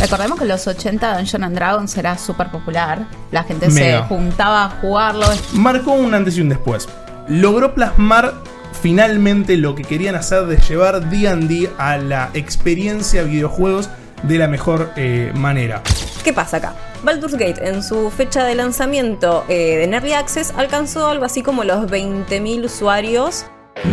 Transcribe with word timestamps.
Recordemos 0.00 0.38
que 0.38 0.44
en 0.44 0.48
los 0.48 0.66
80 0.66 1.16
Dungeons 1.16 1.44
and 1.44 1.56
Dragons 1.56 1.96
era 1.96 2.16
súper 2.16 2.50
popular. 2.50 3.06
La 3.32 3.42
gente 3.42 3.68
Mega. 3.68 4.02
se 4.02 4.08
juntaba 4.08 4.64
a 4.64 4.70
jugarlo. 4.70 5.26
Marcó 5.52 5.92
un 5.92 6.14
antes 6.14 6.36
y 6.36 6.40
un 6.40 6.48
después. 6.48 6.88
Logró 7.26 7.74
plasmar 7.74 8.34
finalmente 8.80 9.56
lo 9.56 9.74
que 9.74 9.82
querían 9.82 10.14
hacer 10.14 10.46
de 10.46 10.56
llevar 10.56 11.10
D&D 11.10 11.70
a 11.78 11.96
la 11.96 12.30
experiencia 12.34 13.22
videojuegos 13.24 13.90
de 14.22 14.38
la 14.38 14.48
mejor 14.48 14.92
eh, 14.96 15.32
manera. 15.34 15.82
¿Qué 16.22 16.32
pasa 16.32 16.58
acá? 16.58 16.74
Baldur's 17.02 17.34
Gate 17.34 17.68
en 17.68 17.82
su 17.82 18.10
fecha 18.10 18.44
de 18.44 18.54
lanzamiento 18.54 19.44
eh, 19.48 19.76
de 19.76 19.84
Early 19.84 20.12
Access 20.12 20.52
alcanzó 20.56 21.08
algo 21.08 21.24
así 21.24 21.42
como 21.42 21.64
los 21.64 21.86
20.000 21.86 22.64
usuarios. 22.64 23.46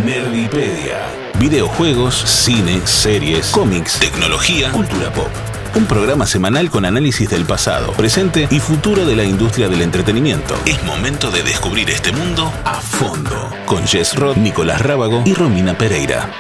Nerdipedia. 0.05 0.97
Videojuegos, 1.39 2.15
cine, 2.15 2.81
series, 2.85 3.51
cómics, 3.51 3.99
tecnología, 3.99 4.71
cultura 4.71 5.11
pop. 5.11 5.29
Un 5.75 5.87
programa 5.87 6.25
semanal 6.25 6.69
con 6.69 6.85
análisis 6.85 7.29
del 7.29 7.43
pasado, 7.43 7.91
presente 7.91 8.47
y 8.49 8.61
futuro 8.61 9.05
de 9.05 9.13
la 9.13 9.25
industria 9.25 9.67
del 9.67 9.81
entretenimiento. 9.81 10.55
Es 10.65 10.81
momento 10.85 11.29
de 11.31 11.43
descubrir 11.43 11.89
este 11.89 12.13
mundo 12.13 12.49
a 12.63 12.75
fondo. 12.75 13.49
Con 13.65 13.85
Jess 13.85 14.15
Roth, 14.15 14.37
Nicolás 14.37 14.79
Rábago 14.79 15.21
y 15.25 15.33
Romina 15.33 15.77
Pereira. 15.77 16.31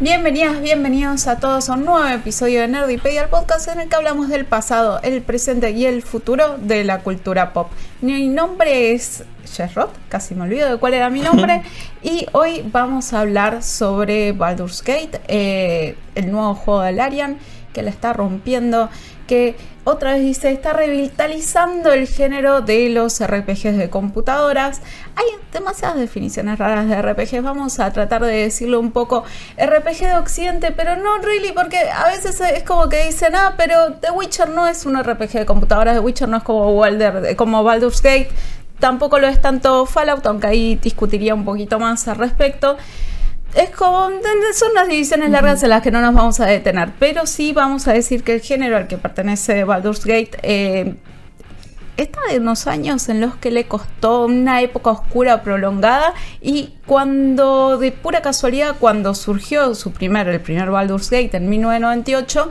Bienvenidas, 0.00 0.60
bienvenidos 0.60 1.28
a 1.28 1.38
todos 1.38 1.68
a 1.68 1.74
un 1.74 1.84
nuevo 1.84 2.08
episodio 2.08 2.62
de 2.62 2.66
Nerdipedia, 2.66 3.22
el 3.22 3.28
podcast 3.28 3.68
en 3.68 3.78
el 3.78 3.88
que 3.88 3.94
hablamos 3.94 4.28
del 4.28 4.44
pasado, 4.44 4.98
el 5.04 5.22
presente 5.22 5.70
y 5.70 5.86
el 5.86 6.02
futuro 6.02 6.58
de 6.58 6.82
la 6.82 7.02
cultura 7.02 7.52
pop. 7.52 7.70
Mi 8.00 8.26
nombre 8.26 8.90
es 8.90 9.22
Roth, 9.74 9.92
casi 10.08 10.34
me 10.34 10.42
olvido 10.42 10.70
de 10.70 10.76
cuál 10.78 10.94
era 10.94 11.10
mi 11.10 11.20
nombre, 11.20 11.62
y 12.02 12.26
hoy 12.32 12.64
vamos 12.70 13.12
a 13.12 13.20
hablar 13.20 13.62
sobre 13.62 14.32
Baldur's 14.32 14.82
Gate, 14.82 15.20
eh, 15.28 15.96
el 16.14 16.30
nuevo 16.30 16.54
juego 16.54 16.82
de 16.82 16.92
Larian 16.92 17.38
que 17.74 17.82
la 17.82 17.90
está 17.90 18.14
rompiendo, 18.14 18.88
que 19.26 19.56
otra 19.82 20.12
vez 20.12 20.22
dice, 20.22 20.50
está 20.50 20.72
revitalizando 20.72 21.92
el 21.92 22.06
género 22.06 22.62
de 22.62 22.88
los 22.88 23.22
RPGs 23.22 23.76
de 23.76 23.90
computadoras. 23.90 24.80
Hay 25.16 25.26
demasiadas 25.52 25.98
definiciones 25.98 26.58
raras 26.58 26.88
de 26.88 27.02
RPGs, 27.02 27.42
vamos 27.42 27.80
a 27.80 27.92
tratar 27.92 28.24
de 28.24 28.34
decirlo 28.34 28.80
un 28.80 28.92
poco. 28.92 29.24
RPG 29.58 30.06
de 30.06 30.16
Occidente, 30.16 30.70
pero 30.70 30.96
no 30.96 31.18
really, 31.18 31.52
porque 31.52 31.78
a 31.90 32.06
veces 32.06 32.40
es 32.40 32.62
como 32.62 32.88
que 32.88 33.04
dicen, 33.04 33.34
ah, 33.34 33.54
pero 33.58 33.94
The 33.94 34.10
Witcher 34.12 34.48
no 34.48 34.66
es 34.66 34.86
un 34.86 34.96
RPG 35.02 35.32
de 35.32 35.46
computadoras, 35.46 35.94
The 35.94 36.00
Witcher 36.00 36.28
no 36.28 36.38
es 36.38 36.42
como, 36.44 36.70
Walder, 36.70 37.36
como 37.36 37.62
Baldur's 37.62 38.00
Gate, 38.00 38.30
tampoco 38.84 39.18
lo 39.18 39.26
es 39.26 39.40
tanto 39.40 39.86
Fallout, 39.86 40.26
aunque 40.26 40.46
ahí 40.46 40.74
discutiría 40.76 41.34
un 41.34 41.46
poquito 41.46 41.78
más 41.78 42.06
al 42.06 42.16
respecto. 42.16 42.76
Es 43.54 43.70
como 43.70 44.10
son 44.52 44.72
unas 44.72 44.88
divisiones 44.88 45.30
largas 45.30 45.62
en 45.62 45.70
las 45.70 45.80
que 45.80 45.90
no 45.90 46.02
nos 46.02 46.12
vamos 46.12 46.38
a 46.40 46.44
detener, 46.44 46.90
pero 46.98 47.24
sí 47.24 47.54
vamos 47.54 47.88
a 47.88 47.94
decir 47.94 48.22
que 48.22 48.34
el 48.34 48.42
género 48.42 48.76
al 48.76 48.86
que 48.86 48.98
pertenece 48.98 49.64
Baldur's 49.64 50.04
Gate 50.04 50.32
eh, 50.42 50.96
está 51.96 52.18
de 52.30 52.40
unos 52.40 52.66
años 52.66 53.08
en 53.08 53.22
los 53.22 53.36
que 53.36 53.50
le 53.50 53.64
costó 53.64 54.26
una 54.26 54.60
época 54.60 54.90
oscura 54.90 55.42
prolongada 55.42 56.12
y 56.42 56.74
cuando 56.84 57.78
de 57.78 57.90
pura 57.90 58.20
casualidad 58.20 58.76
cuando 58.78 59.14
surgió 59.14 59.74
su 59.74 59.92
primer 59.92 60.28
el 60.28 60.42
primer 60.42 60.70
Baldur's 60.70 61.08
Gate 61.08 61.38
en 61.38 61.48
1998 61.48 62.50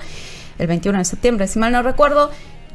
el 0.58 0.66
21 0.66 0.98
de 0.98 1.06
septiembre 1.06 1.48
si 1.48 1.60
mal 1.60 1.72
no 1.74 1.84
recuerdo 1.84 2.32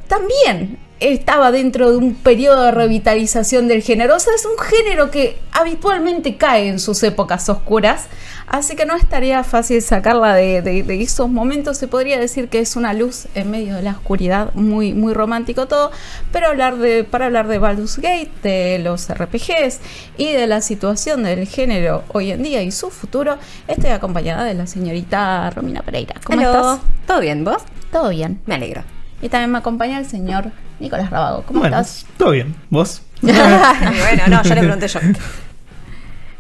también 0.07 0.79
estaba 1.01 1.51
dentro 1.53 1.91
de 1.91 1.97
un 1.97 2.15
periodo 2.15 2.65
de 2.65 2.71
revitalización 2.71 3.69
del 3.69 3.83
género. 3.83 4.17
O 4.17 4.21
sea, 4.21 4.35
es 4.35 4.45
un 4.47 4.59
género 4.59 5.11
que 5.11 5.39
habitualmente 5.53 6.37
cae 6.37 6.69
en 6.69 6.79
sus 6.79 7.03
épocas 7.03 7.49
oscuras. 7.49 8.07
Así 8.47 8.77
que 8.77 8.87
no 8.87 8.97
estaría 8.97 9.45
fácil 9.45 9.83
sacarla 9.83 10.35
de, 10.35 10.63
de, 10.63 10.83
de, 10.83 11.03
esos 11.03 11.29
momentos. 11.29 11.77
Se 11.77 11.87
podría 11.87 12.19
decir 12.19 12.49
que 12.49 12.61
es 12.61 12.77
una 12.77 12.95
luz 12.95 13.27
en 13.35 13.51
medio 13.51 13.77
de 13.77 13.83
la 13.83 13.91
oscuridad, 13.91 14.55
muy, 14.55 14.95
muy 14.95 15.13
romántico 15.13 15.69
todo. 15.69 15.91
Pero 16.33 16.49
hablar 16.49 16.79
de, 16.79 17.05
para 17.05 17.27
hablar 17.27 17.47
de 17.47 17.59
Baldur's 17.59 17.99
Gate, 17.99 18.31
de 18.43 18.79
los 18.79 19.09
RPGs 19.09 19.81
y 20.17 20.33
de 20.33 20.47
la 20.47 20.63
situación 20.63 21.25
del 21.25 21.47
género 21.47 22.05
hoy 22.09 22.33
en 22.33 22.43
día 22.43 22.63
y 22.63 22.73
su 22.73 22.91
futuro, 22.91 23.37
estoy 23.67 23.91
acompañada 23.91 24.45
de 24.45 24.55
la 24.55 24.67
señorita 24.67 25.51
Romina 25.51 25.83
Pereira. 25.83 26.15
¿Cómo 26.25 26.41
Hello. 26.41 26.51
estás? 26.51 26.81
¿Todo 27.07 27.21
bien, 27.21 27.45
vos? 27.45 27.63
Todo 27.93 28.09
bien. 28.09 28.41
Me 28.47 28.55
alegro. 28.55 28.83
Y 29.21 29.29
también 29.29 29.51
me 29.51 29.59
acompaña 29.59 29.99
el 29.99 30.07
señor 30.07 30.53
Nicolás 30.81 31.11
Rabago. 31.11 31.43
¿Cómo 31.43 31.61
bueno, 31.61 31.77
estás? 31.79 32.07
Todo 32.17 32.31
bien. 32.31 32.55
¿Vos? 32.71 33.03
bueno, 33.23 34.23
no, 34.29 34.43
ya 34.43 34.55
le 34.55 34.61
pregunté 34.63 34.89
yo. 34.89 35.01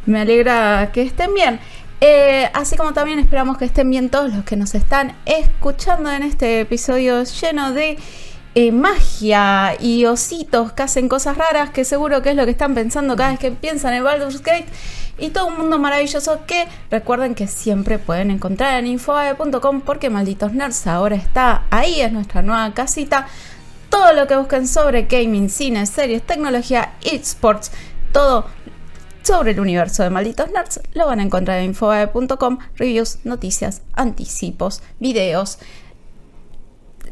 Me 0.06 0.21
alegra 0.21 0.91
que 0.93 1.03
estén 1.03 1.34
bien. 1.34 1.60
Eh, 2.00 2.48
así 2.54 2.77
como 2.77 2.93
también 2.93 3.19
esperamos 3.19 3.59
que 3.59 3.65
estén 3.65 3.91
bien 3.91 4.09
todos 4.09 4.32
los 4.32 4.44
que 4.44 4.56
nos 4.56 4.75
están 4.75 5.16
escuchando 5.27 6.10
en 6.12 6.22
este 6.22 6.60
episodio 6.60 7.25
lleno 7.25 7.72
de 7.72 7.98
eh, 8.54 8.72
magia 8.72 9.77
y 9.81 10.04
ositos 10.04 10.72
que 10.72 10.82
hacen 10.84 11.09
cosas 11.09 11.37
raras, 11.37 11.71
que 11.71 11.84
seguro 11.84 12.22
que 12.22 12.31
es 12.31 12.37
lo 12.37 12.44
que 12.44 12.53
están 12.53 12.75
pensando 12.75 13.16
cada 13.16 13.31
vez 13.31 13.38
que 13.38 13.50
piensan 13.50 13.94
en 13.94 14.04
Baldur's 14.04 14.43
Gate. 14.43 14.66
Y 15.19 15.31
todo 15.31 15.47
un 15.47 15.59
mundo 15.59 15.81
maravilloso 15.81 16.41
que 16.47 16.69
recuerden 16.91 17.34
que 17.34 17.48
siempre 17.48 17.98
pueden 17.98 18.31
encontrar 18.31 18.78
en 18.78 18.87
infoae.com 18.87 19.81
porque 19.81 20.10
Malditos 20.10 20.53
Nerds 20.53 20.87
ahora 20.87 21.16
está 21.16 21.65
ahí, 21.71 22.00
es 22.00 22.12
nuestra 22.12 22.43
nueva 22.43 22.72
casita. 22.72 23.27
Todo 23.88 24.12
lo 24.12 24.26
que 24.26 24.37
busquen 24.37 24.66
sobre 24.69 25.03
gaming, 25.03 25.49
cine, 25.49 25.87
series, 25.87 26.22
tecnología, 26.22 26.94
esports, 27.03 27.71
todo 28.12 28.47
sobre 29.22 29.50
el 29.50 29.60
universo 29.60 30.03
de 30.03 30.10
Malditos 30.10 30.50
Nerds 30.50 30.81
lo 30.94 31.06
van 31.06 31.21
a 31.21 31.22
encontrar 31.22 31.59
en 31.59 31.66
infobae.com, 31.66 32.59
reviews, 32.77 33.19
noticias, 33.25 33.82
anticipos, 33.93 34.82
videos, 35.00 35.59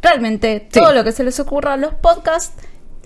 realmente 0.01 0.61
todo 0.61 0.93
lo 0.93 1.05
que 1.05 1.13
se 1.13 1.25
les 1.25 1.39
ocurra, 1.41 1.77
los 1.77 1.95
podcasts, 1.95 2.55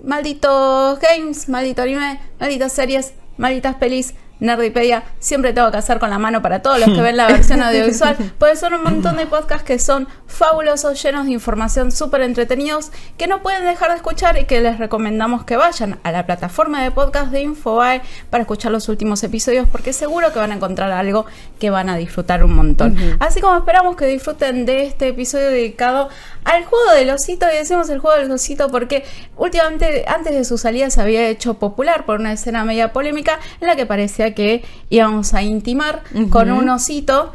malditos 0.03 0.99
games, 0.99 1.49
maldito 1.49 1.81
anime, 1.81 2.21
malditas 2.39 2.71
series, 2.71 3.13
malditas 3.37 3.75
pelis, 3.75 4.13
Nerdipedia, 4.41 5.03
siempre 5.19 5.53
tengo 5.53 5.69
que 5.71 5.77
hacer 5.77 5.99
con 5.99 6.09
la 6.09 6.17
mano 6.17 6.41
para 6.41 6.61
todos 6.61 6.79
los 6.79 6.89
que 6.89 7.01
ven 7.01 7.15
la 7.15 7.27
versión 7.27 7.61
audiovisual, 7.61 8.17
pues 8.39 8.59
son 8.59 8.73
un 8.73 8.83
montón 8.83 9.15
de 9.15 9.27
podcasts 9.27 9.63
que 9.63 9.79
son 9.79 10.07
fabulosos, 10.25 11.01
llenos 11.01 11.27
de 11.27 11.31
información, 11.31 11.91
súper 11.91 12.21
entretenidos, 12.21 12.91
que 13.17 13.27
no 13.27 13.43
pueden 13.43 13.65
dejar 13.65 13.91
de 13.91 13.97
escuchar 13.97 14.39
y 14.39 14.45
que 14.45 14.59
les 14.59 14.79
recomendamos 14.79 15.45
que 15.45 15.57
vayan 15.57 15.99
a 16.03 16.11
la 16.11 16.25
plataforma 16.25 16.83
de 16.83 16.89
podcast 16.89 17.31
de 17.31 17.41
Infobae 17.41 18.01
para 18.31 18.41
escuchar 18.41 18.71
los 18.71 18.89
últimos 18.89 19.23
episodios, 19.23 19.67
porque 19.71 19.93
seguro 19.93 20.33
que 20.33 20.39
van 20.39 20.51
a 20.51 20.55
encontrar 20.55 20.91
algo 20.91 21.25
que 21.59 21.69
van 21.69 21.89
a 21.89 21.95
disfrutar 21.95 22.43
un 22.43 22.55
montón. 22.55 22.93
Uh 22.93 22.95
-huh. 22.95 23.17
Así 23.19 23.41
como 23.41 23.55
esperamos 23.57 23.95
que 23.95 24.07
disfruten 24.07 24.65
de 24.65 24.85
este 24.85 25.09
episodio 25.09 25.47
dedicado 25.49 26.09
al 26.43 26.65
juego 26.65 26.91
del 26.93 27.11
osito, 27.11 27.45
y 27.53 27.57
decimos 27.57 27.89
el 27.91 27.99
juego 27.99 28.17
del 28.17 28.31
osito 28.31 28.69
porque 28.69 29.05
últimamente, 29.37 30.05
antes 30.07 30.33
de 30.33 30.43
su 30.45 30.57
salida, 30.57 30.89
se 30.89 30.99
había 30.99 31.27
hecho 31.27 31.55
popular 31.55 32.05
por 32.05 32.19
una 32.19 32.33
escena 32.33 32.65
media 32.65 32.91
polémica 32.91 33.39
en 33.59 33.67
la 33.67 33.75
que 33.75 33.85
parecía 33.85 34.30
que 34.33 34.63
íbamos 34.89 35.33
a 35.33 35.41
intimar 35.43 36.01
uh 36.13 36.19
-huh. 36.19 36.29
con 36.29 36.51
un 36.51 36.69
osito. 36.69 37.31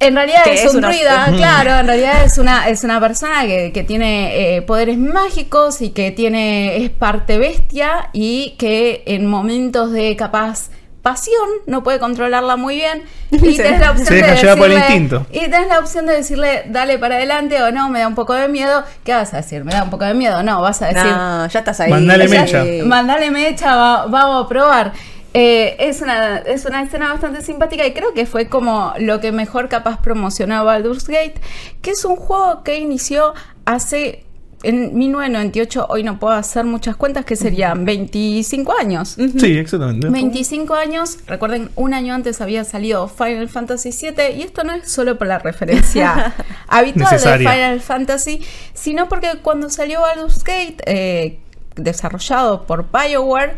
En 0.00 0.16
realidad 0.16 0.42
es, 0.46 0.64
es 0.64 0.74
un 0.74 0.82
druida, 0.82 1.26
claro, 1.36 1.78
en 1.78 1.86
realidad 1.86 2.24
es 2.24 2.36
una, 2.38 2.68
es 2.68 2.84
una 2.84 3.00
persona 3.00 3.46
que, 3.46 3.70
que 3.72 3.84
tiene 3.84 4.56
eh, 4.56 4.62
poderes 4.62 4.98
mágicos 4.98 5.80
y 5.80 5.90
que 5.90 6.10
tiene, 6.10 6.84
es 6.84 6.90
parte 6.90 7.38
bestia 7.38 8.10
y 8.12 8.54
que 8.58 9.02
en 9.06 9.26
momentos 9.26 9.92
de 9.92 10.14
capaz 10.16 10.68
pasión, 11.00 11.48
no 11.66 11.82
puede 11.82 11.98
controlarla 11.98 12.56
muy 12.56 12.76
bien. 12.76 13.02
Y 13.30 13.56
tenés 13.56 13.78
la 13.80 13.90
opción 13.90 14.06
Se 14.08 14.14
deja 14.14 14.30
de 14.32 14.36
llevar 14.40 14.56
por 14.58 14.66
el 14.70 14.72
decirle- 14.78 14.80
instinto. 14.96 15.26
Y 15.32 15.40
tenés 15.50 15.68
la 15.68 15.78
opción 15.78 16.06
de 16.06 16.14
decirle, 16.16 16.64
dale 16.68 16.98
para 16.98 17.16
adelante 17.16 17.62
o 17.62 17.70
no, 17.70 17.88
me 17.90 17.98
da 18.00 18.08
un 18.08 18.14
poco 18.14 18.32
de 18.34 18.48
miedo. 18.48 18.82
¿Qué 19.04 19.12
vas 19.12 19.32
a 19.34 19.38
decir? 19.38 19.64
¿Me 19.64 19.72
da 19.72 19.84
un 19.84 19.90
poco 19.90 20.04
de 20.06 20.14
miedo? 20.14 20.42
No, 20.42 20.60
vas 20.62 20.80
a 20.82 20.86
decir, 20.86 21.02
No, 21.10 21.46
ya 21.46 21.58
estás 21.58 21.78
ahí. 21.80 21.90
Mandale 21.90 22.26
mecha. 22.28 22.64
Mandale 22.84 23.30
mecha, 23.30 23.76
va- 23.76 24.06
vamos 24.06 24.44
a 24.44 24.48
probar. 24.48 24.92
Eh, 25.36 25.74
es, 25.80 26.00
una, 26.00 26.38
es 26.38 26.64
una 26.64 26.82
escena 26.82 27.12
bastante 27.12 27.42
simpática 27.42 27.84
y 27.84 27.92
creo 27.92 28.14
que 28.14 28.24
fue 28.24 28.48
como 28.48 28.94
lo 29.00 29.20
que 29.20 29.32
mejor 29.32 29.68
capaz 29.68 30.00
promocionó 30.00 30.64
Baldur's 30.64 31.08
Gate, 31.08 31.34
que 31.82 31.90
es 31.90 32.04
un 32.04 32.14
juego 32.14 32.62
que 32.62 32.78
inició 32.78 33.34
hace 33.64 34.24
en 34.64 34.96
1998, 34.96 35.86
hoy 35.90 36.02
no 36.02 36.18
puedo 36.18 36.32
hacer 36.34 36.64
muchas 36.64 36.96
cuentas, 36.96 37.24
que 37.24 37.36
serían 37.36 37.84
25 37.84 38.72
años. 38.78 39.16
Sí, 39.38 39.58
exactamente. 39.58 40.08
25 40.08 40.74
años, 40.74 41.18
recuerden, 41.26 41.70
un 41.76 41.94
año 41.94 42.14
antes 42.14 42.40
había 42.40 42.64
salido 42.64 43.08
Final 43.08 43.48
Fantasy 43.48 43.90
VII 43.90 44.36
y 44.38 44.42
esto 44.42 44.64
no 44.64 44.72
es 44.72 44.90
solo 44.90 45.18
por 45.18 45.26
la 45.26 45.38
referencia 45.38 46.34
habitual 46.68 47.12
Necesaria. 47.12 47.50
de 47.50 47.56
Final 47.56 47.80
Fantasy, 47.80 48.40
sino 48.72 49.08
porque 49.08 49.28
cuando 49.42 49.68
salió 49.68 50.00
Baldur's 50.00 50.42
Gate, 50.42 50.76
eh, 50.86 51.38
desarrollado 51.76 52.66
por 52.66 52.86
BioWare, 52.90 53.56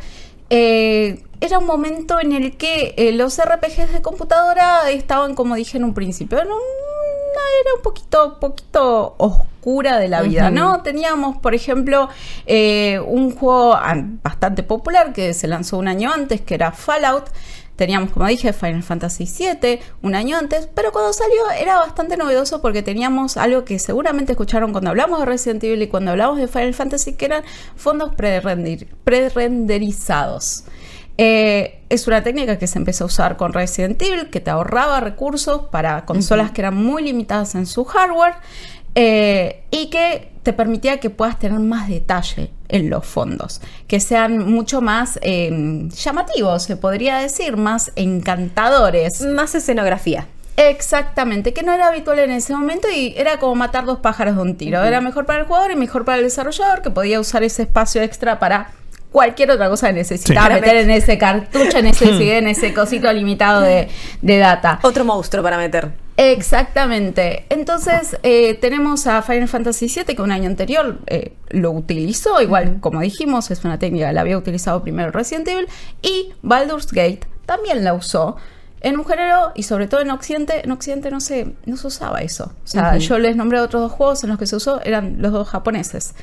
eh, 0.50 1.22
era 1.40 1.58
un 1.58 1.66
momento 1.66 2.20
en 2.20 2.32
el 2.32 2.56
que 2.56 2.94
eh, 2.96 3.12
los 3.12 3.40
RPGs 3.40 3.92
de 3.92 4.02
computadora 4.02 4.90
estaban, 4.90 5.34
como 5.34 5.54
dije 5.54 5.76
en 5.76 5.84
un 5.84 5.94
principio, 5.94 6.38
en 6.38 6.46
una 6.46 6.56
era 7.60 7.74
un 7.76 7.82
poquito, 7.82 8.38
poquito 8.40 9.14
oscura 9.18 9.98
de 9.98 10.08
la 10.08 10.22
vida. 10.22 10.50
¿no? 10.50 10.82
Teníamos, 10.82 11.38
por 11.38 11.54
ejemplo, 11.54 12.08
eh, 12.46 13.00
un 13.06 13.34
juego 13.34 13.78
bastante 14.22 14.62
popular 14.62 15.12
que 15.12 15.34
se 15.34 15.46
lanzó 15.46 15.78
un 15.78 15.88
año 15.88 16.12
antes, 16.12 16.40
que 16.40 16.54
era 16.54 16.72
Fallout, 16.72 17.24
Teníamos, 17.76 18.10
como 18.10 18.26
dije, 18.26 18.52
Final 18.54 18.82
Fantasy 18.82 19.26
VII 19.26 19.80
un 20.00 20.14
año 20.14 20.38
antes, 20.38 20.66
pero 20.74 20.92
cuando 20.92 21.12
salió 21.12 21.50
era 21.60 21.76
bastante 21.76 22.16
novedoso 22.16 22.62
porque 22.62 22.82
teníamos 22.82 23.36
algo 23.36 23.66
que 23.66 23.78
seguramente 23.78 24.32
escucharon 24.32 24.72
cuando 24.72 24.88
hablamos 24.90 25.20
de 25.20 25.26
Resident 25.26 25.62
Evil 25.62 25.82
y 25.82 25.88
cuando 25.88 26.12
hablamos 26.12 26.38
de 26.38 26.48
Final 26.48 26.72
Fantasy, 26.72 27.12
que 27.12 27.26
eran 27.26 27.44
fondos 27.76 28.14
pre-renderizados. 28.14 30.64
Eh, 31.18 31.80
es 31.88 32.06
una 32.06 32.22
técnica 32.22 32.58
que 32.58 32.66
se 32.66 32.78
empezó 32.78 33.04
a 33.04 33.06
usar 33.06 33.36
con 33.36 33.52
Resident 33.52 34.00
Evil, 34.02 34.28
que 34.28 34.40
te 34.40 34.50
ahorraba 34.50 35.00
recursos 35.00 35.62
para 35.70 36.04
consolas 36.04 36.50
que 36.50 36.60
eran 36.60 36.76
muy 36.76 37.02
limitadas 37.02 37.54
en 37.54 37.66
su 37.66 37.84
hardware 37.84 38.34
eh, 38.94 39.62
y 39.70 39.88
que 39.88 40.30
te 40.42 40.52
permitía 40.52 41.00
que 41.00 41.10
puedas 41.10 41.38
tener 41.38 41.58
más 41.58 41.88
detalle 41.88 42.50
en 42.68 42.90
los 42.90 43.06
fondos, 43.06 43.60
que 43.86 44.00
sean 44.00 44.50
mucho 44.50 44.80
más 44.80 45.18
eh, 45.22 45.88
llamativos, 45.88 46.64
se 46.64 46.76
podría 46.76 47.18
decir, 47.18 47.56
más 47.56 47.92
encantadores. 47.96 49.22
Más 49.22 49.54
escenografía. 49.54 50.26
Exactamente, 50.56 51.52
que 51.52 51.62
no 51.62 51.72
era 51.72 51.88
habitual 51.88 52.18
en 52.18 52.30
ese 52.30 52.54
momento 52.54 52.88
y 52.90 53.12
era 53.16 53.38
como 53.38 53.54
matar 53.54 53.84
dos 53.84 53.98
pájaros 53.98 54.36
de 54.36 54.42
un 54.42 54.56
tiro. 54.56 54.82
Era 54.82 55.02
mejor 55.02 55.26
para 55.26 55.40
el 55.40 55.46
jugador 55.46 55.70
y 55.70 55.76
mejor 55.76 56.06
para 56.06 56.16
el 56.16 56.24
desarrollador 56.24 56.80
que 56.80 56.90
podía 56.90 57.20
usar 57.20 57.42
ese 57.42 57.62
espacio 57.62 58.00
extra 58.00 58.38
para 58.38 58.70
cualquier 59.16 59.50
otra 59.50 59.70
cosa 59.70 59.86
que 59.86 59.94
necesitaba 59.94 60.50
meter 60.50 60.76
en 60.76 60.90
ese 60.90 61.16
cartucho, 61.16 61.78
en 61.78 61.86
ese 61.86 62.04
CD, 62.04 62.36
en 62.36 62.48
ese 62.48 62.74
cosito 62.74 63.10
limitado 63.10 63.62
de, 63.62 63.88
de 64.20 64.36
data. 64.36 64.78
Otro 64.82 65.06
monstruo 65.06 65.42
para 65.42 65.56
meter. 65.56 65.90
Exactamente. 66.18 67.46
Entonces 67.48 68.18
eh, 68.22 68.58
tenemos 68.60 69.06
a 69.06 69.22
Final 69.22 69.48
Fantasy 69.48 69.86
VII 69.86 70.14
que 70.14 70.20
un 70.20 70.32
año 70.32 70.50
anterior 70.50 70.98
eh, 71.06 71.32
lo 71.48 71.70
utilizó, 71.70 72.42
igual 72.42 72.76
como 72.80 73.00
dijimos, 73.00 73.50
es 73.50 73.64
una 73.64 73.78
técnica 73.78 74.08
que 74.08 74.12
la 74.12 74.20
había 74.20 74.36
utilizado 74.36 74.82
primero 74.82 75.10
Resident 75.12 75.48
Evil, 75.48 75.68
y 76.02 76.34
Baldur's 76.42 76.92
Gate 76.92 77.20
también 77.46 77.84
la 77.84 77.94
usó. 77.94 78.36
En 78.82 78.98
un 78.98 79.06
género 79.06 79.52
y 79.54 79.62
sobre 79.62 79.88
todo 79.88 80.02
en 80.02 80.10
Occidente, 80.10 80.60
en 80.62 80.70
Occidente 80.72 81.10
no 81.10 81.20
se, 81.20 81.54
no 81.64 81.78
se 81.78 81.86
usaba 81.86 82.20
eso. 82.20 82.52
O 82.64 82.66
sea, 82.66 82.98
yo 82.98 83.18
les 83.18 83.34
nombré 83.34 83.60
otros 83.60 83.80
dos 83.80 83.92
juegos 83.92 84.22
en 84.24 84.28
los 84.28 84.38
que 84.38 84.46
se 84.46 84.56
usó, 84.56 84.82
eran 84.82 85.22
los 85.22 85.32
dos 85.32 85.48
japoneses. 85.48 86.14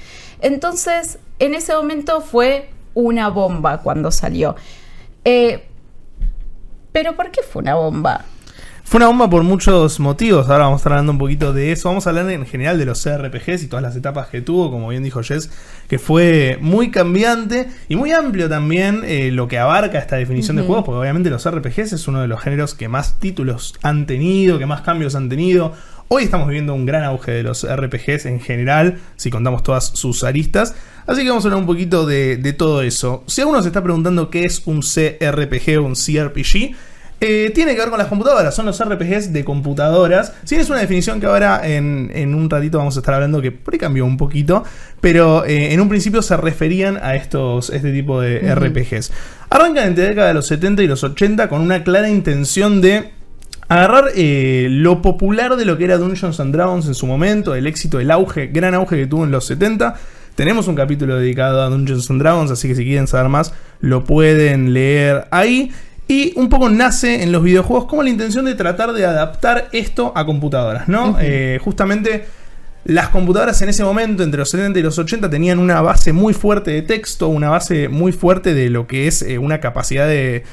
Entonces, 0.41 1.17
en 1.39 1.55
ese 1.55 1.73
momento 1.73 2.21
fue 2.21 2.69
una 2.93 3.29
bomba 3.29 3.79
cuando 3.81 4.11
salió. 4.11 4.55
Eh, 5.25 5.67
pero 6.91 7.15
¿por 7.15 7.31
qué 7.31 7.41
fue 7.41 7.61
una 7.61 7.75
bomba? 7.75 8.25
Fue 8.85 8.97
una 8.97 9.07
bomba 9.07 9.29
por 9.29 9.43
muchos 9.43 9.99
motivos. 9.99 10.49
Ahora 10.49 10.65
vamos 10.65 10.77
a 10.77 10.81
estar 10.81 10.91
hablando 10.93 11.13
un 11.13 11.17
poquito 11.17 11.53
de 11.53 11.71
eso. 11.71 11.89
Vamos 11.89 12.05
a 12.05 12.11
hablar 12.11 12.29
en 12.29 12.45
general 12.45 12.77
de 12.77 12.85
los 12.85 13.01
CRPGs 13.01 13.63
y 13.63 13.67
todas 13.67 13.81
las 13.81 13.95
etapas 13.95 14.27
que 14.27 14.41
tuvo, 14.41 14.69
como 14.69 14.89
bien 14.89 15.01
dijo 15.01 15.23
Jess, 15.23 15.49
que 15.87 15.97
fue 15.97 16.59
muy 16.61 16.91
cambiante 16.91 17.69
y 17.87 17.95
muy 17.95 18.11
amplio 18.11 18.49
también 18.49 19.01
eh, 19.05 19.31
lo 19.31 19.47
que 19.47 19.57
abarca 19.57 19.97
esta 19.97 20.17
definición 20.17 20.57
de 20.57 20.63
juegos, 20.63 20.83
porque 20.85 20.99
obviamente 20.99 21.31
los 21.31 21.49
RPGs 21.49 21.93
es 21.93 22.07
uno 22.07 22.21
de 22.21 22.27
los 22.27 22.39
géneros 22.41 22.75
que 22.75 22.87
más 22.87 23.19
títulos 23.19 23.73
han 23.81 24.05
tenido, 24.05 24.59
que 24.59 24.67
más 24.67 24.81
cambios 24.81 25.15
han 25.15 25.29
tenido. 25.29 25.73
Hoy 26.09 26.23
estamos 26.23 26.47
viviendo 26.47 26.73
un 26.75 26.85
gran 26.85 27.03
auge 27.03 27.31
de 27.31 27.43
los 27.43 27.65
RPGs 27.65 28.25
en 28.25 28.39
general, 28.39 28.99
si 29.15 29.31
contamos 29.31 29.63
todas 29.63 29.85
sus 29.85 30.23
aristas. 30.23 30.75
Así 31.07 31.23
que 31.23 31.29
vamos 31.29 31.43
a 31.43 31.47
hablar 31.47 31.61
un 31.61 31.65
poquito 31.65 32.05
de, 32.05 32.55
todo 32.57 32.81
eso. 32.81 33.23
Si 33.25 33.41
alguno 33.41 33.61
se 33.61 33.69
está 33.69 33.81
preguntando 33.81 34.29
qué 34.29 34.45
es 34.45 34.61
un 34.65 34.81
CRPG 34.81 35.79
o 35.79 35.83
un 35.83 35.95
CRPG, 35.95 36.75
eh, 37.19 37.51
tiene 37.55 37.73
que 37.73 37.79
ver 37.79 37.89
con 37.89 37.97
las 37.97 38.09
computadoras, 38.09 38.53
son 38.53 38.65
los 38.65 38.83
RPGs 38.83 39.31
de 39.31 39.45
computadoras. 39.45 40.33
Si 40.43 40.55
es 40.55 40.69
una 40.69 40.79
definición 40.79 41.19
que 41.19 41.25
ahora 41.25 41.61
en, 41.63 42.35
un 42.35 42.49
ratito 42.49 42.77
vamos 42.77 42.97
a 42.97 42.99
estar 42.99 43.15
hablando 43.15 43.41
que 43.41 43.51
por 43.51 43.73
ahí 43.73 43.79
cambió 43.79 44.05
un 44.05 44.17
poquito, 44.17 44.63
pero 44.99 45.45
eh, 45.45 45.73
en 45.73 45.79
un 45.79 45.89
principio 45.89 46.21
se 46.21 46.35
referían 46.35 46.97
a 47.01 47.15
estos, 47.15 47.69
este 47.69 47.91
tipo 47.93 48.19
de 48.19 48.53
RPGs. 48.53 49.11
Arrancan 49.49 49.87
entre 49.87 50.03
la 50.03 50.09
década 50.09 50.27
de 50.27 50.33
los 50.33 50.47
70 50.47 50.83
y 50.83 50.87
los 50.87 51.03
80 51.03 51.47
con 51.47 51.61
una 51.61 51.83
clara 51.83 52.09
intención 52.09 52.81
de 52.81 53.22
agarrar 53.67 54.05
eh, 54.15 54.67
lo 54.69 55.01
popular 55.01 55.55
de 55.55 55.65
lo 55.65 55.77
que 55.77 55.85
era 55.85 55.97
Dungeons 55.97 56.39
and 56.39 56.53
Dragons 56.53 56.87
en 56.87 56.95
su 56.95 57.07
momento, 57.07 57.55
el 57.55 57.67
éxito, 57.67 57.99
el 57.99 58.11
auge, 58.11 58.47
gran 58.47 58.73
auge 58.73 58.97
que 58.97 59.07
tuvo 59.07 59.23
en 59.23 59.31
los 59.31 59.45
70 59.45 59.95
tenemos 60.35 60.67
un 60.67 60.75
capítulo 60.75 61.17
dedicado 61.17 61.61
a 61.61 61.69
Dungeons 61.69 62.09
and 62.09 62.21
Dragons, 62.21 62.51
así 62.51 62.67
que 62.67 62.75
si 62.75 62.83
quieren 62.83 63.07
saber 63.07 63.29
más, 63.29 63.53
lo 63.81 64.03
pueden 64.03 64.73
leer 64.73 65.27
ahí. 65.31 65.71
Y 66.07 66.33
un 66.37 66.49
poco 66.49 66.69
nace 66.69 67.23
en 67.23 67.31
los 67.31 67.43
videojuegos 67.43 67.85
como 67.85 68.03
la 68.03 68.09
intención 68.09 68.45
de 68.45 68.55
tratar 68.55 68.93
de 68.93 69.05
adaptar 69.05 69.69
esto 69.71 70.11
a 70.15 70.25
computadoras, 70.25 70.87
¿no? 70.87 71.17
Eh, 71.21 71.59
justamente 71.63 72.25
las 72.85 73.09
computadoras 73.09 73.61
en 73.61 73.69
ese 73.69 73.83
momento, 73.83 74.23
entre 74.23 74.39
los 74.39 74.49
70 74.49 74.77
y 74.77 74.83
los 74.83 74.97
80, 74.99 75.29
tenían 75.29 75.59
una 75.59 75.81
base 75.81 76.11
muy 76.11 76.33
fuerte 76.33 76.71
de 76.71 76.81
texto, 76.81 77.29
una 77.29 77.49
base 77.49 77.87
muy 77.87 78.11
fuerte 78.11 78.53
de 78.53 78.69
lo 78.69 78.87
que 78.87 79.07
es 79.07 79.21
eh, 79.21 79.37
una 79.37 79.61
capacidad 79.61 80.05
de, 80.05 80.43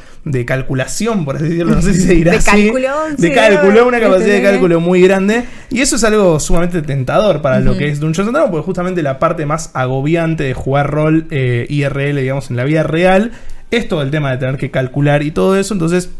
calculación, 0.46 1.24
por 1.24 1.36
así 1.36 1.48
decirlo, 1.48 1.74
no 1.74 1.82
sé 1.82 1.92
si 1.94 2.02
se 2.02 2.14
dirá 2.14 2.32
de 2.32 2.38
así. 2.38 2.46
Cálculo, 2.50 2.88
de 3.18 3.32
cálculo, 3.32 3.88
una 3.88 3.98
capacidad 3.98 4.34
de 4.34 4.42
cálculo 4.42 4.78
muy 4.78 5.02
grande. 5.02 5.44
Y 5.70 5.80
eso 5.80 5.96
es 5.96 6.04
algo 6.04 6.38
sumamente 6.38 6.82
tentador 6.82 7.42
para 7.42 7.58
lo 7.58 7.76
que 7.76 7.88
es 7.88 7.98
Dungeons 7.98 8.30
Dragons, 8.30 8.52
porque 8.52 8.64
justamente 8.64 9.02
la 9.02 9.18
parte 9.18 9.44
más 9.44 9.70
agobiante 9.74 10.44
de 10.44 10.54
jugar 10.54 10.88
rol 10.88 11.26
eh, 11.30 11.66
IRL, 11.68 12.16
digamos, 12.16 12.50
en 12.50 12.56
la 12.56 12.64
vida 12.64 12.84
real, 12.84 13.32
es 13.72 13.88
todo 13.88 14.02
el 14.02 14.12
tema 14.12 14.30
de 14.30 14.38
tener 14.38 14.56
que 14.56 14.70
calcular 14.70 15.24
y 15.24 15.32
todo 15.32 15.58
eso. 15.58 15.74
Entonces, 15.74 16.10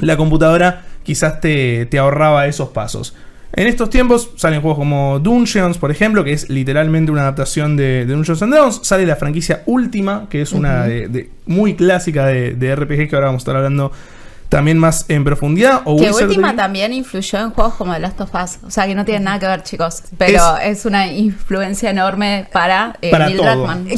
la 0.00 0.16
computadora 0.16 0.86
quizás 1.02 1.42
te, 1.42 1.84
te 1.86 1.98
ahorraba 1.98 2.46
esos 2.46 2.70
pasos. 2.70 3.14
En 3.52 3.66
estos 3.66 3.88
tiempos 3.88 4.30
salen 4.36 4.60
juegos 4.60 4.78
como 4.78 5.18
Dungeons, 5.20 5.78
por 5.78 5.90
ejemplo, 5.90 6.22
que 6.22 6.32
es 6.32 6.50
literalmente 6.50 7.10
una 7.10 7.22
adaptación 7.22 7.76
de, 7.76 8.04
Dungeons 8.04 8.42
and 8.42 8.52
Dragons. 8.52 8.80
Sale 8.82 9.06
la 9.06 9.16
franquicia 9.16 9.62
Última, 9.66 10.26
que 10.28 10.42
es 10.42 10.52
una 10.52 10.84
de, 10.84 11.30
muy 11.46 11.74
clásica 11.74 12.26
de, 12.26 12.54
de, 12.54 12.76
RPG 12.76 13.08
que 13.08 13.16
ahora 13.16 13.28
vamos 13.28 13.40
a 13.40 13.44
estar 13.44 13.56
hablando 13.56 13.90
también 14.48 14.78
más 14.78 15.04
en 15.08 15.24
profundidad. 15.24 15.82
O 15.84 15.98
que 15.98 16.10
Última 16.10 16.56
también 16.56 16.92
influyó 16.92 17.38
en 17.38 17.50
juegos 17.50 17.74
como 17.74 17.92
The 17.92 18.00
Last 18.00 18.20
of 18.20 18.30
Us. 18.34 18.58
O 18.64 18.70
sea, 18.70 18.86
que 18.86 18.94
no 18.94 19.04
tiene 19.04 19.20
nada 19.20 19.38
que 19.38 19.46
ver, 19.46 19.62
chicos. 19.62 20.02
Pero 20.16 20.56
es, 20.58 20.86
una 20.86 21.06
influencia 21.08 21.90
enorme 21.90 22.46
para, 22.52 22.96
eh, 23.02 23.12
Neil 23.16 23.36
Druckmann. 23.36 23.88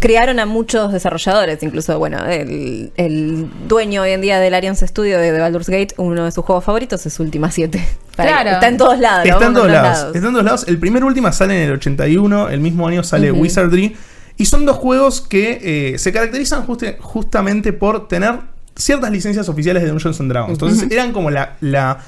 Crearon 0.00 0.40
a 0.40 0.46
muchos 0.46 0.92
desarrolladores, 0.92 1.62
incluso, 1.62 1.98
bueno, 1.98 2.18
el, 2.26 3.50
dueño 3.68 4.02
hoy 4.02 4.12
en 4.12 4.20
día 4.20 4.38
del 4.38 4.54
Arians 4.54 4.80
Studio 4.80 5.18
de, 5.18 5.38
Baldur's 5.38 5.68
Gate, 5.68 5.94
uno 5.98 6.24
de 6.24 6.32
sus 6.32 6.44
juegos 6.44 6.64
favoritos 6.64 7.04
es 7.04 7.20
Ultima 7.20 7.50
7. 7.50 7.84
Claro. 8.18 8.50
Está 8.50 8.66
en 8.66 8.76
todos 8.76 8.98
lados. 8.98 9.24
Está 9.24 9.46
en 9.46 9.54
todos 9.54 9.70
lados. 9.70 10.06
Está 10.12 10.26
en 10.26 10.32
todos 10.32 10.44
lados. 10.44 10.64
El 10.66 10.78
primer 10.80 11.04
Ultima 11.04 11.30
sale 11.30 11.62
en 11.62 11.68
el 11.68 11.74
81, 11.76 12.48
el 12.48 12.58
mismo 12.58 12.88
año 12.88 13.04
sale 13.04 13.30
Wizardry. 13.30 13.96
Y 14.36 14.46
son 14.46 14.66
dos 14.66 14.76
juegos 14.76 15.20
que 15.20 15.92
eh, 15.94 15.98
se 16.00 16.12
caracterizan 16.12 16.66
justamente 16.98 17.72
por 17.72 18.08
tener 18.08 18.40
ciertas 18.78 19.10
licencias 19.10 19.48
oficiales 19.48 19.82
de 19.82 19.90
Dungeons 19.90 20.20
and 20.20 20.30
Dragons. 20.30 20.52
Entonces 20.52 20.90
eran 20.90 21.12
como 21.12 21.30
la, 21.30 21.56
la 21.60 21.98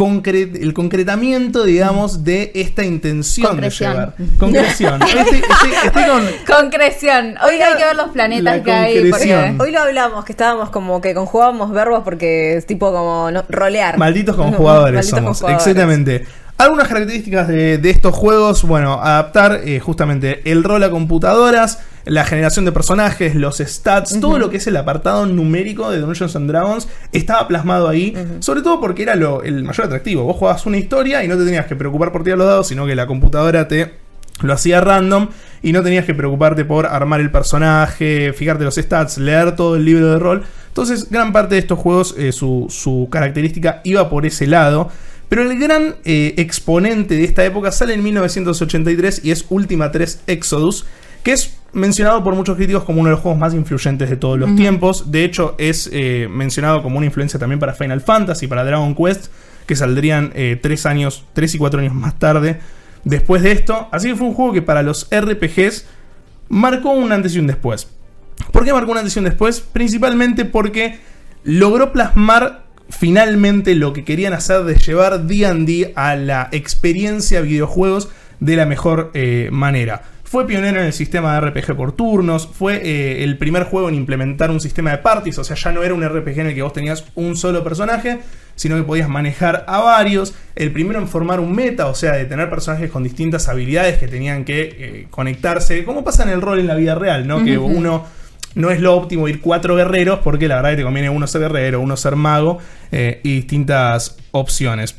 el 0.00 0.74
concretamiento, 0.74 1.64
digamos, 1.64 2.22
de 2.22 2.52
esta 2.54 2.84
intención 2.84 3.60
de 3.60 3.68
llevar. 3.68 4.14
Concreción. 4.38 5.00
Concreción. 6.46 7.34
Hoy 7.44 7.60
hay 7.60 7.76
que 7.76 7.84
ver 7.84 7.96
los 7.96 8.10
planetas 8.10 8.60
que 8.60 8.70
hay. 8.72 9.58
hoy 9.58 9.72
lo 9.72 9.80
hablamos, 9.80 10.24
que 10.24 10.32
estábamos 10.32 10.70
como 10.70 11.00
que 11.00 11.14
conjugábamos 11.14 11.72
verbos 11.72 12.02
porque 12.04 12.56
es 12.56 12.66
tipo 12.66 12.92
como 12.92 13.28
rolear. 13.48 13.98
Malditos 13.98 14.36
conjugadores 14.36 15.08
somos. 15.08 15.42
Exactamente. 15.42 16.26
Algunas 16.58 16.88
características 16.88 17.48
de, 17.48 17.80
estos 17.84 18.14
juegos, 18.14 18.64
bueno, 18.64 19.00
adaptar 19.00 19.60
eh, 19.64 19.78
justamente 19.80 20.42
el 20.50 20.64
rol 20.64 20.82
a 20.82 20.90
computadoras, 20.90 21.80
la 22.04 22.24
generación 22.24 22.64
de 22.64 22.72
personajes, 22.72 23.34
los 23.34 23.58
stats, 23.58 24.20
todo 24.20 24.38
lo 24.38 24.50
que 24.50 24.58
es 24.58 24.66
el 24.66 24.76
apartado 24.76 25.26
numérico 25.26 25.90
de 25.90 25.98
Dungeons 26.00 26.36
and 26.36 26.50
Dragons 26.50 26.88
estaba 27.12 27.46
plasmado 27.48 27.88
ahí, 27.88 28.14
sobre 28.40 28.62
todo 28.62 28.80
porque 28.80 29.02
era 29.02 29.14
lo, 29.14 29.42
el 29.42 29.64
mayor 29.64 29.86
atractivo. 29.86 30.24
Vos 30.24 30.36
jugabas 30.36 30.66
una 30.66 30.78
historia 30.78 31.24
y 31.24 31.28
no 31.28 31.36
te 31.36 31.44
tenías 31.44 31.66
que 31.66 31.76
preocupar 31.76 32.12
por 32.12 32.24
tirar 32.24 32.38
los 32.38 32.46
dados, 32.46 32.68
sino 32.68 32.86
que 32.86 32.94
la 32.94 33.06
computadora 33.06 33.68
te 33.68 33.94
lo 34.40 34.52
hacía 34.52 34.80
random 34.80 35.28
y 35.62 35.72
no 35.72 35.82
tenías 35.82 36.04
que 36.04 36.14
preocuparte 36.14 36.64
por 36.64 36.86
armar 36.86 37.20
el 37.20 37.30
personaje, 37.30 38.32
fijarte 38.32 38.64
los 38.64 38.76
stats, 38.76 39.18
leer 39.18 39.56
todo 39.56 39.76
el 39.76 39.84
libro 39.84 40.10
de 40.10 40.18
rol. 40.18 40.44
Entonces, 40.68 41.10
gran 41.10 41.32
parte 41.32 41.56
de 41.56 41.60
estos 41.60 41.78
juegos, 41.78 42.14
eh, 42.16 42.30
su, 42.32 42.66
su 42.68 43.08
característica 43.10 43.80
iba 43.84 44.08
por 44.08 44.26
ese 44.26 44.46
lado. 44.46 44.90
Pero 45.28 45.42
el 45.42 45.58
gran 45.58 45.96
eh, 46.04 46.34
exponente 46.38 47.14
de 47.14 47.24
esta 47.24 47.44
época 47.44 47.70
sale 47.70 47.94
en 47.94 48.02
1983 48.02 49.24
y 49.24 49.30
es 49.30 49.44
Ultima 49.50 49.92
3 49.92 50.22
Exodus, 50.26 50.86
que 51.22 51.32
es 51.32 51.57
mencionado 51.72 52.24
por 52.24 52.34
muchos 52.34 52.56
críticos 52.56 52.84
como 52.84 53.00
uno 53.00 53.10
de 53.10 53.14
los 53.14 53.20
juegos 53.20 53.38
más 53.38 53.54
influyentes 53.54 54.08
de 54.08 54.16
todos 54.16 54.38
los 54.38 54.54
tiempos. 54.56 55.10
De 55.10 55.24
hecho, 55.24 55.54
es 55.58 55.88
eh, 55.92 56.28
mencionado 56.30 56.82
como 56.82 56.96
una 56.96 57.06
influencia 57.06 57.38
también 57.38 57.60
para 57.60 57.74
Final 57.74 58.00
Fantasy, 58.00 58.46
para 58.46 58.64
Dragon 58.64 58.94
Quest, 58.94 59.26
que 59.66 59.76
saldrían 59.76 60.32
eh, 60.34 60.58
tres 60.60 60.86
años, 60.86 61.24
tres 61.34 61.54
y 61.54 61.58
cuatro 61.58 61.80
años 61.80 61.94
más 61.94 62.18
tarde 62.18 62.60
después 63.04 63.42
de 63.42 63.52
esto. 63.52 63.88
Así 63.92 64.08
que 64.08 64.16
fue 64.16 64.26
un 64.26 64.34
juego 64.34 64.52
que 64.52 64.62
para 64.62 64.82
los 64.82 65.08
RPGs 65.10 65.86
marcó 66.48 66.90
un 66.90 67.12
antes 67.12 67.34
y 67.34 67.38
un 67.38 67.46
después. 67.46 67.88
¿Por 68.52 68.64
qué 68.64 68.72
marcó 68.72 68.92
un 68.92 68.98
antes 68.98 69.14
y 69.16 69.18
un 69.18 69.26
después? 69.26 69.60
Principalmente 69.60 70.44
porque 70.44 70.98
logró 71.44 71.92
plasmar 71.92 72.64
finalmente 72.88 73.74
lo 73.74 73.92
que 73.92 74.04
querían 74.04 74.32
hacer 74.32 74.64
de 74.64 74.76
llevar 74.76 75.26
D&D 75.26 75.92
a 75.94 76.16
la 76.16 76.48
experiencia 76.52 77.40
videojuegos 77.40 78.08
de 78.40 78.56
la 78.56 78.66
mejor 78.66 79.10
eh, 79.14 79.48
manera. 79.52 80.02
Fue 80.28 80.46
pionero 80.46 80.80
en 80.80 80.84
el 80.84 80.92
sistema 80.92 81.40
de 81.40 81.48
RPG 81.48 81.74
por 81.74 81.92
turnos, 81.92 82.46
fue 82.52 82.82
eh, 82.84 83.24
el 83.24 83.38
primer 83.38 83.64
juego 83.64 83.88
en 83.88 83.94
implementar 83.94 84.50
un 84.50 84.60
sistema 84.60 84.90
de 84.90 84.98
parties, 84.98 85.38
o 85.38 85.44
sea, 85.44 85.56
ya 85.56 85.72
no 85.72 85.82
era 85.82 85.94
un 85.94 86.06
RPG 86.06 86.40
en 86.40 86.46
el 86.48 86.54
que 86.54 86.60
vos 86.60 86.74
tenías 86.74 87.06
un 87.14 87.34
solo 87.34 87.64
personaje, 87.64 88.18
sino 88.54 88.76
que 88.76 88.82
podías 88.82 89.08
manejar 89.08 89.64
a 89.66 89.80
varios. 89.80 90.34
El 90.54 90.70
primero 90.70 91.00
en 91.00 91.08
formar 91.08 91.40
un 91.40 91.54
meta, 91.54 91.86
o 91.86 91.94
sea, 91.94 92.12
de 92.12 92.26
tener 92.26 92.50
personajes 92.50 92.90
con 92.90 93.04
distintas 93.04 93.48
habilidades 93.48 93.96
que 93.96 94.06
tenían 94.06 94.44
que 94.44 94.60
eh, 94.60 95.06
conectarse, 95.08 95.82
como 95.84 96.04
pasa 96.04 96.24
en 96.24 96.28
el 96.28 96.42
rol 96.42 96.58
en 96.58 96.66
la 96.66 96.74
vida 96.74 96.94
real, 96.94 97.26
¿no? 97.26 97.42
Que 97.42 97.56
uno 97.56 98.04
no 98.54 98.70
es 98.70 98.82
lo 98.82 98.94
óptimo 98.94 99.28
ir 99.28 99.40
cuatro 99.40 99.76
guerreros, 99.76 100.18
porque 100.18 100.46
la 100.46 100.56
verdad 100.56 100.70
que 100.72 100.76
te 100.76 100.82
conviene 100.82 101.08
uno 101.08 101.26
ser 101.26 101.40
guerrero, 101.40 101.80
uno 101.80 101.96
ser 101.96 102.16
mago 102.16 102.58
eh, 102.92 103.20
y 103.22 103.36
distintas 103.36 104.18
opciones. 104.32 104.94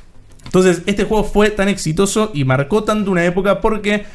Entonces, 0.46 0.82
este 0.88 1.04
juego 1.04 1.24
fue 1.24 1.52
tan 1.52 1.70
exitoso 1.70 2.32
y 2.34 2.46
marcó 2.46 2.84
tanto 2.84 3.12
una 3.12 3.26
época 3.26 3.62
porque 3.62 4.06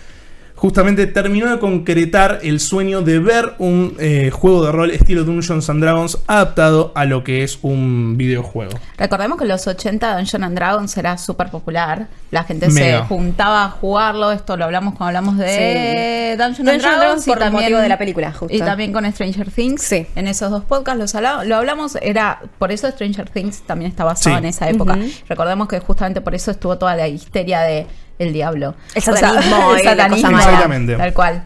justamente 0.65 1.07
terminó 1.07 1.51
de 1.51 1.59
concretar 1.59 2.39
el 2.43 2.59
sueño 2.59 3.03
de 3.03 3.19
ver 3.19 3.53
un 3.59 3.95
eh, 3.99 4.31
juego 4.33 4.65
de 4.65 4.73
rol 4.73 4.91
estilo 4.93 5.23
Dungeons 5.25 5.69
and 5.69 5.83
Dragons 5.83 6.17
adaptado 6.27 6.91
a 6.95 7.05
lo 7.05 7.23
que 7.23 7.43
es 7.43 7.59
un 7.61 8.15
videojuego. 8.17 8.73
Recordemos 8.97 9.37
que 9.37 9.45
en 9.45 9.49
los 9.49 9.67
80 9.67 10.17
Dungeons 10.17 10.43
and 10.43 10.57
Dragons 10.57 10.97
era 10.97 11.19
súper 11.19 11.51
popular. 11.51 12.07
La 12.31 12.45
gente 12.45 12.71
Mega. 12.71 13.01
se 13.03 13.05
juntaba 13.09 13.67
a 13.67 13.69
jugarlo. 13.69 14.33
Esto 14.33 14.57
lo 14.57 14.65
hablamos 14.65 14.95
cuando 14.95 15.09
hablamos 15.19 15.37
de 15.37 16.33
Sí. 16.33 16.39
Dungeons 16.39 16.59
and 16.61 16.67
Dungeons 16.67 16.67
and 16.67 16.81
Dragons. 16.81 17.25
Dragons 17.27 17.27
por 17.27 17.43
el 17.43 17.53
motivo 17.53 17.79
de 17.81 17.89
la 17.91 17.99
película, 17.99 18.33
justo. 18.33 18.57
Y 18.57 18.61
también 18.61 18.91
con 18.95 19.05
Stranger 19.13 19.51
Things. 19.51 19.83
Sí. 19.83 20.07
En 20.17 20.29
esos 20.29 20.51
dos 20.51 20.65
podcasts 20.65 20.99
los 21.13 21.47
lo 21.47 21.57
hablamos. 21.57 21.99
Era 22.01 22.41
por 22.59 22.73
eso 22.73 22.91
Stranger 22.91 23.29
Things 23.29 23.61
también 23.67 23.91
está 23.91 24.05
basado 24.05 24.35
Sí. 24.37 24.39
en 24.39 24.47
esa 24.47 24.67
época. 24.71 24.97
Recordemos 25.29 25.69
que 25.69 25.79
justamente 25.81 26.23
por 26.23 26.35
eso 26.35 26.51
estuvo 26.51 26.79
toda 26.79 26.97
la 26.97 27.07
histeria 27.07 27.61
de 27.61 27.87
el 28.19 28.33
diablo. 28.33 28.75
El 28.95 29.03
satanismo 29.03 29.73
el 29.75 29.81
y 29.81 29.85
la 29.85 29.91
satanismo. 29.91 30.31
cosa 30.31 30.31
mala. 30.31 30.45
Exactamente. 30.45 30.97
Tal 30.97 31.13
cual. 31.13 31.45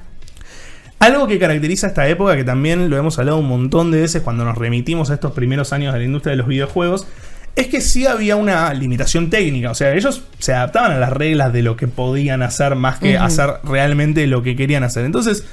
Algo 1.01 1.29
que 1.29 1.39
caracteriza 1.39 1.87
esta 1.87 2.09
época, 2.09 2.37
que 2.37 2.45
también 2.45 2.91
lo 2.91 2.97
hemos 2.97 3.19
hablado 3.19 3.39
un 3.39 3.47
montón 3.47 3.93
de 3.93 4.01
veces 4.01 4.23
cuando 4.23 4.45
nos 4.45 4.59
remitimos 4.59 5.11
a 5.11 5.15
estos 5.15 5.33
primeros 5.33 5.73
años 5.73 5.93
de 5.93 6.01
la 6.01 6.05
industria 6.05 6.33
de 6.33 6.39
los 6.39 6.49
videojuegos, 6.49 7.07
es 7.55 7.69
que 7.69 7.81
sí 7.81 8.07
había 8.07 8.35
una 8.37 8.73
limitación 8.75 9.31
técnica. 9.31 9.71
O 9.71 9.75
sea, 9.75 9.95
ellos 9.95 10.25
se 10.39 10.55
adaptaban 10.55 10.93
a 10.93 10.99
las 10.99 11.13
reglas 11.13 11.53
de 11.53 11.63
lo 11.63 11.77
que 11.77 11.87
podían 11.87 12.43
hacer 12.43 12.75
más 12.75 12.99
que 12.99 13.17
hacer 13.17 13.55
realmente 13.65 14.27
lo 14.27 14.43
que 14.43 14.57
querían 14.57 14.83
hacer. 14.83 15.05
Entonces, 15.05 15.45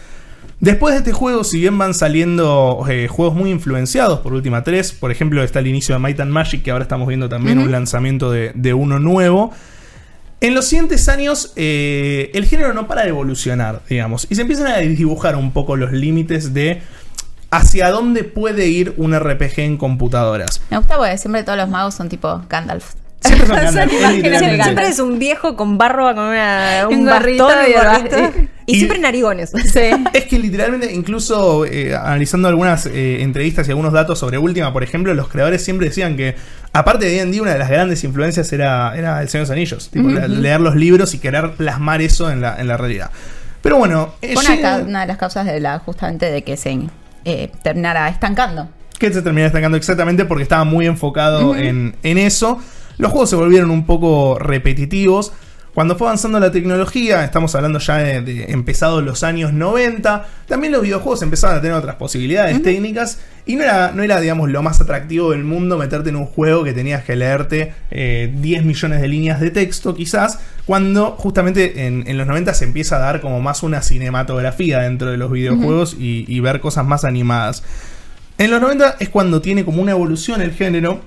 después 0.60 0.94
de 0.94 1.00
este 1.00 1.14
juego, 1.14 1.44
si 1.44 1.60
bien 1.60 1.78
van 1.78 1.94
saliendo 1.94 2.84
eh, 2.90 3.08
juegos 3.08 3.36
muy 3.36 3.52
influenciados 3.52 4.22
por 4.22 4.34
Última 4.34 4.64
3, 4.64 4.94
por 4.94 5.12
ejemplo, 5.12 5.44
está 5.44 5.60
el 5.60 5.68
inicio 5.68 5.94
de 5.94 6.00
Might 6.00 6.20
and 6.20 6.32
Magic, 6.32 6.64
que 6.64 6.72
ahora 6.72 6.84
estamos 6.84 7.08
viendo 7.08 7.30
también 7.30 7.60
un 7.60 7.72
lanzamiento 7.72 8.32
de, 8.32 8.52
de 8.56 8.74
uno 8.74 8.98
nuevo. 9.00 9.52
En 10.46 10.54
los 10.54 10.66
siguientes 10.66 11.10
años, 11.10 11.54
eh, 11.56 12.30
el 12.36 12.46
género 12.46 12.72
no 12.72 12.88
para 12.88 13.02
de 13.02 13.10
evolucionar, 13.10 13.82
digamos, 13.90 14.28
y 14.30 14.36
se 14.36 14.42
empiezan 14.42 14.68
a 14.68 14.78
dibujar 14.78 15.36
un 15.36 15.52
poco 15.52 15.76
los 15.76 15.92
límites 15.92 16.54
de 16.54 16.84
hacia 17.50 17.90
dónde 17.90 18.24
puede 18.24 18.68
ir 18.68 18.94
un 18.98 19.20
RPG 19.20 19.62
en 19.62 19.78
computadoras. 19.78 20.62
Me 20.70 20.78
gusta 20.78 20.98
porque 20.98 21.18
siempre 21.18 21.42
todos 21.42 21.58
los 21.58 21.68
magos 21.68 21.96
son 21.96 22.10
tipo 22.10 22.44
Gandalf. 22.48 22.94
Siempre 23.26 23.48
son 23.48 23.56
Gandalf, 23.58 23.92
es. 23.94 24.64
Siempre 24.64 24.88
es 24.88 25.00
un 25.00 25.20
viejo 25.20 25.56
con 25.56 25.78
barba, 25.78 26.14
con 26.16 26.24
una- 26.26 26.86
un, 26.90 26.96
Un 27.00 27.06
bastón 27.06 28.50
y 28.68 28.76
siempre 28.76 29.00
narigones. 29.00 29.52
Sí. 29.72 29.80
Es 30.14 30.26
que 30.26 30.40
literalmente, 30.40 30.92
incluso 30.94 31.66
eh, 31.66 31.96
analizando 31.96 32.48
algunas 32.48 32.86
eh, 32.88 33.22
entrevistas 33.22 33.68
y 33.68 33.72
algunos 33.72 33.94
datos 33.94 34.18
sobre 34.20 34.38
Última, 34.38 34.72
por 34.74 34.84
ejemplo, 34.84 35.14
los 35.14 35.28
creadores 35.28 35.64
siempre 35.64 35.88
decían 35.88 36.16
que, 36.18 36.36
aparte 36.74 37.06
de 37.06 37.12
D&D, 37.26 37.42
una 37.42 37.54
de 37.54 37.60
las 37.60 37.70
grandes 37.70 38.04
influencias 38.04 38.52
era, 38.54 38.96
era 38.98 39.22
El 39.22 39.30
Señor 39.30 39.46
de 39.48 39.50
los 39.50 39.52
Anillos. 39.52 39.90
Tipo, 39.92 40.10
leer 40.10 40.62
los 40.62 40.76
libros 40.76 41.14
y 41.14 41.20
querer 41.20 41.52
plasmar 41.54 42.02
eso 42.02 42.32
en 42.32 42.42
la, 42.42 42.60
en 42.60 42.68
la 42.68 42.78
realidad. 42.78 43.12
Pero 43.62 43.78
bueno, 43.78 44.16
eh, 44.22 44.36
una, 44.38 44.50
llega- 44.56 44.78
ca- 44.80 44.84
una 44.84 45.02
de 45.02 45.08
las 45.08 45.18
causas 45.18 45.46
de 45.46 45.60
la 45.60 45.80
justamente 45.80 46.30
de 46.32 46.44
que 46.44 46.56
se 46.58 46.80
eh, 47.26 47.52
terminara 47.64 48.08
estancando. 48.10 48.70
que 49.00 49.12
se 49.12 49.22
termina 49.22 49.44
destacando 49.46 49.76
exactamente 49.78 50.26
porque 50.26 50.44
estaba 50.44 50.64
muy 50.64 50.86
enfocado 50.86 51.56
en, 51.56 51.96
en 52.04 52.18
eso. 52.18 52.60
Los 52.98 53.12
juegos 53.12 53.30
se 53.30 53.36
volvieron 53.36 53.72
un 53.72 53.86
poco 53.86 54.38
repetitivos. 54.40 55.32
Cuando 55.74 55.98
fue 55.98 56.08
avanzando 56.08 56.40
la 56.40 56.54
tecnología, 56.54 57.26
estamos 57.26 57.54
hablando 57.54 57.80
ya 57.80 57.98
de, 57.98 58.22
de 58.22 58.46
empezados 58.46 59.04
los 59.04 59.24
años 59.24 59.52
90, 59.52 60.26
también 60.48 60.72
los 60.72 60.82
videojuegos 60.82 61.22
empezaban 61.22 61.58
a 61.58 61.62
tener 61.62 61.76
otras 61.76 61.96
posibilidades 61.96 62.64
técnicas 62.64 63.20
y 63.46 63.58
no 63.58 63.64
era, 63.64 63.92
no 63.92 64.02
era, 64.02 64.22
digamos, 64.22 64.50
lo 64.50 64.64
más 64.64 64.80
atractivo 64.80 65.32
del 65.32 65.44
mundo 65.44 65.78
meterte 65.78 66.12
en 66.12 66.16
un 66.16 66.28
juego 66.28 66.64
que 66.64 66.72
tenías 66.72 67.04
que 67.04 67.18
leerte 67.18 67.74
eh, 67.92 68.34
10 68.38 68.64
millones 68.64 69.02
de 69.02 69.10
líneas 69.10 69.42
de 69.42 69.52
texto 69.52 69.94
quizás, 69.94 70.40
cuando 70.66 71.12
justamente 71.12 71.86
en, 71.86 72.08
en 72.08 72.18
los 72.18 72.26
90 72.26 72.54
se 72.54 72.64
empieza 72.64 72.96
a 72.96 73.00
dar 73.00 73.20
como 73.20 73.42
más 73.42 73.62
una 73.62 73.82
cinematografía 73.82 74.80
dentro 74.80 75.12
de 75.12 75.18
los 75.18 75.30
videojuegos 75.30 75.98
y, 76.00 76.24
y 76.26 76.40
ver 76.40 76.62
cosas 76.62 76.86
más 76.86 77.04
animadas. 77.04 77.64
En 78.38 78.50
los 78.50 78.62
90 78.62 78.96
es 79.02 79.10
cuando 79.10 79.42
tiene 79.42 79.66
como 79.66 79.82
una 79.82 79.92
evolución 79.92 80.42
el 80.42 80.54
género 80.54 81.02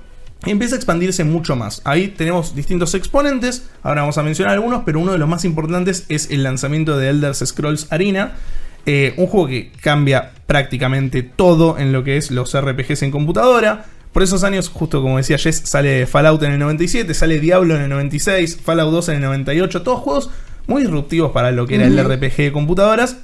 empieza 0.45 0.75
a 0.75 0.77
expandirse 0.77 1.23
mucho 1.23 1.55
más. 1.55 1.81
Ahí 1.83 2.09
tenemos 2.09 2.55
distintos 2.55 2.93
exponentes, 2.95 3.69
ahora 3.83 4.01
vamos 4.01 4.17
a 4.17 4.23
mencionar 4.23 4.53
algunos, 4.53 4.83
pero 4.85 4.99
uno 4.99 5.11
de 5.11 5.17
los 5.17 5.27
más 5.27 5.45
importantes 5.45 6.05
es 6.09 6.29
el 6.31 6.43
lanzamiento 6.43 6.97
de 6.97 7.09
Elder 7.09 7.35
Scrolls 7.35 7.87
Arena, 7.91 8.33
eh, 8.85 9.13
un 9.17 9.27
juego 9.27 9.47
que 9.47 9.71
cambia 9.81 10.31
prácticamente 10.47 11.23
todo 11.23 11.77
en 11.77 11.91
lo 11.91 12.03
que 12.03 12.17
es 12.17 12.31
los 12.31 12.59
RPGs 12.59 13.03
en 13.03 13.11
computadora. 13.11 13.85
Por 14.13 14.23
esos 14.23 14.43
años, 14.43 14.69
justo 14.69 15.01
como 15.01 15.17
decía 15.17 15.37
Jess, 15.37 15.61
sale 15.65 16.07
Fallout 16.07 16.41
en 16.43 16.53
el 16.53 16.59
97, 16.59 17.13
sale 17.13 17.39
Diablo 17.39 17.75
en 17.75 17.83
el 17.83 17.89
96, 17.89 18.59
Fallout 18.63 18.91
2 18.91 19.09
en 19.09 19.15
el 19.15 19.21
98, 19.21 19.83
todos 19.83 19.99
juegos 19.99 20.31
muy 20.65 20.81
disruptivos 20.81 21.31
para 21.31 21.51
lo 21.51 21.67
que 21.67 21.75
era 21.75 21.85
el 21.85 22.03
RPG 22.03 22.37
de 22.37 22.51
computadoras. 22.51 23.17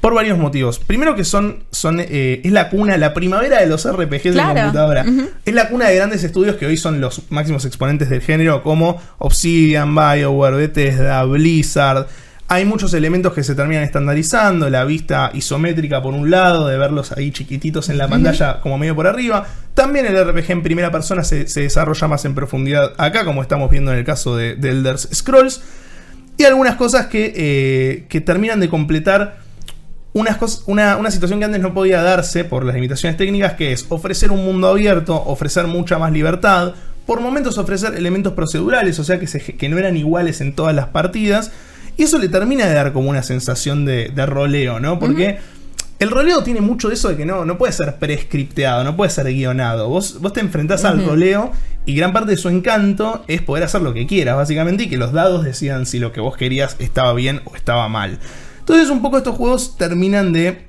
Por 0.00 0.14
varios 0.14 0.38
motivos. 0.38 0.78
Primero 0.78 1.14
que 1.14 1.24
son, 1.24 1.64
son 1.70 2.00
eh, 2.00 2.40
es 2.42 2.52
la 2.52 2.70
cuna, 2.70 2.96
la 2.96 3.12
primavera 3.12 3.60
de 3.60 3.66
los 3.66 3.86
RPGs 3.86 4.32
Claro. 4.32 4.54
de 4.54 4.60
computadora. 4.62 5.04
Es 5.44 5.54
la 5.54 5.68
cuna 5.68 5.88
de 5.88 5.96
grandes 5.96 6.24
estudios 6.24 6.56
que 6.56 6.64
hoy 6.66 6.76
son 6.78 7.00
los 7.02 7.22
máximos 7.30 7.64
exponentes 7.66 8.08
del 8.08 8.22
género, 8.22 8.62
como 8.62 9.00
Obsidian, 9.18 9.94
BioWare, 9.94 10.56
Bethesda, 10.56 11.22
Blizzard. 11.24 12.06
Hay 12.48 12.64
muchos 12.64 12.94
elementos 12.94 13.32
que 13.32 13.44
se 13.44 13.54
terminan 13.54 13.84
estandarizando, 13.84 14.68
la 14.70 14.84
vista 14.84 15.30
isométrica 15.34 16.02
por 16.02 16.14
un 16.14 16.30
lado, 16.32 16.66
de 16.66 16.78
verlos 16.78 17.12
ahí 17.12 17.30
chiquititos 17.30 17.90
en 17.90 17.98
la 17.98 18.08
pantalla 18.08 18.60
como 18.60 18.76
medio 18.78 18.96
por 18.96 19.06
arriba. 19.06 19.46
También 19.74 20.06
el 20.06 20.16
RPG 20.26 20.50
en 20.50 20.62
primera 20.62 20.90
persona 20.90 21.22
se, 21.22 21.46
se 21.46 21.60
desarrolla 21.60 22.08
más 22.08 22.24
en 22.24 22.34
profundidad 22.34 22.92
acá, 22.98 23.24
como 23.24 23.42
estamos 23.42 23.70
viendo 23.70 23.92
en 23.92 23.98
el 23.98 24.04
caso 24.04 24.34
de, 24.36 24.56
de 24.56 24.70
Elder 24.70 24.98
Scrolls. 24.98 25.60
Y 26.38 26.44
algunas 26.44 26.74
cosas 26.76 27.06
que, 27.06 27.32
eh, 27.36 28.06
que 28.08 28.20
terminan 28.20 28.58
de 28.60 28.68
completar 28.68 29.38
unas 30.20 30.62
una, 30.66 30.96
una 30.96 31.10
situación 31.10 31.38
que 31.40 31.46
antes 31.46 31.60
no 31.60 31.74
podía 31.74 32.02
darse 32.02 32.44
por 32.44 32.64
las 32.64 32.74
limitaciones 32.74 33.16
técnicas, 33.16 33.54
que 33.54 33.72
es 33.72 33.86
ofrecer 33.88 34.30
un 34.30 34.44
mundo 34.44 34.68
abierto, 34.68 35.14
ofrecer 35.24 35.66
mucha 35.66 35.98
más 35.98 36.12
libertad, 36.12 36.74
por 37.06 37.20
momentos 37.20 37.58
ofrecer 37.58 37.94
elementos 37.94 38.34
procedurales, 38.34 38.98
o 38.98 39.04
sea 39.04 39.18
que, 39.18 39.26
se- 39.26 39.40
que 39.56 39.68
no 39.68 39.78
eran 39.78 39.96
iguales 39.96 40.40
en 40.40 40.54
todas 40.54 40.74
las 40.74 40.86
partidas, 40.88 41.50
y 41.96 42.04
eso 42.04 42.18
le 42.18 42.28
termina 42.28 42.66
de 42.66 42.74
dar 42.74 42.92
como 42.92 43.10
una 43.10 43.22
sensación 43.22 43.84
de, 43.84 44.10
de 44.14 44.26
roleo, 44.26 44.78
¿no? 44.80 44.98
Porque 44.98 45.38
el 45.98 46.10
roleo 46.10 46.42
tiene 46.42 46.60
mucho 46.62 46.88
de 46.88 46.94
eso 46.94 47.08
de 47.10 47.16
que 47.16 47.26
no, 47.26 47.44
no 47.44 47.58
puede 47.58 47.72
ser 47.72 47.96
prescripteado, 47.96 48.84
no 48.84 48.96
puede 48.96 49.10
ser 49.10 49.26
guionado. 49.26 49.88
Vos, 49.88 50.18
vos 50.20 50.32
te 50.32 50.40
enfrentás 50.40 50.84
al 50.86 51.04
roleo 51.04 51.52
y 51.84 51.94
gran 51.94 52.12
parte 52.14 52.30
de 52.30 52.36
su 52.38 52.48
encanto 52.48 53.22
es 53.28 53.42
poder 53.42 53.64
hacer 53.64 53.82
lo 53.82 53.92
que 53.92 54.06
quieras, 54.06 54.36
básicamente, 54.36 54.84
y 54.84 54.88
que 54.88 54.96
los 54.96 55.12
dados 55.12 55.44
decidan 55.44 55.84
si 55.84 55.98
lo 55.98 56.12
que 56.12 56.20
vos 56.22 56.36
querías 56.38 56.76
estaba 56.78 57.12
bien 57.12 57.42
o 57.44 57.54
estaba 57.56 57.86
mal. 57.88 58.18
Entonces, 58.70 58.90
un 58.90 59.02
poco 59.02 59.18
estos 59.18 59.34
juegos 59.34 59.76
terminan 59.76 60.32
de 60.32 60.62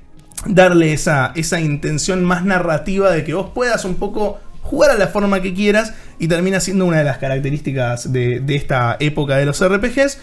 darle 0.44 0.92
esa, 0.92 1.30
esa 1.36 1.60
intención 1.60 2.24
más 2.24 2.44
narrativa 2.44 3.12
de 3.12 3.22
que 3.22 3.32
vos 3.32 3.50
puedas 3.54 3.84
un 3.84 3.94
poco 3.94 4.40
jugar 4.60 4.90
a 4.90 4.94
la 4.98 5.06
forma 5.06 5.40
que 5.40 5.54
quieras 5.54 5.94
y 6.18 6.26
termina 6.26 6.58
siendo 6.58 6.84
una 6.84 6.98
de 6.98 7.04
las 7.04 7.18
características 7.18 8.12
de, 8.12 8.40
de 8.40 8.56
esta 8.56 8.96
época 8.98 9.36
de 9.36 9.46
los 9.46 9.64
RPGs 9.64 10.18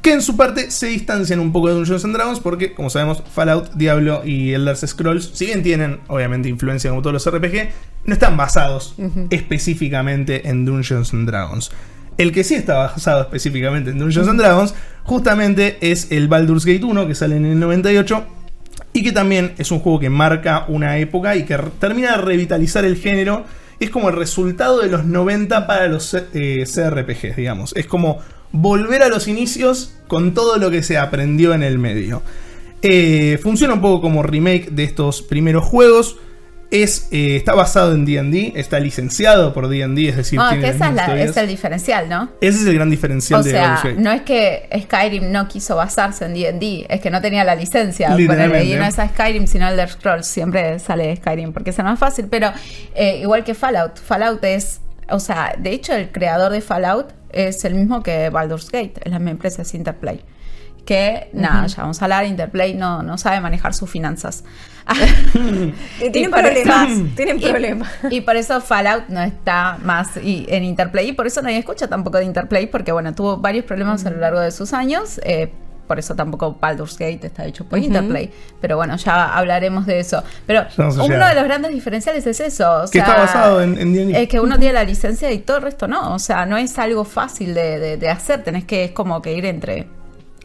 que 0.00 0.14
en 0.14 0.22
su 0.22 0.38
parte 0.38 0.70
se 0.70 0.86
distancian 0.86 1.38
un 1.40 1.52
poco 1.52 1.68
de 1.68 1.74
Dungeons 1.74 2.02
and 2.06 2.14
Dragons 2.14 2.40
porque, 2.40 2.72
como 2.72 2.88
sabemos, 2.88 3.22
Fallout, 3.30 3.74
Diablo 3.74 4.22
y 4.24 4.54
Elder 4.54 4.74
Scrolls, 4.74 5.32
si 5.34 5.44
bien 5.44 5.62
tienen 5.62 6.00
obviamente 6.08 6.48
influencia 6.48 6.88
como 6.88 7.02
todos 7.02 7.12
los 7.12 7.30
RPG, 7.30 7.68
no 8.06 8.14
están 8.14 8.38
basados 8.38 8.94
específicamente 9.28 10.48
en 10.48 10.64
Dungeons 10.64 11.12
and 11.12 11.28
Dragons. 11.28 11.72
El 12.22 12.30
que 12.30 12.44
sí 12.44 12.54
está 12.54 12.74
basado 12.74 13.20
específicamente 13.22 13.90
en 13.90 13.98
Dungeons 13.98 14.28
and 14.28 14.38
Dragons, 14.40 14.74
justamente 15.02 15.78
es 15.80 16.12
el 16.12 16.28
Baldur's 16.28 16.64
Gate 16.64 16.84
1, 16.84 17.08
que 17.08 17.16
sale 17.16 17.34
en 17.34 17.46
el 17.46 17.58
98, 17.58 18.24
y 18.92 19.02
que 19.02 19.10
también 19.10 19.54
es 19.58 19.72
un 19.72 19.80
juego 19.80 19.98
que 19.98 20.08
marca 20.08 20.66
una 20.68 20.98
época 20.98 21.34
y 21.34 21.44
que 21.44 21.58
termina 21.80 22.12
de 22.12 22.18
revitalizar 22.18 22.84
el 22.84 22.96
género. 22.96 23.44
Es 23.80 23.90
como 23.90 24.08
el 24.08 24.14
resultado 24.14 24.80
de 24.80 24.88
los 24.88 25.04
90 25.04 25.66
para 25.66 25.88
los 25.88 26.14
eh, 26.14 26.64
CRPGs, 26.64 27.34
digamos. 27.34 27.72
Es 27.74 27.88
como 27.88 28.20
volver 28.52 29.02
a 29.02 29.08
los 29.08 29.26
inicios 29.26 29.96
con 30.06 30.32
todo 30.32 30.58
lo 30.58 30.70
que 30.70 30.84
se 30.84 30.98
aprendió 30.98 31.54
en 31.54 31.64
el 31.64 31.80
medio. 31.80 32.22
Eh, 32.82 33.36
funciona 33.42 33.74
un 33.74 33.80
poco 33.80 34.00
como 34.00 34.22
remake 34.22 34.70
de 34.70 34.84
estos 34.84 35.22
primeros 35.22 35.64
juegos. 35.64 36.18
Es, 36.72 37.08
eh, 37.12 37.36
está 37.36 37.54
basado 37.54 37.92
en 37.94 38.06
D&D, 38.06 38.54
está 38.56 38.80
licenciado 38.80 39.52
por 39.52 39.68
D&D, 39.68 40.08
es 40.08 40.16
decir, 40.16 40.40
tiene 40.48 40.64
que 40.64 40.70
esa 40.70 40.88
es, 40.88 40.94
la- 41.36 41.42
el 41.42 41.48
diferencial, 41.48 42.08
¿no? 42.08 42.30
Ese 42.40 42.60
es 42.60 42.66
el 42.66 42.74
gran 42.74 42.88
diferencial 42.88 43.40
O 43.40 43.42
de 43.42 43.50
sea, 43.50 43.82
no 43.98 44.10
es 44.10 44.22
que 44.22 44.68
Skyrim 44.84 45.30
no 45.30 45.48
quiso 45.48 45.76
basarse 45.76 46.24
en 46.24 46.32
D&D, 46.32 46.86
es 46.88 47.00
que 47.02 47.10
no 47.10 47.20
tenía 47.20 47.44
la 47.44 47.54
licencia. 47.54 48.08
Y 48.18 48.26
no 48.26 48.84
es 48.86 48.98
a 48.98 49.08
Skyrim, 49.08 49.46
sino 49.46 49.68
Elder 49.68 49.90
Scrolls. 49.90 50.26
Siempre 50.26 50.78
sale 50.78 51.14
Skyrim 51.16 51.52
porque 51.52 51.70
es 51.70 51.78
el 51.78 51.84
más 51.84 51.98
fácil. 51.98 52.26
Pero 52.30 52.50
eh, 52.94 53.18
igual 53.20 53.44
que 53.44 53.54
Fallout. 53.54 53.98
Fallout 53.98 54.42
es... 54.44 54.80
O 55.10 55.20
sea, 55.20 55.54
de 55.58 55.72
hecho, 55.72 55.94
el 55.94 56.10
creador 56.10 56.52
de 56.52 56.62
Fallout 56.62 57.12
es 57.32 57.64
el 57.66 57.74
mismo 57.74 58.02
que 58.02 58.30
Baldur's 58.30 58.70
Gate. 58.70 58.94
Es 59.04 59.12
la 59.12 59.18
misma 59.18 59.32
empresa, 59.32 59.60
es 59.62 59.74
Interplay. 59.74 60.22
Que, 60.84 61.30
nada, 61.32 61.66
ya 61.68 61.82
vamos 61.82 62.02
a 62.02 62.04
hablar, 62.06 62.26
Interplay 62.26 62.74
no, 62.74 63.02
no 63.04 63.16
sabe 63.16 63.40
manejar 63.40 63.72
sus 63.72 63.88
finanzas. 63.88 64.42
Y 66.00 66.10
tienen 66.10 66.30
por 66.30 66.40
eso- 66.40 66.48
problemas, 66.52 67.14
tienen 67.16 67.36
y- 67.38 67.46
problemas. 67.46 67.90
Y, 68.10 68.20
por 68.22 68.36
eso 68.36 68.60
Fallout 68.60 69.04
no 69.08 69.22
está 69.22 69.78
más 69.82 70.16
y- 70.16 70.44
en 70.48 70.64
Interplay. 70.64 71.08
Y 71.08 71.12
por 71.12 71.26
eso 71.26 71.40
nadie 71.42 71.58
escucha 71.58 71.86
tampoco 71.88 72.18
de 72.18 72.24
Interplay, 72.24 72.66
porque 72.66 72.90
bueno, 72.92 73.14
tuvo 73.14 73.36
varios 73.36 73.64
problemas 73.64 74.04
a 74.06 74.10
lo 74.10 74.18
largo 74.18 74.40
de 74.40 74.50
sus 74.50 74.72
años. 74.72 75.20
eh, 75.24 75.52
por 75.86 75.98
eso 75.98 76.14
tampoco 76.14 76.56
Baldur's 76.58 76.96
Gate 76.96 77.26
está 77.26 77.44
hecho 77.44 77.64
por 77.66 77.78
Ujú. 77.78 77.86
Interplay. 77.88 78.30
Pero 78.60 78.76
bueno, 78.76 78.96
ya 78.96 79.36
hablaremos 79.36 79.84
de 79.84 80.00
eso. 80.00 80.22
Pero 80.46 80.64
uno 80.78 81.26
de 81.28 81.34
los 81.34 81.44
grandes 81.44 81.70
diferenciales 81.72 82.26
es 82.26 82.40
eso. 82.40 82.78
o 82.78 82.82
Que 82.84 83.00
sea, 83.00 83.02
está 83.02 83.16
basado 83.18 83.62
en- 83.62 83.76
en. 83.78 84.14
Es 84.16 84.26
que 84.28 84.40
uno 84.40 84.58
tiene 84.58 84.72
la 84.74 84.84
licencia 84.84 85.30
y 85.32 85.38
todo 85.40 85.58
el 85.58 85.64
resto 85.64 85.86
no. 85.88 86.14
O 86.14 86.18
sea, 86.18 86.46
no 86.46 86.56
es 86.56 86.78
algo 86.78 87.04
fácil 87.04 87.52
de, 87.54 87.78
de- 87.78 87.96
de 87.98 88.08
hacer. 88.08 88.42
Tenés 88.42 88.64
que, 88.64 88.84
es 88.84 88.92
como 88.92 89.20
que 89.20 89.34
ir 89.34 89.44
entre 89.44 89.86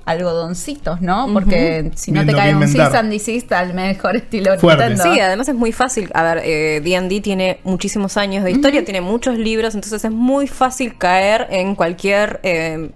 algodoncitos, 0.07 1.01
¿no? 1.01 1.27
Porque 1.33 1.91
si 1.95 2.11
no 2.11 2.21
Viendo 2.21 2.33
te 2.33 2.39
cae 2.39 2.55
un 2.55 2.63
and 2.63 3.11
Desist 3.11 3.51
al 3.51 3.73
mejor 3.73 4.15
estilo 4.15 4.57
Fuerte. 4.57 4.87
Nintendo. 4.87 5.13
Sí, 5.13 5.19
además 5.19 5.49
es 5.49 5.55
muy 5.55 5.73
fácil. 5.73 6.09
A 6.13 6.23
ver, 6.23 6.41
eh, 6.45 6.81
D&D 6.81 7.19
tiene 7.21 7.59
muchísimos 7.63 8.15
años 8.15 8.43
de 8.45 8.51
historia, 8.51 8.85
tiene 8.85 9.01
muchos 9.01 9.37
libros, 9.37 9.75
entonces 9.75 10.05
es 10.05 10.11
muy 10.11 10.47
fácil 10.47 10.97
caer 10.97 11.47
en 11.49 11.75
cualquier 11.75 12.39
eh, 12.43 12.89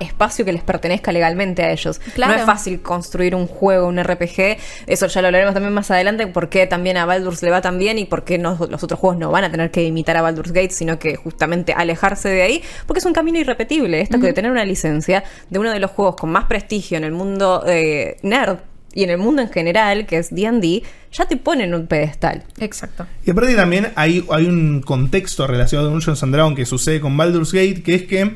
espacio 0.00 0.44
que 0.44 0.52
les 0.52 0.62
pertenezca 0.62 1.12
legalmente 1.12 1.62
a 1.62 1.70
ellos. 1.72 1.98
Claro. 2.14 2.32
No 2.34 2.38
es 2.40 2.44
fácil 2.44 2.80
construir 2.82 3.34
un 3.34 3.46
juego, 3.46 3.86
un 3.86 4.02
RPG. 4.02 4.58
Eso 4.86 5.06
ya 5.06 5.20
lo 5.22 5.28
hablaremos 5.28 5.54
también 5.54 5.72
más 5.72 5.90
adelante, 5.90 6.26
por 6.26 6.48
qué 6.48 6.66
también 6.66 6.96
a 6.96 7.06
Baldur's 7.06 7.42
le 7.42 7.50
va 7.50 7.60
tan 7.60 7.78
bien 7.78 7.98
y 7.98 8.04
por 8.04 8.24
qué 8.24 8.38
no- 8.38 8.58
los 8.70 8.82
otros 8.82 8.98
juegos 8.98 9.18
no 9.18 9.30
van 9.30 9.44
a 9.44 9.50
tener 9.50 9.70
que 9.70 9.84
imitar 9.84 10.16
a 10.16 10.22
Baldur's 10.22 10.52
Gate, 10.52 10.70
sino 10.70 10.98
que 10.98 11.16
justamente 11.16 11.72
alejarse 11.72 12.28
de 12.28 12.42
ahí, 12.42 12.62
porque 12.86 12.98
es 12.98 13.04
un 13.06 13.12
camino 13.12 13.38
irrepetible. 13.38 14.00
Esto 14.00 14.18
que 14.20 14.26
de 14.26 14.32
tener 14.32 14.50
una 14.50 14.64
licencia 14.64 15.22
de 15.50 15.58
uno 15.58 15.70
de 15.72 15.80
los 15.80 15.90
juegos 15.90 16.16
con 16.16 16.30
más 16.30 16.44
prestigio 16.44 16.96
en 16.98 17.04
el 17.04 17.12
mundo 17.12 17.62
eh, 17.66 18.16
nerd 18.22 18.58
y 18.94 19.04
en 19.04 19.10
el 19.10 19.18
mundo 19.18 19.42
en 19.42 19.50
general, 19.50 20.06
que 20.06 20.16
es 20.16 20.34
D&D, 20.34 20.82
ya 21.12 21.26
te 21.26 21.36
pone 21.36 21.64
en 21.64 21.74
un 21.74 21.86
pedestal. 21.86 22.44
Exacto. 22.58 23.06
Y 23.26 23.30
aparte 23.30 23.54
también 23.54 23.88
hay, 23.94 24.24
hay 24.30 24.46
un 24.46 24.80
contexto 24.80 25.46
relacionado 25.46 25.88
a 25.88 25.92
Dungeons 25.92 26.22
and 26.22 26.32
Dragons 26.34 26.56
que 26.56 26.64
sucede 26.64 26.98
con 27.00 27.14
Baldur's 27.14 27.52
Gate, 27.52 27.82
que 27.82 27.94
es 27.94 28.02
que 28.04 28.32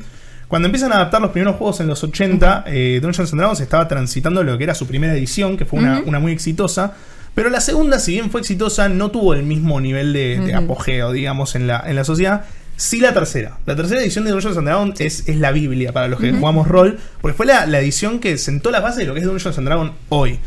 cuando 0.51 0.65
empiezan 0.65 0.91
a 0.91 0.95
adaptar 0.95 1.21
los 1.21 1.31
primeros 1.31 1.55
juegos 1.55 1.79
en 1.79 1.87
los 1.87 2.03
80, 2.03 2.65
eh, 2.67 2.99
Dungeons 3.01 3.31
and 3.31 3.39
Dragons 3.39 3.61
estaba 3.61 3.87
transitando 3.87 4.43
lo 4.43 4.57
que 4.57 4.65
era 4.65 4.75
su 4.75 4.85
primera 4.85 5.13
edición, 5.13 5.55
que 5.55 5.63
fue 5.63 5.79
una, 5.79 6.01
una 6.05 6.19
muy 6.19 6.33
exitosa. 6.33 6.91
Pero 7.33 7.49
la 7.49 7.61
segunda, 7.61 7.99
si 7.99 8.11
bien 8.11 8.29
fue 8.29 8.41
exitosa, 8.41 8.89
no 8.89 9.11
tuvo 9.11 9.33
el 9.33 9.43
mismo 9.43 9.79
nivel 9.79 10.11
de, 10.11 10.41
de 10.41 10.53
apogeo, 10.53 11.13
digamos, 11.13 11.55
en 11.55 11.67
la, 11.67 11.81
en 11.87 11.95
la 11.95 12.03
sociedad. 12.03 12.43
Sí 12.75 12.99
la 12.99 13.13
tercera. 13.13 13.59
La 13.65 13.77
tercera 13.77 14.01
edición 14.01 14.25
de 14.25 14.31
Dungeons 14.31 14.57
and 14.57 14.67
Dragons 14.67 14.99
es, 14.99 15.29
es 15.29 15.37
la 15.37 15.53
Biblia 15.53 15.93
para 15.93 16.09
los 16.09 16.19
que 16.19 16.33
jugamos 16.33 16.67
rol, 16.67 16.99
porque 17.21 17.37
fue 17.37 17.45
la, 17.45 17.65
la 17.65 17.79
edición 17.79 18.19
que 18.19 18.37
sentó 18.37 18.71
la 18.71 18.81
base 18.81 18.99
de 18.99 19.05
lo 19.05 19.13
que 19.13 19.21
es 19.21 19.25
Dungeons 19.25 19.57
and 19.57 19.67
Dragons 19.67 19.93
hoy. 20.09 20.37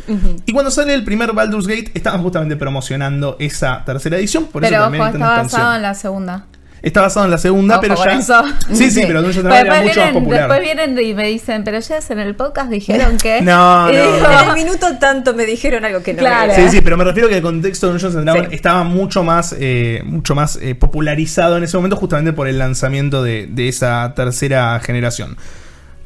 Y 0.44 0.52
cuando 0.52 0.70
sale 0.70 0.92
el 0.92 1.02
primer 1.02 1.32
Baldur's 1.32 1.66
Gate, 1.66 1.92
estaban 1.94 2.22
justamente 2.22 2.56
promocionando 2.56 3.38
esa 3.40 3.82
tercera 3.86 4.18
edición, 4.18 4.48
por 4.48 4.64
eso 4.64 4.70
pero 4.70 4.82
también 4.82 5.02
ojo, 5.02 5.12
está 5.12 5.28
basado 5.28 5.76
en 5.76 5.80
la 5.80 5.94
segunda. 5.94 6.44
Está 6.84 7.00
basado 7.00 7.24
en 7.24 7.30
la 7.30 7.38
segunda, 7.38 7.80
pero 7.80 7.94
ya. 7.96 8.12
eso. 8.18 8.42
Sí, 8.72 8.90
sí, 8.90 9.02
pero 9.06 9.22
después 9.22 9.36
mucho 9.44 9.48
más 9.48 9.82
vienen, 9.82 10.12
popular. 10.14 10.38
Después 10.40 10.60
vienen 10.60 10.98
y 10.98 11.14
me 11.14 11.26
dicen, 11.26 11.64
pero 11.64 11.80
ya 11.80 11.98
en 12.08 12.18
el 12.18 12.34
podcast 12.36 12.70
dijeron 12.70 13.16
que. 13.16 13.40
No, 13.42 13.90
Y 13.92 13.96
no, 13.96 14.02
digo, 14.02 14.18
no. 14.28 14.40
En 14.42 14.48
el 14.50 14.54
minuto 14.54 14.86
tanto 15.00 15.34
me 15.34 15.46
dijeron 15.46 15.84
algo 15.84 16.02
que 16.02 16.12
no 16.12 16.18
Claro. 16.20 16.52
era. 16.52 16.62
Sí, 16.70 16.76
sí, 16.76 16.80
pero 16.82 16.96
me 16.96 17.04
refiero 17.04 17.28
que 17.28 17.36
el 17.36 17.42
contexto 17.42 17.86
de 17.86 17.92
Dungeons 17.94 18.16
and 18.16 18.24
Dragons 18.24 18.48
Sí. 18.50 18.54
estaba 18.56 18.84
mucho 18.84 19.24
más, 19.24 19.54
eh, 19.58 20.02
mucho 20.04 20.34
más 20.34 20.56
eh, 20.60 20.74
popularizado 20.74 21.56
en 21.56 21.64
ese 21.64 21.76
momento, 21.76 21.96
justamente 21.96 22.32
por 22.34 22.48
el 22.48 22.58
lanzamiento 22.58 23.22
de, 23.22 23.46
de 23.50 23.68
esa 23.68 24.12
tercera 24.14 24.78
generación. 24.80 25.36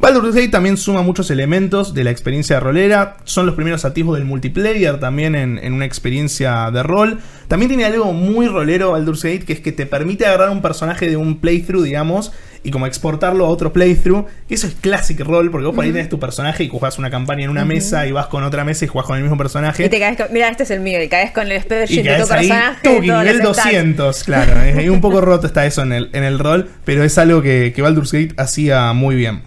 Baldur's 0.00 0.32
Gate 0.34 0.48
también 0.48 0.76
suma 0.76 1.02
muchos 1.02 1.28
elementos 1.32 1.92
de 1.92 2.04
la 2.04 2.10
experiencia 2.12 2.60
rolera. 2.60 3.16
Son 3.24 3.46
los 3.46 3.56
primeros 3.56 3.84
atisbos 3.84 4.16
del 4.16 4.26
multiplayer 4.26 5.00
también 5.00 5.34
en, 5.34 5.58
en 5.58 5.72
una 5.72 5.86
experiencia 5.86 6.70
de 6.70 6.84
rol. 6.84 7.18
También 7.48 7.68
tiene 7.68 7.84
algo 7.84 8.12
muy 8.12 8.46
rolero 8.46 8.92
Baldur's 8.92 9.24
Gate, 9.24 9.40
que 9.44 9.52
es 9.54 9.60
que 9.60 9.72
te 9.72 9.86
permite 9.86 10.24
agarrar 10.24 10.50
un 10.50 10.62
personaje 10.62 11.08
de 11.10 11.16
un 11.16 11.38
playthrough, 11.40 11.82
digamos, 11.82 12.32
y 12.62 12.70
como 12.70 12.86
exportarlo 12.86 13.44
a 13.44 13.48
otro 13.48 13.72
playthrough. 13.72 14.26
Que 14.48 14.54
eso 14.54 14.68
es 14.68 14.76
classic 14.76 15.18
role, 15.20 15.50
porque 15.50 15.66
vos 15.66 15.74
por 15.74 15.84
ahí 15.84 15.90
tenés 15.90 16.08
tu 16.08 16.20
personaje 16.20 16.62
y 16.62 16.68
jugás 16.68 16.96
una 17.00 17.10
campaña 17.10 17.42
en 17.44 17.50
una 17.50 17.64
mesa 17.64 18.06
y 18.06 18.12
vas 18.12 18.28
con 18.28 18.44
otra 18.44 18.64
mesa 18.64 18.84
y 18.84 18.88
jugás 18.88 19.06
con 19.08 19.16
el 19.16 19.22
mismo 19.24 19.36
personaje. 19.36 19.84
Y 19.84 19.88
te 19.88 19.98
caes 19.98 20.16
con, 20.16 20.26
mira, 20.32 20.48
este 20.48 20.62
es 20.62 20.70
el 20.70 20.78
mío, 20.78 21.02
y 21.02 21.08
caes 21.08 21.32
con 21.32 21.46
el 21.50 21.52
speed 21.56 21.82
Y 21.88 21.94
sheet 21.94 22.04
de 22.04 22.10
tu 22.22 22.28
caes 22.28 22.30
ahí, 22.30 22.48
personaje. 22.48 23.00
nivel 23.00 23.38
los 23.38 23.56
stats. 23.56 23.64
200, 23.72 24.24
claro. 24.24 24.60
es- 24.62 24.76
es 24.78 24.90
un 24.90 25.00
poco 25.00 25.20
roto 25.20 25.48
está 25.48 25.66
eso 25.66 25.82
en 25.82 25.92
el, 25.92 26.10
en 26.12 26.22
el 26.22 26.38
rol, 26.38 26.70
pero 26.84 27.02
es 27.02 27.18
algo 27.18 27.42
que, 27.42 27.72
que 27.74 27.82
Baldur's 27.82 28.12
Gate 28.12 28.34
hacía 28.36 28.92
muy 28.92 29.16
bien. 29.16 29.42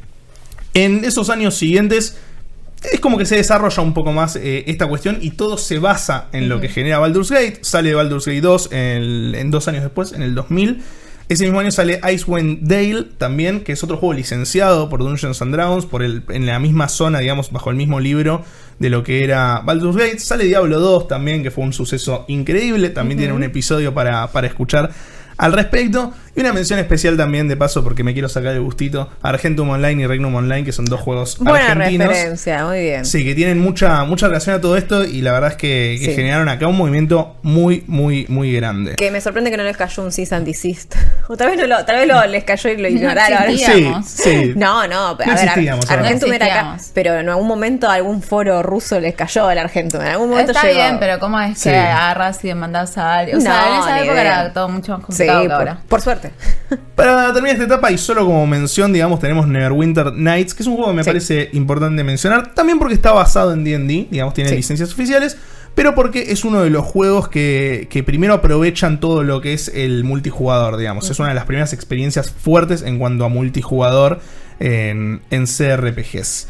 En 0.73 1.03
esos 1.03 1.29
años 1.29 1.55
siguientes, 1.55 2.17
es 2.89 2.99
como 2.99 3.17
que 3.17 3.25
se 3.25 3.36
desarrolla 3.36 3.84
un 3.84 3.93
poco 3.93 4.12
más 4.12 4.36
eh, 4.36 4.63
esta 4.67 4.88
cuestión 4.88 5.19
y 5.21 5.31
todo 5.31 5.57
se 5.57 5.77
basa 5.79 6.27
en 6.31 6.49
lo 6.49 6.60
que 6.60 6.69
genera 6.69 6.99
Baldur's 6.99 7.29
Gate. 7.29 7.60
Sale 7.62 7.93
Baldur's 7.93 8.25
Gate 8.25 8.41
2 8.41 8.69
en, 8.71 9.51
dos 9.51 9.67
años 9.67 9.84
después, 9.84 10.13
en 10.13 10.23
el 10.23 10.34
2000. 10.34 10.81
Ese 11.29 11.45
mismo 11.45 11.60
año 11.62 11.71
sale 11.71 12.01
Icewind 12.12 12.67
Dale 12.67 13.03
también, 13.17 13.62
que 13.62 13.71
es 13.71 13.84
otro 13.84 13.97
juego 13.97 14.13
licenciado 14.13 14.89
por 14.89 14.99
Dungeons 14.99 15.41
and 15.41 15.53
Dragons, 15.53 15.86
por 15.86 16.03
el, 16.03 16.23
en 16.29 16.45
la 16.45 16.60
misma 16.60 16.89
zona, 16.89 17.19
digamos, 17.19 17.51
bajo 17.51 17.69
el 17.69 17.77
mismo 17.77 18.01
libro 18.01 18.43
de 18.79 18.89
lo 18.89 19.03
que 19.03 19.23
era 19.23 19.62
Baldur's 19.63 19.95
Gate. 19.95 20.19
Sale 20.19 20.45
Diablo 20.45 20.79
2 20.79 21.07
también, 21.07 21.43
que 21.43 21.51
fue 21.51 21.63
un 21.63 21.73
suceso 21.73 22.25
increíble. 22.27 22.89
También 22.89 23.17
tiene 23.19 23.34
un 23.34 23.43
episodio 23.43 23.93
para, 23.93 24.27
para 24.31 24.47
escuchar 24.47 24.91
al 25.38 25.53
respecto. 25.53 26.13
Y 26.35 26.39
una 26.41 26.53
mención 26.53 26.79
especial 26.79 27.17
también, 27.17 27.47
de 27.47 27.57
paso, 27.57 27.83
porque 27.83 28.03
me 28.03 28.13
quiero 28.13 28.29
sacar 28.29 28.53
el 28.53 28.61
gustito, 28.61 29.09
Argentum 29.21 29.69
Online 29.69 30.03
y 30.03 30.07
Regnum 30.07 30.33
Online, 30.35 30.63
que 30.63 30.71
son 30.71 30.85
dos 30.85 31.01
juegos 31.01 31.37
Buena 31.39 31.71
argentinos. 31.71 32.07
referencia, 32.07 32.65
muy 32.65 32.79
bien. 32.81 33.05
Sí, 33.05 33.25
que 33.25 33.35
tienen 33.35 33.59
mucha, 33.59 34.03
mucha 34.05 34.27
relación 34.27 34.55
a 34.55 34.61
todo 34.61 34.77
esto 34.77 35.03
y 35.03 35.21
la 35.21 35.33
verdad 35.33 35.51
es 35.51 35.57
que, 35.57 35.97
que 35.99 36.05
Sí. 36.05 36.13
generaron 36.15 36.47
acá 36.49 36.67
un 36.67 36.77
movimiento 36.77 37.35
muy, 37.43 37.83
muy, 37.87 38.25
muy 38.29 38.53
grande. 38.53 38.95
Que 38.95 39.11
me 39.11 39.19
sorprende 39.19 39.51
que 39.51 39.57
no 39.57 39.63
les 39.63 39.75
cayó 39.75 40.03
un 40.03 40.11
cease 40.11 40.33
and 40.35 40.45
desist. 40.45 40.95
O 41.27 41.37
tal 41.37 41.47
vez, 41.49 41.57
no 41.59 41.65
lo, 41.67 41.85
tal 41.85 41.95
vez 41.95 42.07
lo, 42.07 42.25
les 42.27 42.43
cayó 42.43 42.69
y 42.71 42.77
lo 42.77 42.87
ignoraron. 42.89 43.57
Sí, 43.57 43.93
sí. 44.05 44.53
No, 44.55 44.85
no, 44.87 45.15
pero 45.17 45.31
No 45.31 45.39
a 45.39 45.55
ver. 45.55 45.69
Argentum 45.89 46.29
No 46.29 46.35
era 46.35 46.45
acá, 46.45 46.77
pero 46.93 47.13
en 47.19 47.29
algún 47.29 47.47
momento 47.47 47.89
algún 47.89 48.21
foro 48.21 48.61
ruso 48.63 48.99
les 48.99 49.15
cayó 49.15 49.47
al 49.47 49.57
Argentum. 49.57 50.01
En 50.01 50.07
algún 50.07 50.29
momento 50.29 50.51
Está 50.51 50.63
llegó. 50.67 50.75
bien, 50.81 50.97
pero 50.99 51.19
¿cómo 51.19 51.39
es 51.39 51.57
Sí. 51.57 51.69
que 51.69 51.77
agarras 51.77 52.43
y 52.43 52.47
demandas 52.49 52.97
a 52.97 53.19
alguien? 53.19 53.37
O 53.37 53.41
sea, 53.41 53.51
No, 53.53 53.73
en 53.75 53.79
esa 53.81 53.99
época 53.99 54.21
idea. 54.21 54.41
era 54.43 54.53
todo 54.53 54.67
mucho 54.69 54.91
más 54.93 55.01
Sí, 55.01 55.05
complicado 55.07 55.41
que 55.43 55.47
por, 55.49 55.57
ahora. 55.57 55.77
por 55.87 56.01
suerte. 56.01 56.20
Para 56.95 57.34
terminar 57.34 57.55
esta 57.55 57.65
etapa 57.65 57.91
y 57.91 57.97
solo 57.97 58.25
como 58.25 58.45
mención, 58.47 58.93
digamos, 58.93 59.19
tenemos 59.19 59.47
Neverwinter 59.47 60.13
Nights, 60.13 60.53
que 60.53 60.63
es 60.63 60.67
un 60.67 60.75
juego 60.75 60.91
que 60.91 60.97
me 60.97 61.03
Sí. 61.03 61.10
parece 61.10 61.49
importante 61.53 62.03
mencionar, 62.03 62.53
también 62.53 62.77
porque 62.79 62.93
está 62.93 63.12
basado 63.12 63.53
en 63.53 63.63
D&D, 63.63 64.07
digamos, 64.12 64.34
tiene 64.34 64.49
Sí. 64.51 64.55
licencias 64.57 64.91
oficiales, 64.93 65.38
pero 65.75 65.95
porque 65.95 66.31
es 66.31 66.43
uno 66.43 66.62
de 66.62 66.69
los 66.69 66.86
juegos 66.86 67.29
que, 67.29 67.88
que 67.89 68.03
primero 68.03 68.34
aprovechan 68.34 68.99
todo 68.99 69.23
lo 69.23 69.41
que 69.41 69.53
es 69.53 69.69
el 69.73 70.03
multijugador, 70.03 70.77
digamos. 70.77 71.10
Es 71.10 71.19
una 71.19 71.29
de 71.29 71.36
las 71.36 71.45
primeras 71.45 71.71
experiencias 71.73 72.29
fuertes 72.31 72.81
en 72.81 72.99
cuanto 72.99 73.23
a 73.25 73.29
multijugador 73.29 74.19
en, 74.60 75.21
en 75.31 75.45
CRPGs. 75.47 76.47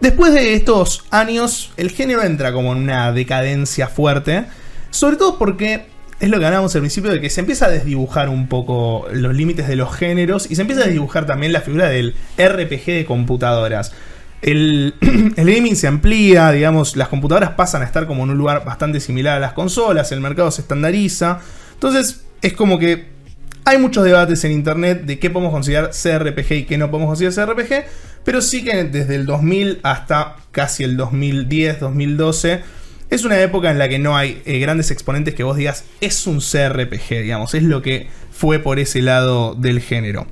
Después 0.00 0.34
de 0.34 0.54
estos 0.54 1.04
años, 1.10 1.72
el 1.78 1.90
género 1.90 2.22
entra 2.22 2.52
como 2.52 2.72
en 2.72 2.78
una 2.78 3.10
decadencia 3.12 3.88
fuerte. 3.88 4.44
Sobre 4.90 5.16
todo 5.16 5.38
porque 5.38 5.86
es 6.18 6.30
lo 6.30 6.38
que 6.38 6.46
hablábamos 6.46 6.74
al 6.74 6.80
principio 6.80 7.10
de 7.10 7.20
que 7.20 7.28
se 7.28 7.40
empieza 7.40 7.66
a 7.66 7.70
desdibujar 7.70 8.28
un 8.28 8.48
poco 8.48 9.06
los 9.12 9.34
límites 9.34 9.68
de 9.68 9.76
los 9.76 9.94
géneros 9.94 10.50
y 10.50 10.56
se 10.56 10.62
empieza 10.62 10.82
a 10.82 10.86
desdibujar 10.86 11.26
también 11.26 11.52
la 11.52 11.60
figura 11.60 11.88
del 11.88 12.14
RPG 12.38 12.86
de 12.86 13.04
computadoras. 13.06 13.92
El, 14.40 14.94
el 15.36 15.54
gaming 15.54 15.76
se 15.76 15.88
amplía, 15.88 16.50
digamos, 16.52 16.96
las 16.96 17.08
computadoras 17.08 17.50
pasan 17.50 17.82
a 17.82 17.84
estar 17.84 18.06
como 18.06 18.24
en 18.24 18.30
un 18.30 18.38
lugar 18.38 18.64
bastante 18.64 19.00
similar 19.00 19.36
a 19.36 19.40
las 19.40 19.52
consolas, 19.52 20.10
el 20.12 20.20
mercado 20.20 20.50
se 20.50 20.62
estandariza. 20.62 21.40
Entonces, 21.74 22.24
es 22.40 22.54
como 22.54 22.78
que 22.78 23.16
hay 23.66 23.78
muchos 23.78 24.04
debates 24.04 24.44
en 24.44 24.52
internet 24.52 25.02
de 25.02 25.18
qué 25.18 25.28
podemos 25.28 25.52
considerar 25.52 25.90
CRPG 25.90 26.52
y 26.52 26.64
qué 26.64 26.78
no 26.78 26.90
podemos 26.90 27.08
considerar 27.08 27.56
CRPG, 27.56 27.84
pero 28.24 28.40
sí 28.40 28.64
que 28.64 28.84
desde 28.84 29.16
el 29.16 29.26
2000 29.26 29.80
hasta 29.82 30.36
casi 30.52 30.84
el 30.84 30.96
2010, 30.96 31.80
2012, 31.80 32.62
es 33.10 33.24
una 33.24 33.40
época 33.40 33.70
en 33.70 33.78
la 33.78 33.88
que 33.88 33.98
no 33.98 34.16
hay 34.16 34.42
eh, 34.46 34.58
grandes 34.58 34.90
exponentes 34.90 35.34
que 35.34 35.44
vos 35.44 35.56
digas 35.56 35.84
es 36.00 36.26
un 36.26 36.40
CRPG, 36.40 37.22
digamos, 37.22 37.54
es 37.54 37.62
lo 37.62 37.82
que 37.82 38.08
fue 38.32 38.58
por 38.58 38.78
ese 38.78 39.02
lado 39.02 39.54
del 39.54 39.80
género. 39.80 40.26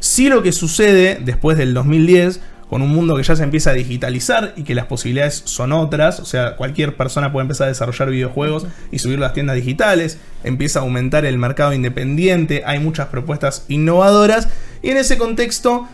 Sí 0.00 0.28
lo 0.28 0.42
que 0.42 0.52
sucede 0.52 1.18
después 1.20 1.56
del 1.56 1.72
2010, 1.74 2.40
con 2.68 2.82
un 2.82 2.90
mundo 2.90 3.16
que 3.16 3.22
ya 3.22 3.36
se 3.36 3.42
empieza 3.42 3.70
a 3.70 3.74
digitalizar 3.74 4.52
y 4.56 4.64
que 4.64 4.74
las 4.74 4.86
posibilidades 4.86 5.42
son 5.44 5.72
otras, 5.72 6.20
o 6.20 6.24
sea, 6.24 6.56
cualquier 6.56 6.96
persona 6.96 7.32
puede 7.32 7.42
empezar 7.44 7.66
a 7.66 7.68
desarrollar 7.68 8.10
videojuegos 8.10 8.66
y 8.90 8.98
subir 8.98 9.18
las 9.18 9.32
tiendas 9.32 9.56
digitales, 9.56 10.18
empieza 10.42 10.80
a 10.80 10.82
aumentar 10.82 11.24
el 11.24 11.38
mercado 11.38 11.72
independiente, 11.72 12.62
hay 12.66 12.80
muchas 12.80 13.08
propuestas 13.08 13.64
innovadoras 13.68 14.48
y 14.82 14.90
en 14.90 14.96
ese 14.96 15.18
contexto 15.18 15.86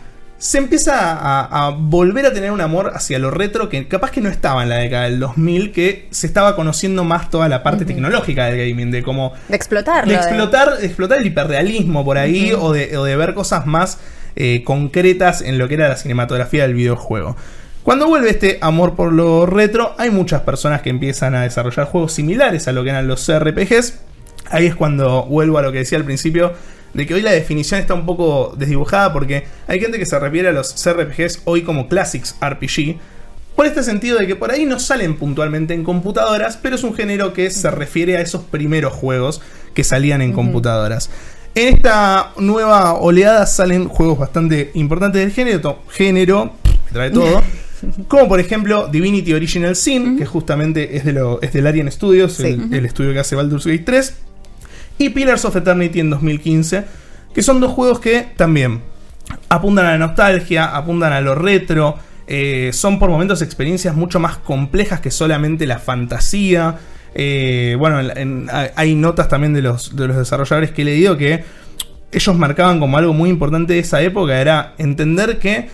se 0.42 0.57
empieza 0.57 1.12
a, 1.12 1.66
a 1.66 1.70
volver 1.70 2.24
a 2.24 2.33
tener 2.33 2.50
un 2.50 2.62
amor 2.62 2.92
hacia 2.94 3.18
lo 3.18 3.31
retro 3.31 3.68
que 3.68 3.87
capaz 3.88 4.11
que 4.11 4.22
no 4.22 4.31
estaba 4.31 4.62
en 4.62 4.70
la 4.70 4.76
década 4.76 5.05
del 5.05 5.20
2000, 5.20 5.70
que 5.70 6.09
se 6.11 6.26
estaba 6.26 6.57
conociendo 6.57 7.05
más 7.05 7.29
toda 7.29 7.46
la 7.50 7.62
parte 7.62 7.85
tecnológica 7.85 8.46
del 8.46 8.57
gaming, 8.70 8.90
de 8.90 9.03
cómo 9.03 9.35
De 9.48 9.57
explotarlo. 9.57 10.11
de 10.11 10.16
de- 10.18 10.24
explotar, 10.24 10.79
de 10.79 10.87
explotar 10.87 11.18
el 11.18 11.26
hiperrealismo 11.26 12.07
por 12.07 12.16
ahí 12.16 12.53
o, 12.59 12.72
de, 12.72 12.96
o 12.96 13.05
de 13.05 13.16
ver 13.16 13.35
cosas 13.35 13.66
más 13.66 13.98
eh, 14.35 14.62
concretas 14.64 15.42
en 15.42 15.59
lo 15.59 15.68
que 15.68 15.74
era 15.74 15.88
la 15.90 15.96
cinematografía 15.96 16.62
del 16.62 16.72
videojuego. 16.74 17.37
Cuando 17.83 18.07
vuelve 18.09 18.31
este 18.31 18.57
amor 18.62 18.94
por 18.96 19.12
lo 19.12 19.44
retro, 19.44 19.94
hay 19.98 20.09
muchas 20.11 20.40
personas 20.40 20.81
que 20.81 20.88
empiezan 20.88 21.35
a 21.35 21.42
desarrollar 21.42 21.85
juegos 21.87 22.12
similares 22.14 22.66
a 22.66 22.72
lo 22.72 22.83
que 22.83 22.88
eran 22.90 23.07
los 23.09 23.31
RPGs. 23.31 24.00
Ahí 24.50 24.66
es 24.66 24.74
cuando 24.74 25.24
vuelvo 25.26 25.59
a 25.59 25.62
lo 25.62 25.70
que 25.70 25.79
decía 25.79 25.98
al 25.98 26.05
principio, 26.05 26.53
de 26.94 27.07
que 27.07 27.14
hoy 27.14 27.22
la 27.22 27.31
definición 27.31 27.81
está 27.81 27.94
un 27.94 28.07
poco 28.07 28.55
desdibujada 28.57 29.12
porque 29.12 29.44
hay 29.66 29.81
gente 29.81 29.98
que 29.98 30.07
se 30.07 30.18
refiere 30.18 30.48
a 30.48 30.53
los 30.53 30.74
RPGs 30.85 31.42
hoy 31.44 31.62
como 31.62 31.88
Classics 31.88 32.37
RPG, 32.40 32.98
por 33.55 33.66
este 33.66 33.83
sentido 33.83 34.18
de 34.18 34.26
que 34.26 34.37
por 34.37 34.50
ahí 34.50 34.64
no 34.64 34.79
salen 34.79 35.16
puntualmente 35.16 35.74
en 35.74 35.85
computadoras, 35.85 36.57
pero 36.57 36.76
es 36.76 36.83
un 36.83 36.94
género 36.94 37.33
que 37.33 37.50
se 37.50 37.70
refiere 37.70 38.16
a 38.16 38.20
esos 38.20 38.42
primeros 38.42 38.92
juegos 38.92 39.40
que 39.74 39.85
salían 39.85 40.22
en 40.22 40.33
computadoras. 40.33 41.11
En 41.55 41.74
esta 41.74 42.33
nueva 42.38 42.94
oleada 42.94 43.44
salen 43.46 43.88
juegos 43.88 44.18
bastante 44.18 44.70
importantes 44.74 45.20
del 45.20 45.33
género, 45.33 45.81
género, 45.90 46.53
me 46.87 46.92
trae 46.92 47.11
todo. 47.11 47.42
Como 48.09 48.29
por 48.29 48.40
ejemplo 48.40 48.88
Divinity 48.88 49.33
Original 49.33 49.74
Sin, 49.74 50.18
que 50.18 50.26
justamente 50.26 50.96
es, 50.96 51.05
de 51.05 51.12
lo, 51.12 51.40
es 51.40 51.53
del 51.53 51.66
Arian 51.66 51.90
Studios, 51.90 52.38
el, 52.40 52.72
el 52.72 52.85
estudio 52.85 53.12
que 53.12 53.20
hace 53.20 53.37
Baldur's 53.37 53.66
Gate 53.66 53.85
3. 53.85 54.14
Y 55.00 55.08
Pillars 55.08 55.46
of 55.46 55.56
Eternity 55.56 55.98
en 56.00 56.10
2015, 56.10 56.84
que 57.32 57.42
son 57.42 57.58
dos 57.58 57.72
juegos 57.72 58.00
que 58.00 58.28
también 58.36 58.82
apuntan 59.48 59.86
a 59.86 59.92
la 59.92 59.98
nostalgia, 59.98 60.76
apuntan 60.76 61.14
a 61.14 61.22
lo 61.22 61.34
retro, 61.34 61.96
eh, 62.26 62.68
son 62.74 62.98
por 62.98 63.08
momentos 63.08 63.40
experiencias 63.40 63.94
mucho 63.96 64.20
más 64.20 64.36
complejas 64.36 65.00
que 65.00 65.10
solamente 65.10 65.66
la 65.66 65.78
fantasía. 65.78 66.76
Eh, 67.14 67.76
bueno, 67.78 67.98
en- 67.98 68.18
en- 68.18 68.48
hay- 68.52 68.68
hay 68.76 68.94
notas 68.94 69.26
también 69.28 69.54
de 69.54 69.62
los, 69.62 69.96
de 69.96 70.06
los 70.06 70.18
desarrolladores 70.18 70.70
que 70.70 70.82
he 70.82 70.84
leído 70.84 71.16
que 71.16 71.44
ellos 72.12 72.36
marcaban 72.36 72.78
como 72.78 72.98
algo 72.98 73.14
muy 73.14 73.30
importante 73.30 73.72
de 73.72 73.78
esa 73.78 74.02
época, 74.02 74.38
era 74.38 74.74
entender 74.76 75.38
que 75.38 75.70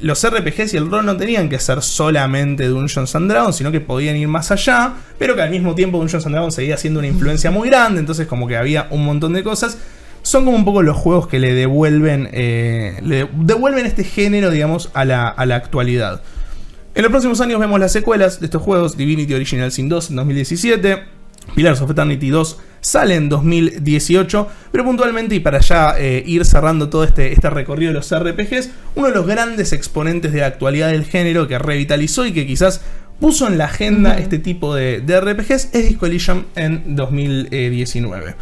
los 0.00 0.26
RPGs 0.28 0.74
y 0.74 0.76
el 0.76 0.90
rol 0.90 1.06
no 1.06 1.16
tenían 1.16 1.48
que 1.48 1.58
ser 1.58 1.82
solamente 1.82 2.66
Dungeons 2.66 3.14
and 3.14 3.30
Dragons, 3.30 3.56
sino 3.56 3.72
que 3.72 3.80
podían 3.80 4.16
ir 4.16 4.28
más 4.28 4.50
allá, 4.50 4.94
pero 5.18 5.34
que 5.34 5.42
al 5.42 5.50
mismo 5.50 5.74
tiempo 5.74 5.98
Dungeons 5.98 6.26
and 6.26 6.34
Dragons 6.34 6.54
seguía 6.54 6.76
siendo 6.76 7.00
una 7.00 7.08
influencia 7.08 7.50
muy 7.50 7.68
grande, 7.68 8.00
entonces 8.00 8.26
como 8.26 8.46
que 8.46 8.56
había 8.56 8.88
un 8.90 9.04
montón 9.04 9.32
de 9.32 9.42
cosas. 9.42 9.78
Son 10.22 10.44
como 10.44 10.56
un 10.56 10.64
poco 10.64 10.82
los 10.82 10.96
juegos 10.96 11.28
que 11.28 11.38
le 11.38 11.54
devuelven, 11.54 12.28
eh, 12.32 12.98
le 13.02 13.28
devuelven 13.32 13.86
este 13.86 14.02
género, 14.02 14.50
digamos, 14.50 14.90
a 14.92 15.04
la, 15.04 15.28
a 15.28 15.46
la 15.46 15.54
actualidad. 15.54 16.20
En 16.96 17.02
los 17.02 17.10
próximos 17.10 17.40
años 17.40 17.60
vemos 17.60 17.78
las 17.78 17.92
secuelas 17.92 18.40
de 18.40 18.46
estos 18.46 18.62
juegos, 18.62 18.96
Divinity 18.96 19.34
Original 19.34 19.70
Sin 19.70 19.88
2 19.88 20.10
en 20.10 20.16
2017, 20.16 21.04
Pillars 21.54 21.80
of 21.80 21.90
Eternity 21.90 22.30
2 22.30 22.58
sale 22.80 23.16
en 23.16 23.28
2018, 23.28 24.48
pero 24.70 24.84
puntualmente 24.84 25.34
y 25.34 25.40
para 25.40 25.60
ya 25.60 25.94
eh, 25.98 26.22
ir 26.24 26.44
cerrando 26.44 26.88
todo 26.88 27.04
este, 27.04 27.32
este 27.32 27.50
recorrido 27.50 27.92
de 27.92 27.94
los 27.94 28.14
RPGs, 28.14 28.70
uno 28.94 29.08
de 29.08 29.14
los 29.14 29.26
grandes 29.26 29.72
exponentes 29.72 30.32
de 30.32 30.40
la 30.40 30.46
actualidad 30.46 30.88
del 30.88 31.04
género 31.04 31.48
que 31.48 31.58
revitalizó 31.58 32.26
y 32.26 32.32
que 32.32 32.46
quizás 32.46 32.82
puso 33.20 33.48
en 33.48 33.58
la 33.58 33.64
agenda 33.64 34.18
este 34.18 34.38
tipo 34.38 34.74
de, 34.74 35.00
de 35.00 35.20
RPGs 35.20 35.70
es 35.72 35.88
Disco 35.88 36.06
Elysium 36.06 36.44
en 36.54 36.94
2019. 36.94 38.34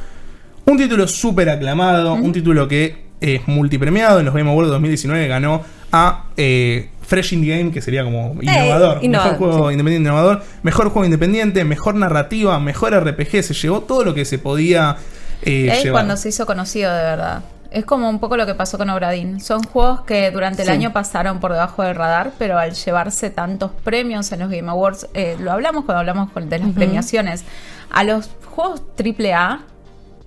Un 0.66 0.76
título 0.78 1.06
súper 1.06 1.50
aclamado, 1.50 2.14
un 2.14 2.32
título 2.32 2.66
que 2.68 3.04
es 3.24 3.46
multipremiado. 3.48 4.18
En 4.20 4.26
los 4.26 4.34
Game 4.34 4.50
Awards 4.50 4.70
2019 4.70 5.26
ganó 5.28 5.62
a 5.92 6.24
eh, 6.36 6.90
Fresh 7.02 7.34
Indie 7.34 7.56
Game, 7.58 7.70
que 7.72 7.80
sería 7.80 8.04
como 8.04 8.36
innovador. 8.40 9.02
innovador, 9.04 9.32
mejor 9.32 9.36
juego 9.38 9.70
independiente 9.70 10.08
innovador, 10.08 10.42
mejor 10.62 10.88
juego 10.90 11.04
independiente, 11.04 11.64
mejor 11.64 11.94
narrativa, 11.94 12.58
mejor 12.60 12.94
RPG. 12.94 13.42
Se 13.42 13.54
llevó 13.54 13.80
todo 13.82 14.04
lo 14.04 14.14
que 14.14 14.24
se 14.24 14.38
podía 14.38 14.96
eh, 15.42 15.68
es 15.70 15.84
llevar. 15.84 15.92
cuando 16.02 16.16
se 16.16 16.28
hizo 16.30 16.46
conocido 16.46 16.92
de 16.92 17.02
verdad. 17.02 17.42
Es 17.70 17.84
como 17.84 18.08
un 18.08 18.20
poco 18.20 18.36
lo 18.36 18.46
que 18.46 18.54
pasó 18.54 18.78
con 18.78 18.88
Obradín. 18.90 19.40
Son 19.40 19.60
juegos 19.64 20.02
que 20.02 20.30
durante 20.30 20.62
el 20.62 20.68
Sí. 20.68 20.74
año 20.74 20.92
pasaron 20.92 21.40
por 21.40 21.52
debajo 21.52 21.82
del 21.82 21.96
radar, 21.96 22.30
pero 22.38 22.56
al 22.56 22.72
llevarse 22.72 23.30
tantos 23.30 23.72
premios 23.82 24.30
en 24.30 24.38
los 24.40 24.48
Game 24.50 24.70
Awards, 24.70 25.08
eh, 25.12 25.36
lo 25.40 25.50
hablamos 25.50 25.84
cuando 25.84 25.98
hablamos 25.98 26.28
de 26.34 26.58
las 26.60 26.70
premiaciones, 26.70 27.44
a 27.90 28.04
los 28.04 28.30
juegos 28.44 28.80
AAA, 28.96 29.62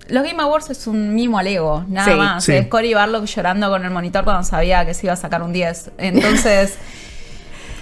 los 0.08 0.24
Game 0.24 0.42
Awards 0.42 0.70
es 0.70 0.86
un 0.86 1.14
mimo 1.14 1.38
al 1.38 1.46
ego, 1.46 1.84
nada 1.88 2.10
Sí. 2.12 2.18
más. 2.18 2.44
Sí. 2.44 2.52
Es 2.54 2.66
Cory 2.66 2.94
Barlock 2.94 3.24
llorando 3.26 3.68
con 3.70 3.84
el 3.84 3.90
monitor 3.90 4.24
cuando 4.24 4.42
sabía 4.44 4.84
que 4.86 4.94
se 4.94 5.06
iba 5.06 5.12
a 5.12 5.16
sacar 5.16 5.42
un 5.42 5.52
10. 5.52 5.90
Entonces... 5.98 6.74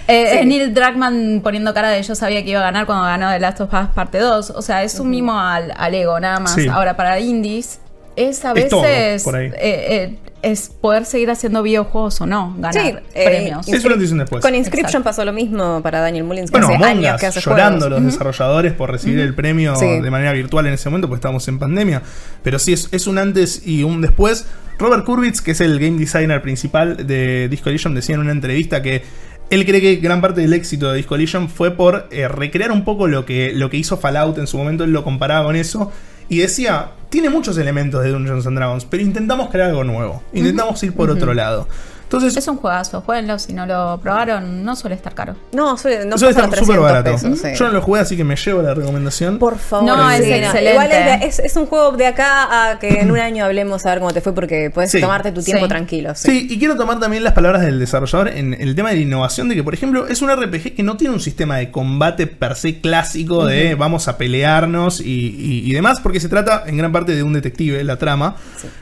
Eh, 0.09 0.29
Sí. 0.31 0.37
es 0.39 0.45
Neil 0.45 0.73
Druckmann 0.73 1.41
poniendo 1.43 1.73
cara 1.73 1.89
de 1.89 2.01
yo 2.01 2.15
sabía 2.15 2.41
que 2.41 2.51
iba 2.51 2.61
a 2.61 2.63
ganar 2.63 2.85
cuando 2.85 3.03
ganó 3.03 3.29
The 3.29 3.41
Last 3.41 3.59
of 3.59 3.73
Us 3.73 3.89
parte 3.93 4.19
2. 4.19 4.51
O 4.51 4.61
sea, 4.61 4.81
es 4.83 4.97
un 5.01 5.09
mimo 5.09 5.37
al, 5.37 5.73
al 5.75 5.93
ego, 5.93 6.17
nada 6.21 6.39
más. 6.39 6.53
Sí. 6.53 6.65
Ahora, 6.69 6.95
para 6.95 7.19
indies, 7.19 7.81
es 8.15 8.45
a 8.45 8.53
Es 8.53 8.69
todo, 8.69 8.83
veces 8.83 9.23
por 9.23 9.35
ahí. 9.35 9.47
eh, 9.47 9.51
eh, 9.59 10.19
es 10.41 10.69
poder 10.69 11.05
seguir 11.05 11.29
haciendo 11.31 11.63
videojuegos 11.63 12.21
o 12.21 12.25
no, 12.25 12.53
ganar 12.57 12.73
Sí, 12.73 12.93
eh, 13.15 13.25
premios. 13.25 13.65
Sí, 13.65 13.73
eso 13.73 13.89
lo 13.89 13.97
dicen 13.97 14.17
después. 14.19 14.41
Con 14.41 14.53
Inscription 14.55 15.01
Exacto. 15.01 15.03
pasó 15.05 15.25
lo 15.25 15.33
mismo 15.33 15.81
para 15.81 15.99
Daniel 15.99 16.23
Mullins, 16.25 16.51
que 16.51 16.59
Bueno, 16.59 16.75
hace 16.75 16.83
años 16.85 17.15
Us, 17.15 17.19
que 17.19 17.25
hace 17.27 17.39
llorando 17.41 17.85
juegos. 17.87 18.01
los 18.03 18.11
desarrolladores 18.13 18.73
por 18.73 18.91
recibir 18.91 19.19
el 19.19 19.33
premio 19.33 19.75
Sí. 19.75 19.85
de 20.01 20.11
manera 20.11 20.31
virtual 20.33 20.67
en 20.67 20.73
ese 20.73 20.89
momento, 20.89 21.07
porque 21.07 21.19
estábamos 21.19 21.47
en 21.47 21.59
pandemia. 21.59 22.01
Pero 22.43 22.59
sí, 22.59 22.73
es, 22.73 22.89
es 22.91 23.07
un 23.07 23.17
antes 23.17 23.61
y 23.65 23.83
un 23.83 24.01
después. 24.01 24.45
Robert 24.79 25.05
Kurwitz, 25.05 25.41
que 25.41 25.51
es 25.51 25.61
el 25.61 25.79
game 25.79 25.97
designer 25.97 26.41
principal 26.41 27.07
de 27.07 27.47
Disco 27.49 27.69
Elysium, 27.69 27.95
decía 27.95 28.15
en 28.15 28.21
una 28.21 28.31
entrevista 28.31 28.81
que 28.83 29.01
él 29.49 29.65
cree 29.65 29.79
que 29.81 29.95
gran 29.95 30.19
parte 30.21 30.41
del 30.41 30.53
éxito 30.53 30.91
de 30.91 30.97
Disco 30.97 31.15
Elysium 31.15 31.47
fue 31.47 31.71
por 31.71 32.07
eh, 32.11 32.27
recrear 32.27 32.71
un 32.71 32.83
poco 32.83 33.07
lo 33.07 33.25
que, 33.25 33.53
lo 33.53 33.69
que 33.69 33.77
hizo 33.77 33.97
Fallout 33.97 34.37
en 34.37 34.45
su 34.45 34.57
momento, 34.57 34.83
él 34.83 34.91
lo 34.91 35.03
comparaba 35.03 35.45
con 35.45 35.55
eso. 35.55 35.91
Y 36.29 36.39
decía, 36.39 36.91
tiene 37.09 37.29
muchos 37.29 37.57
elementos 37.57 38.03
de 38.03 38.11
Dungeons 38.11 38.45
and 38.47 38.57
Dragons, 38.57 38.85
pero 38.85 39.03
intentamos 39.03 39.49
crear 39.49 39.69
algo 39.69 39.83
nuevo. 39.83 40.21
Intentamos 40.33 40.81
ir 40.83 40.93
por 40.93 41.09
otro 41.09 41.33
lado. 41.33 41.67
Entonces, 42.07 42.37
Es 42.37 42.47
un 42.47 42.55
juegazo, 42.55 43.01
jueguenlo 43.01 43.37
si 43.37 43.51
no 43.51 43.65
lo 43.65 43.99
probaron, 44.01 44.63
no 44.63 44.77
suele 44.77 44.95
estar 44.95 45.13
caro. 45.13 45.35
No, 45.51 45.77
suele, 45.77 46.05
no 46.05 46.15
está 46.15 46.27
los 46.27 46.35
súper 46.35 46.49
300 46.51 46.83
barato. 46.83 47.11
pesos, 47.11 47.39
sí. 47.39 47.49
Yo 47.57 47.65
no 47.67 47.73
lo 47.73 47.81
jugué, 47.81 47.99
así 47.99 48.15
que 48.15 48.23
me 48.23 48.35
llevo 48.37 48.61
la 48.61 48.73
recomendación. 48.73 49.37
Por 49.39 49.57
favor. 49.57 49.85
No, 49.85 50.09
es 50.09 50.21
excelente. 50.21 50.71
Igual 50.71 50.91
es, 50.91 51.05
de- 51.21 51.27
es- 51.27 51.39
es 51.39 51.55
un 51.57 51.65
juego 51.65 51.91
de 51.97 52.07
acá 52.07 52.71
a 52.71 52.79
que 52.79 53.01
en 53.01 53.11
un 53.11 53.19
año 53.19 53.43
hablemos 53.43 53.85
a 53.85 53.89
ver 53.89 53.99
cómo 53.99 54.13
te 54.13 54.21
fue, 54.21 54.33
porque 54.33 54.69
puedes 54.73 54.89
Sí. 54.91 55.01
tomarte 55.01 55.33
tu 55.33 55.41
tiempo 55.43 55.65
Sí. 55.65 55.69
tranquilo. 55.69 56.13
sí. 56.15 56.29
Sí, 56.31 56.47
y 56.49 56.57
quiero 56.59 56.77
tomar 56.77 56.99
también 57.01 57.23
las 57.25 57.33
palabras 57.33 57.61
del 57.63 57.77
desarrollador 57.77 58.29
en 58.29 58.53
el 58.53 58.73
tema 58.73 58.89
de 58.91 58.95
la 58.95 59.01
innovación, 59.01 59.49
de 59.49 59.55
que, 59.55 59.63
por 59.63 59.73
ejemplo, 59.73 60.07
es 60.07 60.21
un 60.21 60.29
RPG 60.29 60.75
que 60.75 60.83
no 60.83 60.95
tiene 60.95 61.13
un 61.13 61.19
sistema 61.19 61.57
de 61.57 61.71
combate 61.71 62.25
per 62.27 62.55
se 62.55 62.79
clásico 62.79 63.45
de 63.45 63.75
vamos 63.75 64.07
a 64.07 64.17
pelearnos 64.17 65.01
y, 65.01 65.05
y- 65.11 65.69
y 65.69 65.73
demás, 65.73 65.99
porque 65.99 66.19
se 66.21 66.29
trata 66.29 66.63
en 66.67 66.77
gran 66.77 66.93
parte 66.93 67.13
de 67.15 67.23
un 67.23 67.33
detective, 67.33 67.83
la 67.83 67.97
trama. 67.97 68.35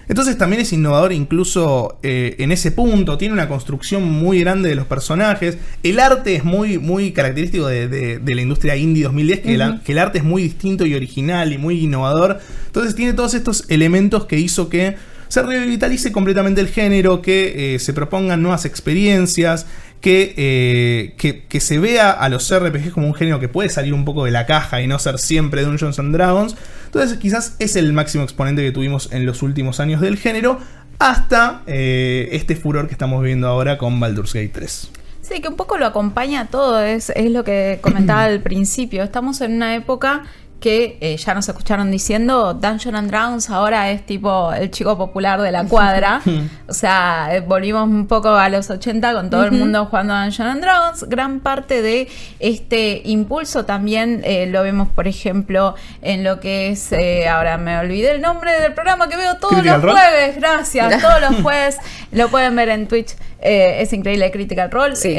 Entonces 0.07 0.37
también 0.37 0.61
es 0.61 0.71
innovador 0.73 1.11
incluso 1.11 1.97
eh, 2.03 2.35
en 2.39 2.51
ese 2.51 2.71
punto, 2.71 3.14
tiene 3.17 3.33
una 3.33 3.47
construcción 3.47 4.03
muy 4.11 4.39
grande 4.39 4.69
de 4.69 4.75
los 4.75 4.85
personajes, 4.85 5.57
el 5.83 5.99
arte 5.99 6.35
es 6.35 6.43
muy, 6.43 6.77
muy 6.79 7.11
característico 7.11 7.67
de, 7.67 7.87
de- 7.87 8.19
de 8.19 8.35
la 8.35 8.41
industria 8.41 8.75
indie 8.75 9.03
2010, 9.03 9.39
que, 9.41 9.53
el, 9.55 9.81
que 9.81 9.91
el 9.91 9.99
arte 9.99 10.17
es 10.19 10.23
muy 10.23 10.43
distinto 10.43 10.85
y 10.85 10.93
original 10.95 11.51
y 11.53 11.57
muy 11.57 11.81
innovador. 11.83 12.39
Entonces 12.67 12.95
tiene 12.95 13.13
todos 13.13 13.33
estos 13.33 13.65
elementos 13.69 14.25
que 14.25 14.39
hizo 14.39 14.69
que 14.69 14.95
se 15.27 15.41
revitalice 15.41 16.11
completamente 16.11 16.61
el 16.61 16.67
género, 16.67 17.21
que 17.21 17.75
eh, 17.75 17.79
se 17.79 17.93
propongan 17.93 18.41
nuevas 18.41 18.63
experiencias, 18.65 19.65
que, 19.99 20.35
eh, 20.37 21.15
que, 21.17 21.45
que 21.45 21.59
se 21.59 21.79
vea 21.79 22.11
a 22.11 22.29
los 22.29 22.53
RPGs 22.55 22.91
como 22.93 23.07
un 23.07 23.15
género 23.15 23.39
que 23.39 23.47
puede 23.49 23.69
salir 23.69 23.93
un 23.93 24.05
poco 24.05 24.25
de 24.25 24.31
la 24.31 24.45
caja 24.45 24.81
y 24.81 24.87
no 24.87 24.99
ser 24.99 25.17
siempre 25.17 25.63
Dungeons 25.63 25.97
and 25.97 26.13
Dragons. 26.13 26.55
Entonces 26.85 27.17
quizás 27.17 27.55
es 27.59 27.75
el 27.75 27.91
máximo 27.91 28.23
exponente 28.23 28.61
que 28.61 28.71
tuvimos 28.71 29.11
en 29.11 29.25
los 29.25 29.41
últimos 29.41 29.79
años 29.79 29.99
del 30.01 30.17
género, 30.17 30.59
hasta 30.99 31.61
eh, 31.67 32.29
este 32.31 32.55
furor 32.55 32.87
que 32.87 32.93
estamos 32.93 33.21
viviendo 33.21 33.47
ahora 33.47 33.77
con 33.77 33.99
Baldur's 33.99 34.33
Gate 34.33 34.51
3. 34.53 34.91
Sí, 35.21 35.41
que 35.41 35.47
un 35.47 35.55
poco 35.55 35.77
lo 35.77 35.87
acompaña 35.87 36.47
todo, 36.47 36.79
es, 36.79 37.09
es 37.09 37.31
lo 37.31 37.43
que 37.43 37.79
comentaba 37.81 38.23
al 38.25 38.41
principio. 38.41 39.03
Estamos 39.03 39.41
en 39.41 39.53
una 39.53 39.75
época 39.75 40.23
que 40.59 40.97
eh, 41.01 41.17
ya 41.17 41.33
nos 41.33 41.47
escucharon 41.47 41.91
diciendo 41.91 42.53
Dungeons 42.53 42.97
and 42.97 43.09
Dragons 43.09 43.49
ahora 43.49 43.91
es 43.91 44.05
tipo 44.05 44.51
el 44.53 44.71
chico 44.71 44.97
popular 44.97 45.41
de 45.41 45.51
la 45.51 45.65
cuadra. 45.65 46.21
o 46.67 46.73
sea, 46.73 47.29
eh, 47.31 47.41
volvimos 47.41 47.87
un 47.87 48.07
poco 48.07 48.29
a 48.29 48.49
los 48.49 48.69
80 48.69 49.13
con 49.13 49.29
todo 49.29 49.45
el 49.45 49.51
mundo 49.51 49.85
jugando 49.85 50.13
a 50.13 50.23
Dungeons 50.23 50.51
and 50.51 50.61
Dragons. 50.61 51.03
Gran 51.09 51.39
parte 51.39 51.81
de 51.81 52.07
este 52.39 53.01
impulso 53.05 53.65
también 53.65 54.21
eh, 54.23 54.47
lo 54.47 54.63
vemos, 54.63 54.89
por 54.89 55.07
ejemplo, 55.07 55.75
en 56.01 56.23
lo 56.23 56.39
que 56.39 56.69
es, 56.69 56.91
eh, 56.91 57.27
ahora 57.27 57.57
me 57.57 57.77
olvidé 57.77 58.11
el 58.11 58.21
nombre 58.21 58.59
del 58.59 58.73
programa 58.73 59.07
que 59.07 59.17
veo 59.17 59.37
todos 59.37 59.63
los 59.63 59.81
jueves, 59.81 60.35
gracias, 60.37 61.01
todos 61.01 61.21
los 61.21 61.41
jueves 61.41 61.77
lo 62.11 62.29
pueden 62.29 62.55
ver 62.55 62.69
en 62.69 62.87
Twitch. 62.87 63.15
Eh, 63.41 63.81
es 63.81 63.93
increíble 63.93 64.31
Critical 64.31 64.71
Role. 64.71 64.95
Sí. 64.95 65.15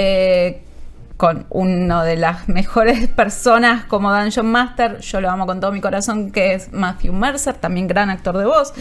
Con 1.16 1.46
una 1.48 2.05
de 2.05 2.16
las 2.16 2.46
mejores 2.50 3.09
personas 3.09 3.85
como 3.85 4.12
Dungeon 4.12 4.46
Master, 4.46 5.00
yo 5.00 5.20
lo 5.20 5.31
amo 5.31 5.46
con 5.46 5.61
todo 5.61 5.72
mi 5.72 5.81
corazón, 5.81 6.31
que 6.31 6.52
es 6.55 6.72
Matthew 6.72 7.12
Mercer, 7.14 7.55
también 7.55 7.87
gran 7.88 8.11
actor 8.11 8.37
de 8.37 8.44
voz. 8.44 8.74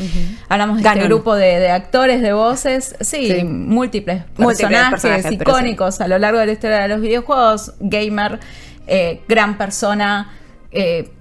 Hablamos 0.50 0.82
de 0.82 0.88
este 0.88 1.04
grupo 1.04 1.34
de, 1.36 1.60
de 1.60 1.70
actores 1.72 2.22
de 2.22 2.34
voces, 2.34 2.96
sí, 3.00 3.28
Sí. 3.32 3.44
múltiples 3.46 4.24
Múltiples 4.38 4.80
personajes, 4.90 5.32
icónicos 5.32 6.02
a 6.02 6.08
lo 6.10 6.18
largo 6.20 6.40
de 6.40 6.48
la 6.48 6.52
historia 6.52 6.80
de 6.80 6.88
los 6.90 7.00
videojuegos, 7.02 7.74
gamer, 7.80 8.40
eh, 8.88 9.22
gran 9.30 9.58
persona. 9.58 10.32
eh, 10.72 11.12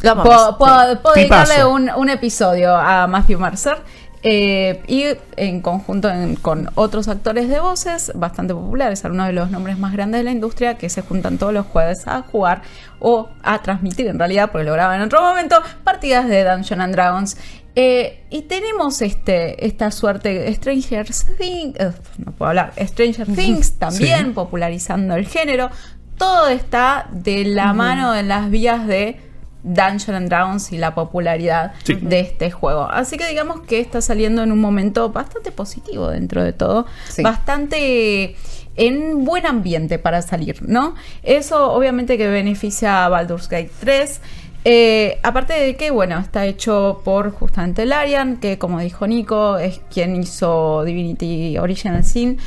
puedo, 0.00 0.58
puedo- 0.58 1.14
dedicarle 1.14 1.64
un, 1.64 1.90
un 1.96 2.10
episodio 2.10 2.74
a 2.76 3.06
Matthew 3.06 3.38
Mercer. 3.40 3.78
Eh, 4.28 4.82
y 4.88 5.04
en 5.36 5.60
conjunto 5.60 6.10
en- 6.10 6.34
con 6.34 6.68
otros 6.74 7.06
actores 7.06 7.48
de 7.48 7.60
voces 7.60 8.10
bastante 8.16 8.54
populares, 8.54 9.04
algunos 9.04 9.28
de 9.28 9.32
los 9.32 9.52
nombres 9.52 9.78
más 9.78 9.92
grandes 9.92 10.18
de 10.20 10.24
la 10.24 10.32
industria 10.32 10.76
que 10.78 10.88
se 10.88 11.02
juntan 11.02 11.38
todos 11.38 11.52
los 11.52 11.64
jueves 11.66 12.08
a 12.08 12.22
jugar 12.22 12.62
o 12.98 13.28
a 13.44 13.62
transmitir 13.62 14.08
en 14.08 14.18
realidad, 14.18 14.50
porque 14.50 14.64
lo 14.64 14.72
graban 14.72 14.96
en 15.00 15.06
otro 15.06 15.22
momento, 15.22 15.62
partidas 15.84 16.26
de 16.28 16.42
Dungeons 16.42 16.82
and 16.82 16.92
Dragons. 16.94 17.36
Eh, 17.76 18.24
y 18.30 18.42
tenemos 18.42 19.00
este, 19.02 19.64
esta 19.64 19.92
suerte, 19.92 20.52
Stranger 20.54 21.06
Things, 21.38 21.78
eh, 21.78 21.92
no 22.24 22.32
puedo 22.32 22.48
hablar, 22.48 22.72
Stranger 22.78 23.26
Things 23.28 23.78
también 23.78 24.26
Sí. 24.26 24.32
popularizando 24.32 25.14
el 25.14 25.26
género. 25.28 25.70
Todo 26.18 26.48
está 26.48 27.06
de 27.12 27.44
la 27.44 27.74
mano 27.74 28.12
en 28.16 28.26
las 28.28 28.50
vías 28.50 28.86
de 28.88 29.20
Dungeons 29.66 30.08
and 30.10 30.28
Dragons 30.28 30.72
y 30.72 30.78
la 30.78 30.94
popularidad 30.94 31.72
Sí. 31.82 31.94
de 32.00 32.20
este 32.20 32.50
juego. 32.50 32.88
Así 32.90 33.16
que 33.18 33.26
digamos 33.28 33.60
que 33.62 33.80
está 33.80 34.00
saliendo 34.00 34.42
en 34.42 34.52
un 34.52 34.60
momento 34.60 35.10
bastante 35.10 35.50
positivo 35.52 36.08
dentro 36.08 36.42
de 36.42 36.52
todo, 36.52 36.86
Sí. 37.08 37.22
bastante 37.22 38.36
en 38.76 39.24
buen 39.24 39.44
ambiente 39.46 39.98
para 39.98 40.22
salir, 40.22 40.62
¿no? 40.68 40.94
Eso 41.22 41.72
obviamente 41.72 42.16
que 42.18 42.28
beneficia 42.28 43.04
a 43.04 43.08
Baldur's 43.08 43.48
Gate 43.48 43.70
3. 43.80 44.20
Eh, 44.68 45.18
aparte 45.22 45.54
de 45.54 45.76
que, 45.76 45.90
bueno, 45.90 46.18
está 46.18 46.44
hecho 46.44 47.00
por 47.04 47.30
justamente 47.30 47.86
Larian, 47.86 48.36
que 48.38 48.58
como 48.58 48.80
dijo 48.80 49.06
Nico, 49.06 49.58
es 49.58 49.80
quien 49.92 50.16
hizo 50.16 50.82
Divinity 50.84 51.56
Original 51.58 52.04
Sin 52.04 52.38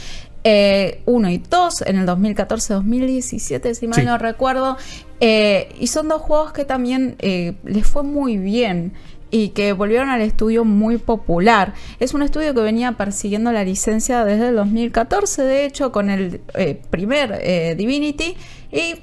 1 1.06 1.30
y 1.30 1.38
2 1.38 1.82
en 1.84 1.98
el 1.98 2.06
2014-2017, 2.06 3.74
si 3.74 3.88
mal 3.88 4.00
Sí. 4.00 4.06
no 4.06 4.18
recuerdo. 4.18 4.78
Eh, 5.20 5.74
y 5.80 5.88
son 5.88 6.08
dos 6.08 6.22
juegos 6.22 6.54
que 6.54 6.66
también 6.66 7.16
eh, 7.20 7.56
les 7.64 7.86
fue 7.86 8.04
muy 8.04 8.38
bien 8.38 8.94
y 9.32 9.50
que 9.50 9.74
volvieron 9.74 10.10
al 10.10 10.22
estudio 10.22 10.66
muy 10.66 10.98
popular. 10.98 11.74
Es 12.00 12.14
un 12.14 12.24
estudio 12.24 12.54
que 12.54 12.62
venía 12.62 12.94
persiguiendo 12.94 13.52
la 13.52 13.64
licencia 13.64 14.26
desde 14.26 14.50
el 14.50 14.56
2014, 14.56 15.44
de 15.44 15.66
hecho, 15.66 15.92
con 15.92 16.10
el 16.10 16.42
eh, 16.56 16.82
primer 16.90 17.40
eh, 17.42 17.76
Divinity. 17.78 18.36
Y 18.72 18.96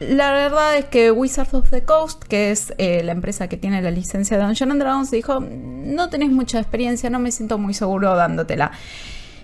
la 0.00 0.32
verdad 0.32 0.76
es 0.76 0.86
que 0.86 1.12
Wizards 1.12 1.54
of 1.54 1.70
the 1.70 1.82
Coast, 1.82 2.22
que 2.24 2.50
es 2.50 2.72
la 2.78 3.12
empresa 3.12 3.48
que 3.48 3.56
tiene 3.56 3.82
la 3.82 3.90
licencia 3.90 4.36
de 4.36 4.44
Dungeons 4.44 4.78
Dragons, 4.78 5.10
dijo, 5.10 5.40
no 5.40 6.08
tenés 6.08 6.30
mucha 6.30 6.58
experiencia, 6.58 7.10
no 7.10 7.18
me 7.18 7.30
siento 7.32 7.58
muy 7.58 7.74
seguro 7.74 8.14
dándotela. 8.14 8.72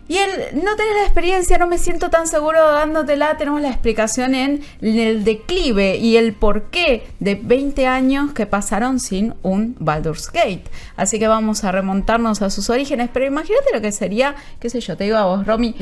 Y 0.07 0.19
él, 0.19 0.31
no 0.53 0.77
tenés 0.77 0.95
la 0.97 1.05
experiencia, 1.05 1.57
no 1.57 1.67
me 1.67 1.79
siento 1.79 2.11
tan 2.11 2.27
seguro 2.27 2.73
dándotela. 2.73 3.37
Tenemos 3.37 3.61
la 3.63 3.71
explicación 3.71 4.35
en 4.35 4.63
el 4.83 5.25
declive 5.25 5.97
y 5.97 6.17
el 6.17 6.35
porqué 6.35 7.07
de 7.21 7.37
20 7.37 7.87
años 7.87 8.33
que 8.33 8.47
pasaron 8.47 9.01
sin 9.01 9.35
un 9.43 9.77
Baldur's 9.79 10.31
Gate. 10.31 10.65
Así 10.97 11.19
que 11.19 11.27
vamos 11.27 11.65
a 11.65 11.73
remontarnos 11.73 12.43
a 12.43 12.51
sus 12.51 12.69
orígenes. 12.69 13.09
Pero 13.13 13.27
imagínate 13.27 13.73
lo 13.73 13.81
que 13.81 13.93
sería, 13.93 14.35
qué 14.61 14.69
sé 14.69 14.81
yo, 14.81 14.97
te 14.97 15.05
digo 15.05 15.17
a 15.17 15.25
vos, 15.25 15.47
Romy, 15.47 15.75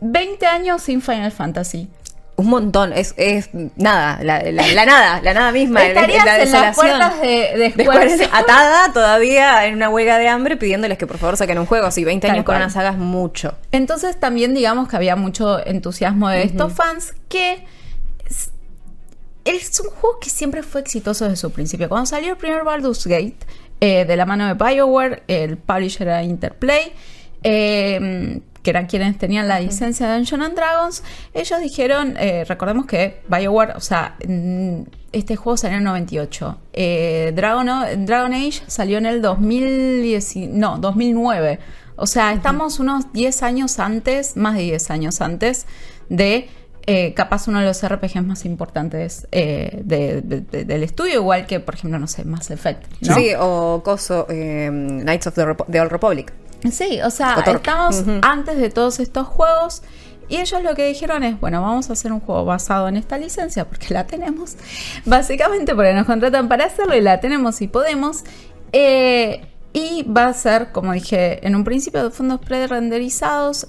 20 0.00 0.46
años 0.46 0.82
sin 0.82 1.00
Final 1.00 1.32
Fantasy. 1.32 1.88
Un 2.40 2.48
montón, 2.48 2.92
es, 2.94 3.12
es 3.18 3.50
nada, 3.76 4.18
la, 4.22 4.40
la- 4.50 4.66
la 4.66 4.86
nada, 4.86 5.20
la 5.22 5.34
nada 5.34 5.52
misma. 5.52 5.84
Estarías 5.84 6.24
la 6.24 6.42
en 6.42 6.52
las 6.52 6.74
puertas 6.76 7.20
de, 7.20 7.74
de 7.76 8.28
atada 8.32 8.92
todavía 8.94 9.66
en 9.66 9.74
una 9.74 9.90
huelga 9.90 10.16
de 10.16 10.28
hambre 10.28 10.56
pidiéndoles 10.56 10.96
que 10.96 11.06
por 11.06 11.18
favor 11.18 11.36
saquen 11.36 11.58
un 11.58 11.66
juego. 11.66 11.90
Si 11.90 12.02
20 12.04 12.26
Tal 12.26 12.34
años 12.36 12.44
con 12.46 12.54
cual. 12.54 12.62
una 12.62 12.70
saga 12.70 12.90
es 12.90 12.96
mucho. 12.96 13.58
Entonces 13.72 14.18
también 14.18 14.54
digamos 14.54 14.88
que 14.88 14.96
había 14.96 15.16
mucho 15.16 15.64
entusiasmo 15.66 16.28
de 16.30 16.44
estos 16.44 16.72
fans 16.72 17.14
que 17.28 17.64
es, 18.26 18.50
es 19.44 19.80
un 19.80 19.90
juego 19.90 20.18
que 20.20 20.30
siempre 20.30 20.62
fue 20.62 20.80
exitoso 20.80 21.24
desde 21.24 21.36
su 21.36 21.50
principio. 21.52 21.88
Cuando 21.88 22.06
salió 22.06 22.30
el 22.30 22.36
primer 22.38 22.64
Baldur's 22.64 23.06
Gate 23.06 23.36
eh, 23.80 24.04
de 24.06 24.16
la 24.16 24.24
mano 24.26 24.46
de 24.46 24.54
BioWare, 24.54 25.24
el 25.28 25.56
publisher 25.58 26.08
era 26.08 26.22
Interplay, 26.22 26.92
eh, 27.42 28.40
que 28.62 28.70
eran 28.70 28.86
quienes 28.86 29.16
tenían 29.18 29.48
la 29.48 29.58
licencia 29.60 30.06
de 30.08 30.14
Dungeons 30.16 30.44
and 30.44 30.54
Dragons, 30.54 31.02
ellos 31.34 31.60
dijeron, 31.60 32.16
eh, 32.18 32.44
recordemos 32.46 32.86
que 32.86 33.22
BioWare, 33.28 33.72
o 33.76 33.80
sea, 33.80 34.16
mm, 34.26 34.82
este 35.12 35.36
juego 35.36 35.56
salió 35.56 35.76
en 35.76 35.82
el 35.82 35.84
98. 35.86 36.58
Eh, 36.72 37.32
Dragon, 37.34 37.66
Dragon 38.06 38.32
Age 38.34 38.62
salió 38.66 38.98
en 38.98 39.06
el 39.06 39.22
2010, 39.22 40.36
no, 40.50 40.78
2009. 40.78 41.58
O 41.96 42.06
sea, 42.06 42.32
estamos 42.32 42.78
unos 42.80 43.12
10 43.12 43.42
años 43.42 43.78
antes, 43.78 44.36
más 44.36 44.54
de 44.56 44.62
10 44.62 44.90
años 44.90 45.20
antes 45.20 45.66
de 46.08 46.48
eh, 46.86 47.12
capaz 47.14 47.46
uno 47.46 47.60
de 47.60 47.66
los 47.66 47.86
RPGs 47.86 48.24
más 48.24 48.44
importantes 48.46 49.28
eh, 49.32 49.80
de- 49.84 50.22
de- 50.22 50.40
de- 50.40 50.64
del 50.64 50.82
estudio, 50.82 51.16
igual 51.20 51.46
que, 51.46 51.60
por 51.60 51.74
ejemplo, 51.74 51.98
no 51.98 52.06
sé, 52.06 52.24
Mass 52.24 52.50
Effect. 52.50 52.84
¿no? 53.02 53.14
Sí, 53.14 53.28
o 53.38 53.82
Coso, 53.84 54.26
eh, 54.30 54.70
Knights 54.72 55.26
of 55.26 55.34
the, 55.34 55.44
the 55.70 55.80
Old 55.80 55.92
Republic. 55.92 56.32
Sí, 56.70 57.00
o 57.02 57.10
sea, 57.10 57.42
estamos 57.46 58.04
antes 58.22 58.58
de 58.58 58.70
todos 58.70 59.00
estos 59.00 59.26
juegos. 59.26 59.82
Y 60.28 60.36
ellos 60.36 60.62
lo 60.62 60.76
que 60.76 60.86
dijeron 60.86 61.24
es, 61.24 61.40
bueno, 61.40 61.60
vamos 61.60 61.90
a 61.90 61.94
hacer 61.94 62.12
un 62.12 62.20
juego 62.20 62.44
basado 62.44 62.86
en 62.86 62.96
esta 62.96 63.18
licencia, 63.18 63.64
porque 63.64 63.92
la 63.92 64.06
tenemos. 64.06 64.56
Básicamente 65.04 65.74
porque 65.74 65.92
nos 65.92 66.06
contratan 66.06 66.48
para 66.48 66.66
hacerlo 66.66 66.94
y 66.94 67.00
la 67.00 67.18
tenemos 67.18 67.60
y 67.60 67.66
podemos. 67.66 68.22
Eh, 68.72 69.44
y 69.72 70.04
va 70.04 70.26
a 70.26 70.32
ser, 70.32 70.70
como 70.70 70.92
dije 70.92 71.44
en 71.46 71.56
un 71.56 71.64
principio, 71.64 72.04
de 72.04 72.10
fondos 72.10 72.40
pre-renderizados. 72.40 73.68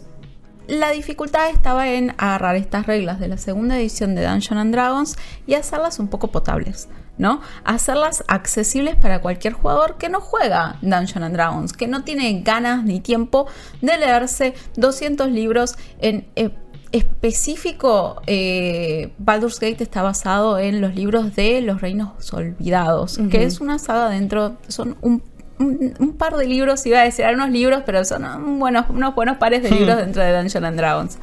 La 0.67 0.91
dificultad 0.91 1.49
estaba 1.49 1.89
en 1.89 2.11
agarrar 2.17 2.55
estas 2.55 2.85
reglas 2.85 3.19
de 3.19 3.27
la 3.27 3.37
segunda 3.37 3.77
edición 3.77 4.13
de 4.13 4.23
Dungeons 4.23 4.61
and 4.61 4.73
Dragons 4.73 5.17
y 5.47 5.55
hacerlas 5.55 5.97
un 5.97 6.07
poco 6.07 6.27
potables, 6.27 6.87
¿no? 7.21 7.39
Hacerlas 7.63 8.23
accesibles 8.27 8.95
para 8.95 9.21
cualquier 9.21 9.53
jugador 9.53 9.97
que 9.99 10.09
no 10.09 10.19
juega 10.19 10.77
Dungeons 10.81 11.17
and 11.17 11.35
Dragons, 11.35 11.71
que 11.71 11.87
no 11.87 12.03
tiene 12.03 12.41
ganas 12.41 12.83
ni 12.83 12.99
tiempo 12.99 13.47
de 13.79 13.95
leerse 13.99 14.55
200 14.75 15.29
libros 15.29 15.75
en 15.99 16.25
eh, 16.35 16.49
específico. 16.91 18.21
eh, 18.25 19.13
Baldur's 19.19 19.59
Gate 19.59 19.83
está 19.83 20.01
basado 20.01 20.57
en 20.57 20.81
los 20.81 20.95
libros 20.95 21.35
de 21.35 21.61
los 21.61 21.79
reinos 21.79 22.33
olvidados, 22.33 23.19
que 23.29 23.43
es 23.43 23.61
una 23.61 23.77
saga 23.77 24.09
dentro, 24.09 24.57
son 24.67 24.97
un 25.01 25.21
un, 25.59 25.93
un 25.99 26.13
par 26.13 26.37
de 26.37 26.47
libros, 26.47 26.83
iba 26.87 27.01
a 27.01 27.03
decir 27.03 27.23
algunos 27.23 27.51
libros, 27.51 27.83
pero 27.85 28.03
son 28.03 28.25
un 28.25 28.57
buenos, 28.57 28.87
unos 28.89 29.13
buenos 29.13 29.37
pares 29.37 29.61
de 29.61 29.69
libros 29.69 29.95
dentro 29.97 30.23
de 30.23 30.31
Dungeons 30.31 30.65
and 30.65 30.75
Dragons. 30.75 31.19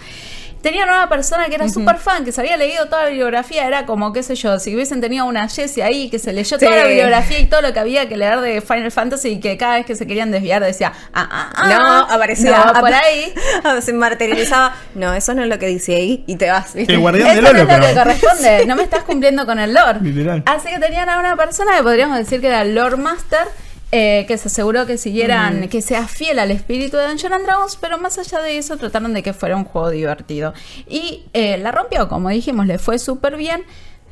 Tenían 0.62 0.88
una 0.88 1.08
persona 1.08 1.48
que 1.48 1.54
era 1.54 1.68
súper 1.68 1.98
fan, 1.98 2.24
que 2.24 2.32
se 2.32 2.40
había 2.40 2.56
leído 2.56 2.86
toda 2.86 3.04
la 3.04 3.08
bibliografía, 3.10 3.66
era 3.66 3.86
como, 3.86 4.12
qué 4.12 4.22
sé 4.22 4.34
yo, 4.34 4.58
si 4.58 4.74
hubiesen 4.74 5.00
tenido 5.00 5.24
una 5.26 5.48
Jessie 5.48 5.82
ahí 5.82 6.10
que 6.10 6.18
se 6.18 6.32
leyó 6.32 6.58
toda 6.58 6.72
la 6.72 6.84
bibliografía 6.84 7.38
y 7.38 7.46
todo 7.46 7.62
lo 7.62 7.72
que 7.72 7.78
había 7.78 8.08
que 8.08 8.16
leer 8.16 8.40
de 8.40 8.60
Final 8.60 8.90
Fantasy 8.90 9.28
y 9.28 9.40
que 9.40 9.56
cada 9.56 9.76
vez 9.76 9.86
que 9.86 9.94
se 9.94 10.06
querían 10.06 10.30
desviar 10.30 10.62
decía, 10.62 10.92
ah, 11.14 11.28
ah, 11.30 11.52
ah, 11.54 11.68
no, 11.68 12.14
aparecía 12.14 12.72
no, 12.72 12.80
por 12.80 12.92
ahí. 12.92 13.32
Se 13.82 13.92
materializaba. 13.92 14.74
No, 14.94 15.14
eso 15.14 15.34
no 15.34 15.42
es 15.42 15.48
lo 15.48 15.58
que 15.58 15.66
dice 15.66 15.94
ahí 15.94 16.24
y 16.26 16.36
te 16.36 16.50
vas. 16.50 16.74
¿viste? 16.74 16.92
El 16.92 17.00
guardián 17.00 17.34
del 17.34 17.44
no 17.44 17.50
oro, 17.50 17.58
es 17.58 17.64
lo 17.64 17.68
que 17.68 17.80
pero. 17.80 17.94
corresponde, 17.94 18.66
no 18.66 18.76
me 18.76 18.82
estás 18.82 19.04
cumpliendo 19.04 19.46
con 19.46 19.58
el 19.58 19.74
lore. 19.74 20.00
Literal. 20.00 20.42
Así 20.46 20.68
que 20.68 20.78
tenían 20.78 21.08
a 21.08 21.18
una 21.18 21.36
persona 21.36 21.76
que 21.76 21.82
podríamos 21.82 22.18
decir 22.18 22.40
que 22.40 22.48
era 22.48 22.62
el 22.62 22.74
lore 22.74 22.96
master, 22.96 23.46
eh, 23.90 24.24
que 24.28 24.36
se 24.36 24.48
aseguró 24.48 24.86
que 24.86 24.98
siguieran, 24.98 25.68
que 25.68 25.80
sea 25.80 26.06
fiel 26.06 26.38
al 26.38 26.50
espíritu 26.50 26.96
de 26.96 27.06
Dungeons 27.06 27.34
and 27.34 27.44
Dragons, 27.44 27.76
pero 27.80 27.98
más 27.98 28.18
allá 28.18 28.40
de 28.40 28.58
eso 28.58 28.76
trataron 28.76 29.14
de 29.14 29.22
que 29.22 29.32
fuera 29.32 29.56
un 29.56 29.64
juego 29.64 29.90
divertido. 29.90 30.52
Y 30.86 31.24
eh, 31.32 31.58
la 31.58 31.72
rompió, 31.72 32.08
como 32.08 32.28
dijimos, 32.28 32.66
le 32.66 32.78
fue 32.78 32.98
súper 32.98 33.36
bien. 33.36 33.64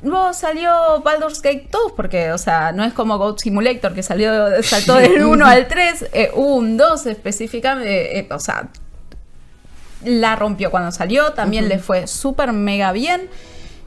Luego 0.03 0.33
salió 0.35 1.03
Baldur's 1.03 1.43
Gate 1.43 1.69
2, 1.71 1.93
porque, 1.97 2.33
o 2.33 2.39
sea, 2.39 2.73
no 2.73 2.85
es 2.85 2.93
como 2.93 3.19
Goat 3.19 3.41
Simulator, 3.41 3.95
que 3.95 4.03
salió, 4.03 4.63
saltó 4.63 4.95
del 4.97 5.23
1 5.23 5.47
al 5.47 5.67
3, 5.69 6.07
eh, 6.13 6.31
un 6.35 6.77
2 6.77 7.07
específicamente, 7.07 8.19
eh, 8.19 8.29
o 8.31 8.39
sea, 8.39 8.69
la 10.05 10.37
rompió 10.37 10.71
cuando 10.71 10.93
salió, 10.93 11.33
también 11.33 11.69
le 11.69 11.79
fue 11.79 12.07
súper 12.07 12.53
mega 12.53 12.93
bien. 12.93 13.29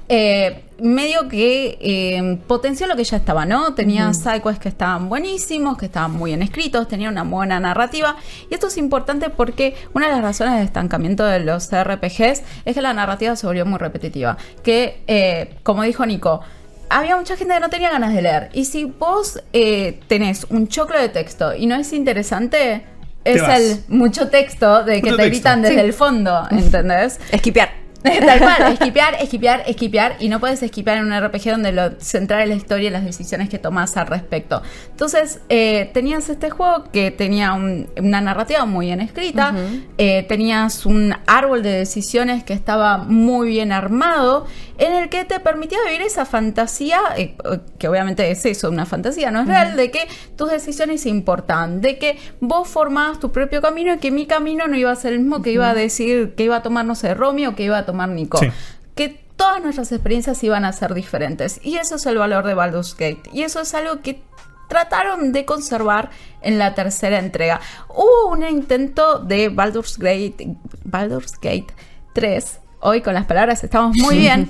Eh, 0.09 0.63
medio 0.81 1.27
que 1.27 1.77
eh, 1.81 2.37
potenció 2.47 2.87
lo 2.87 2.95
que 2.95 3.03
ya 3.03 3.17
estaba, 3.17 3.45
¿no? 3.45 3.73
Tenía 3.73 4.13
sidequests 4.13 4.59
que 4.61 4.69
estaban 4.69 5.09
buenísimos, 5.09 5.77
que 5.77 5.85
estaban 5.87 6.11
muy 6.11 6.31
bien 6.31 6.41
escritos, 6.41 6.87
tenía 6.87 7.09
una 7.09 7.23
buena 7.23 7.59
narrativa. 7.59 8.15
Y 8.49 8.53
esto 8.53 8.67
es 8.67 8.77
importante 8.77 9.29
porque 9.29 9.75
una 9.93 10.07
de 10.07 10.13
las 10.13 10.21
razones 10.21 10.55
de 10.55 10.63
estancamiento 10.63 11.23
de 11.25 11.39
los 11.39 11.69
RPGs 11.71 12.43
es 12.65 12.75
que 12.75 12.81
la 12.81 12.93
narrativa 12.93 13.35
se 13.35 13.45
volvió 13.47 13.65
muy 13.65 13.79
repetitiva. 13.79 14.37
Que, 14.63 15.01
eh, 15.07 15.55
como 15.63 15.83
dijo 15.83 16.05
Nico, 16.05 16.41
había 16.89 17.15
mucha 17.17 17.35
gente 17.37 17.53
que 17.53 17.59
no 17.59 17.69
tenía 17.69 17.91
ganas 17.91 18.13
de 18.13 18.21
leer. 18.21 18.49
Y 18.53 18.65
si 18.65 18.85
vos 18.85 19.41
eh, 19.53 19.99
tenés 20.07 20.45
un 20.49 20.67
choclo 20.67 20.99
de 20.99 21.09
texto 21.09 21.53
y 21.55 21.65
no 21.67 21.75
es 21.75 21.93
interesante, 21.93 22.83
es 23.25 23.41
vas. 23.41 23.59
el 23.59 23.79
mucho 23.89 24.29
texto 24.29 24.83
de 24.83 25.01
que 25.01 25.11
Mucho 25.11 25.17
te 25.17 25.23
texto. 25.23 25.29
gritan 25.35 25.61
desde 25.61 25.75
Sí. 25.75 25.81
el 25.81 25.93
fondo, 25.93 26.47
¿entendés? 26.51 27.19
Esquipear. 27.31 27.78
Tal 28.25 28.39
cual, 28.39 28.71
esquipear, 28.73 29.15
esquipear, 29.19 29.63
esquipear 29.67 30.15
y 30.19 30.29
no 30.29 30.39
puedes 30.39 30.63
esquipear 30.63 30.97
en 30.99 31.05
un 31.11 31.19
RPG 31.21 31.51
donde 31.51 31.71
lo 31.73 31.99
central 31.99 32.43
es 32.43 32.49
la 32.49 32.55
historia 32.55 32.87
y 32.87 32.91
las 32.91 33.03
decisiones 33.03 33.49
que 33.49 33.59
tomas 33.59 33.97
al 33.97 34.07
respecto. 34.07 34.61
Entonces, 34.91 35.41
eh, 35.49 35.89
tenías 35.93 36.29
este 36.29 36.49
juego 36.49 36.85
que 36.93 37.11
tenía 37.11 37.51
un- 37.53 37.89
una 37.97 38.21
narrativa 38.21 38.65
muy 38.65 38.85
bien 38.87 39.01
escrita, 39.01 39.53
eh, 39.97 40.23
tenías 40.29 40.85
un 40.85 41.13
árbol 41.27 41.61
de 41.61 41.71
decisiones 41.71 42.43
que 42.43 42.53
estaba 42.53 42.97
muy 42.99 43.49
bien 43.49 43.71
armado, 43.73 44.45
en 44.79 44.93
el 44.93 45.09
que 45.09 45.25
te 45.25 45.39
permitía 45.39 45.77
vivir 45.85 46.01
esa 46.01 46.25
fantasía, 46.25 47.01
eh, 47.17 47.35
que 47.77 47.87
obviamente 47.87 48.31
es 48.31 48.45
eso, 48.45 48.69
una 48.69 48.85
fantasía, 48.85 49.29
no 49.29 49.41
es 49.41 49.47
real, 49.47 49.75
de 49.75 49.91
que 49.91 50.07
tus 50.35 50.49
decisiones 50.49 51.05
importan, 51.05 51.81
de 51.81 51.97
que 51.97 52.17
vos 52.39 52.67
formabas 52.67 53.19
tu 53.19 53.31
propio 53.31 53.61
camino 53.61 53.93
y 53.93 53.97
que 53.97 54.09
mi 54.09 54.25
camino 54.25 54.67
no 54.67 54.77
iba 54.77 54.91
a 54.91 54.95
ser 54.95 55.13
el 55.13 55.19
mismo 55.19 55.41
que 55.41 55.51
iba 55.51 55.69
a 55.69 55.73
decir, 55.73 56.33
que 56.35 56.43
iba 56.45 56.55
a 56.55 56.63
tomar, 56.63 56.85
no 56.85 56.95
sé, 56.95 57.13
Romy 57.13 57.45
o 57.45 57.55
que 57.55 57.63
iba 57.63 57.77
a 57.77 57.85
tomar 57.85 58.09
Nico. 58.09 58.37
Sí. 58.37 58.47
Que 58.95 59.19
todas 59.35 59.61
nuestras 59.61 59.91
experiencias 59.91 60.43
iban 60.43 60.65
a 60.65 60.73
ser 60.73 60.93
diferentes. 60.93 61.59
Y 61.63 61.75
eso 61.77 61.95
es 61.95 62.05
el 62.05 62.17
valor 62.17 62.45
de 62.45 62.53
Baldur's 62.53 62.95
Gate. 62.95 63.23
Y 63.33 63.43
eso 63.43 63.61
es 63.61 63.73
algo 63.73 64.01
que 64.01 64.21
trataron 64.69 65.33
de 65.33 65.43
conservar 65.43 66.09
en 66.41 66.57
la 66.57 66.73
tercera 66.73 67.19
entrega. 67.19 67.59
Hubo 67.89 68.29
un 68.31 68.47
intento 68.47 69.19
de 69.19 69.49
Baldur's 69.49 69.97
Gate, 69.97 70.55
Baldur's 70.85 71.33
Gate 71.33 71.67
3. 72.13 72.59
Hoy 72.79 73.01
con 73.01 73.13
las 73.13 73.25
palabras 73.25 73.63
estamos 73.63 73.95
muy 73.97 74.17
bien. 74.17 74.49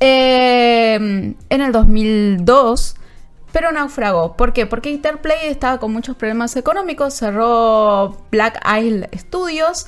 eh, 0.00 0.94
en 1.48 1.60
el 1.60 1.72
2002. 1.72 2.96
Pero 3.52 3.72
naufragó. 3.72 4.36
¿Por 4.36 4.52
qué? 4.52 4.66
Porque 4.66 4.90
Interplay 4.90 5.38
estaba 5.48 5.78
con 5.78 5.92
muchos 5.92 6.14
problemas 6.16 6.54
económicos. 6.56 7.14
Cerró 7.14 8.16
Black 8.30 8.60
Isle 8.80 9.08
Studios, 9.16 9.86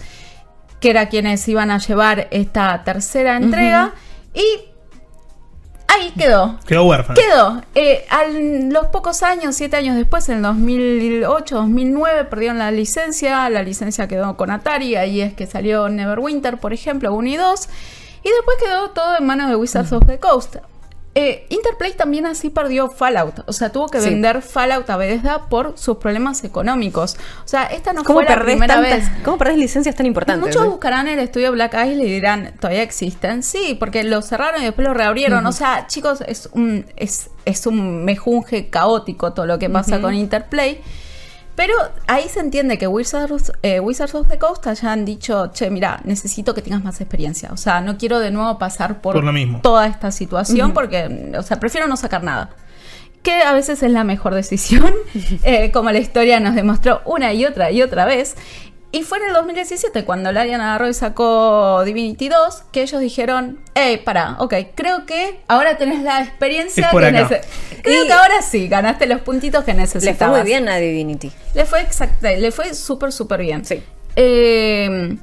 que 0.81 0.91
era 0.91 1.09
quienes 1.09 1.47
iban 1.47 1.71
a 1.71 1.79
llevar 1.79 2.27
esta 2.33 2.83
tercera 2.83 3.37
entrega. 3.37 3.93
Y 4.35 4.72
ahí 5.93 6.13
quedó. 6.17 6.59
Quedó 6.67 6.85
huérfano. 6.85 7.19
Quedó. 7.21 7.63
Eh, 7.75 8.05
a 8.11 8.25
los 8.25 8.87
pocos 8.87 9.23
años, 9.23 9.55
siete 9.57 9.77
años 9.77 9.97
después, 9.97 10.29
en 10.29 10.37
el 10.37 10.43
2008, 10.43 11.55
2009, 11.57 12.25
perdieron 12.25 12.59
la 12.59 12.71
licencia. 12.71 13.49
La 13.51 13.63
licencia 13.63 14.09
quedó 14.09 14.37
con 14.37 14.51
Atari. 14.51 14.97
Ahí 14.97 15.21
es 15.21 15.35
que 15.35 15.47
salió 15.47 15.89
Neverwinter, 15.89 16.59
por 16.59 16.73
ejemplo, 16.73 17.13
1 17.13 17.29
y 17.29 17.37
2. 17.37 17.69
Y 18.25 18.29
después 18.31 18.57
quedó 18.59 18.91
todo 18.91 19.19
en 19.19 19.27
manos 19.27 19.49
de 19.51 19.57
Wizards 19.57 19.93
of 19.93 20.07
the 20.07 20.19
Coast. 20.19 20.57
Eh, 21.14 21.44
Interplay 21.51 21.92
también 21.92 22.25
así 22.25 22.48
perdió 22.48 22.88
Fallout. 22.88 23.40
O 23.46 23.53
sea, 23.53 23.70
tuvo 23.70 23.88
que 23.88 24.01
Sí. 24.01 24.09
vender 24.09 24.40
Fallout 24.40 24.88
a 24.88 24.96
Bethesda 24.96 25.42
por 25.51 25.77
sus 25.77 25.98
problemas 25.98 26.42
económicos. 26.42 27.16
O 27.44 27.48
sea, 27.48 27.64
esta 27.64 27.92
no 27.92 28.03
¿Cómo 28.03 28.20
fue 28.20 28.29
la 28.29 28.42
primera 28.42 28.75
tantas- 28.77 29.11
vez. 29.11 29.22
¿Cómo 29.22 29.37
perdés 29.37 29.59
licencias 29.59 29.94
tan 29.94 30.07
importantes? 30.07 30.46
Muchos 30.46 30.66
buscarán 30.70 31.09
el 31.09 31.18
estudio 31.18 31.53
Black 31.53 31.75
Isle 31.75 32.05
y 32.07 32.11
dirán, 32.11 32.55
¿todavía 32.59 32.83
existen? 32.83 33.42
Sí, 33.42 33.77
porque 33.79 34.05
lo 34.05 34.22
cerraron 34.22 34.62
y 34.62 34.64
después 34.64 34.88
lo 34.88 34.94
reabrieron. 34.94 35.44
O 35.46 35.53
sea, 35.53 35.87
chicos, 35.87 36.22
es 36.27 36.48
un, 36.53 36.87
es, 36.96 37.29
es 37.44 37.66
un 37.66 38.05
mejunje 38.07 38.70
caótico 38.70 39.35
todo 39.35 39.44
lo 39.44 39.59
que 39.59 39.68
pasa 39.68 40.01
con 40.01 40.14
Interplay. 40.14 40.81
Pero 41.55 41.75
ahí 42.07 42.29
se 42.29 42.41
entiende 42.41 42.79
que 42.79 42.87
Wizards, 42.87 43.53
eh, 43.62 43.79
Wizards 43.79 44.15
of 44.15 44.29
the 44.29 44.38
Coast 44.38 44.67
hayan 44.67 45.05
dicho, 45.05 45.49
che, 45.53 45.71
mira, 45.71 46.01
necesito 46.05 46.55
que 46.55 46.62
tengas 46.62 46.83
más 46.83 47.01
experiencia. 47.01 47.51
O 47.53 47.57
sea, 47.57 47.81
no 47.81 47.99
quiero 47.99 48.19
de 48.21 48.31
nuevo 48.31 48.59
pasar 48.59 49.01
por, 49.01 49.15
Por 49.15 49.25
lo 49.25 49.33
mismo. 49.33 49.61
toda 49.61 49.87
esta 49.87 50.11
situación 50.11 50.73
porque, 50.73 51.33
o 51.37 51.43
sea, 51.43 51.61
prefiero 51.61 51.87
no 51.87 51.97
sacar 51.97 52.23
nada. 52.23 52.51
Que 53.23 53.43
a 53.43 53.53
veces 53.53 53.83
es 53.83 53.93
la 53.93 54.03
mejor 54.03 54.35
decisión, 54.35 54.93
eh, 55.45 55.71
como 55.73 55.91
la 55.91 55.99
historia 55.99 56.41
nos 56.41 56.55
demostró 56.55 57.03
una 57.05 57.33
y 57.33 57.45
otra 57.45 57.71
y 57.71 57.83
otra 57.83 58.05
vez. 58.05 58.35
Y 58.95 59.03
fue 59.05 59.19
en 59.19 59.25
el 59.29 59.33
2017 59.33 60.05
cuando 60.05 60.31
Larian 60.33 60.61
agarró 60.61 60.87
y 60.87 60.93
sacó 60.95 61.83
Divinity 61.83 62.29
2 62.29 62.63
que 62.73 62.83
ellos 62.83 63.01
dijeron, 63.01 63.59
hey, 63.75 64.01
para, 64.05 64.37
ok, 64.39 64.55
creo 64.75 65.07
que 65.07 65.41
ahora 65.49 65.79
tenés 65.79 66.03
la 66.03 66.21
experiencia 66.23 66.85
Es 66.87 66.93
por 66.93 67.01
que 67.03 67.07
Creo 67.83 68.05
Y- 68.05 68.07
que 68.07 68.13
ahora 68.13 68.43
sí, 68.43 68.69
ganaste 68.69 69.07
los 69.07 69.23
puntitos 69.23 69.65
que 69.65 69.73
Le 69.73 69.79
necesitabas. 69.81 70.19
fue 70.19 70.29
muy 70.29 70.43
bien 70.47 70.69
a 70.69 70.77
Divinity. 70.77 71.33
Le 71.55 71.65
fue 71.65 71.81
exacto, 71.81 72.29
le 72.29 72.53
fue 72.53 72.75
súper, 72.75 73.13
súper 73.13 73.41
bien. 73.41 73.65
Sí. 73.65 73.83
Eh, 74.15 75.17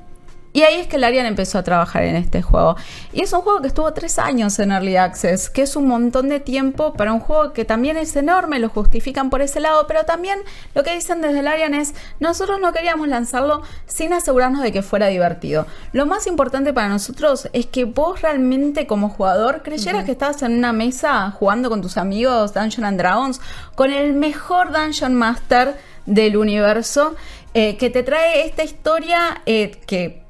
y 0.52 0.64
ahí 0.64 0.76
es 0.76 0.88
que 0.88 0.98
Larian 0.98 1.26
empezó 1.26 1.60
a 1.60 1.64
trabajar 1.64 2.04
en 2.04 2.16
este 2.16 2.42
juego. 2.42 2.76
Y 3.14 3.22
es 3.22 3.32
un 3.34 3.42
juego 3.42 3.62
que 3.62 3.68
estuvo 3.68 3.94
tres 3.94 4.18
años 4.18 4.58
en 4.60 4.72
Early 4.72 4.98
Access, 4.98 5.50
que 5.50 5.62
es 5.62 5.76
un 5.76 5.88
montón 5.88 6.28
de 6.30 6.40
tiempo 6.40 6.94
para 6.94 7.14
un 7.14 7.20
juego 7.20 7.54
que 7.54 7.66
también 7.66 7.98
es 7.98 8.16
enorme, 8.16 8.60
lo 8.60 8.70
justifican 8.70 9.30
por 9.30 9.42
ese 9.42 9.60
lado, 9.60 9.86
pero 9.88 10.06
también 10.06 10.40
lo 10.74 10.84
que 10.84 10.96
dicen 10.96 11.22
desde 11.22 11.44
Larian 11.44 11.76
es, 11.76 11.94
nosotros 12.20 12.60
no 12.60 12.74
queríamos 12.74 13.08
lanzarlo 13.08 13.62
sin 13.86 14.12
asegurarnos 14.14 14.64
de 14.64 14.72
que 14.72 14.82
fuera 14.82 15.08
divertido. 15.08 15.68
Lo 15.94 16.06
más 16.06 16.26
importante 16.26 16.74
para 16.74 16.90
nosotros 16.90 17.48
es 17.54 17.68
que 17.68 17.86
vos 17.86 18.22
realmente 18.22 18.88
como 18.88 19.10
jugador 19.10 19.62
creyeras 19.62 20.06
que 20.06 20.12
estabas 20.12 20.42
en 20.42 20.58
una 20.58 20.74
mesa 20.74 21.32
jugando 21.32 21.70
con 21.70 21.82
tus 21.82 21.98
amigos 21.98 22.54
Dungeons 22.54 22.88
and 22.88 22.98
Dragons, 23.00 23.42
con 23.76 23.92
el 23.92 24.14
mejor 24.14 24.72
Dungeon 24.72 25.14
Master 25.14 25.76
del 26.06 26.38
universo, 26.38 27.16
eh, 27.54 27.78
que 27.78 27.90
te 27.90 28.04
trae 28.04 28.46
esta 28.46 28.64
historia 28.64 29.42
eh, 29.46 29.72
que 29.86 30.29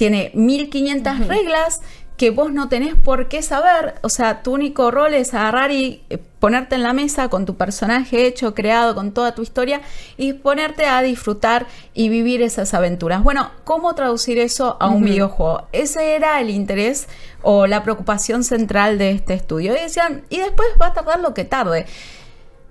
tiene 0.00 0.30
1500 0.32 1.28
reglas 1.28 1.82
que 2.16 2.30
vos 2.30 2.50
no 2.54 2.70
tenés 2.70 2.94
por 2.94 3.28
qué 3.28 3.42
saber. 3.42 3.96
O 4.00 4.08
sea, 4.08 4.42
tu 4.42 4.54
único 4.54 4.90
rol 4.90 5.12
es 5.12 5.34
agarrar 5.34 5.72
y 5.72 6.02
eh, 6.08 6.16
ponerte 6.38 6.74
en 6.74 6.82
la 6.82 6.94
mesa 6.94 7.28
con 7.28 7.44
tu 7.44 7.58
personaje 7.58 8.26
hecho, 8.26 8.54
creado, 8.54 8.94
con 8.94 9.12
toda 9.12 9.34
tu 9.34 9.42
historia 9.42 9.82
y 10.16 10.32
ponerte 10.32 10.86
a 10.86 11.02
disfrutar 11.02 11.66
y 11.92 12.08
vivir 12.08 12.40
esas 12.40 12.72
aventuras. 12.72 13.22
Bueno, 13.22 13.50
¿cómo 13.64 13.94
traducir 13.94 14.38
eso 14.38 14.78
a 14.80 14.88
un 14.88 15.04
videojuego? 15.04 15.66
Ese 15.72 16.14
era 16.14 16.40
el 16.40 16.48
interés 16.48 17.06
o 17.42 17.66
la 17.66 17.82
preocupación 17.82 18.42
central 18.42 18.96
de 18.96 19.10
este 19.10 19.34
estudio. 19.34 19.76
Y 19.76 19.80
decían, 19.80 20.24
y 20.30 20.38
después 20.38 20.66
va 20.80 20.86
a 20.86 20.92
tardar 20.94 21.20
lo 21.20 21.34
que 21.34 21.44
tarde. 21.44 21.84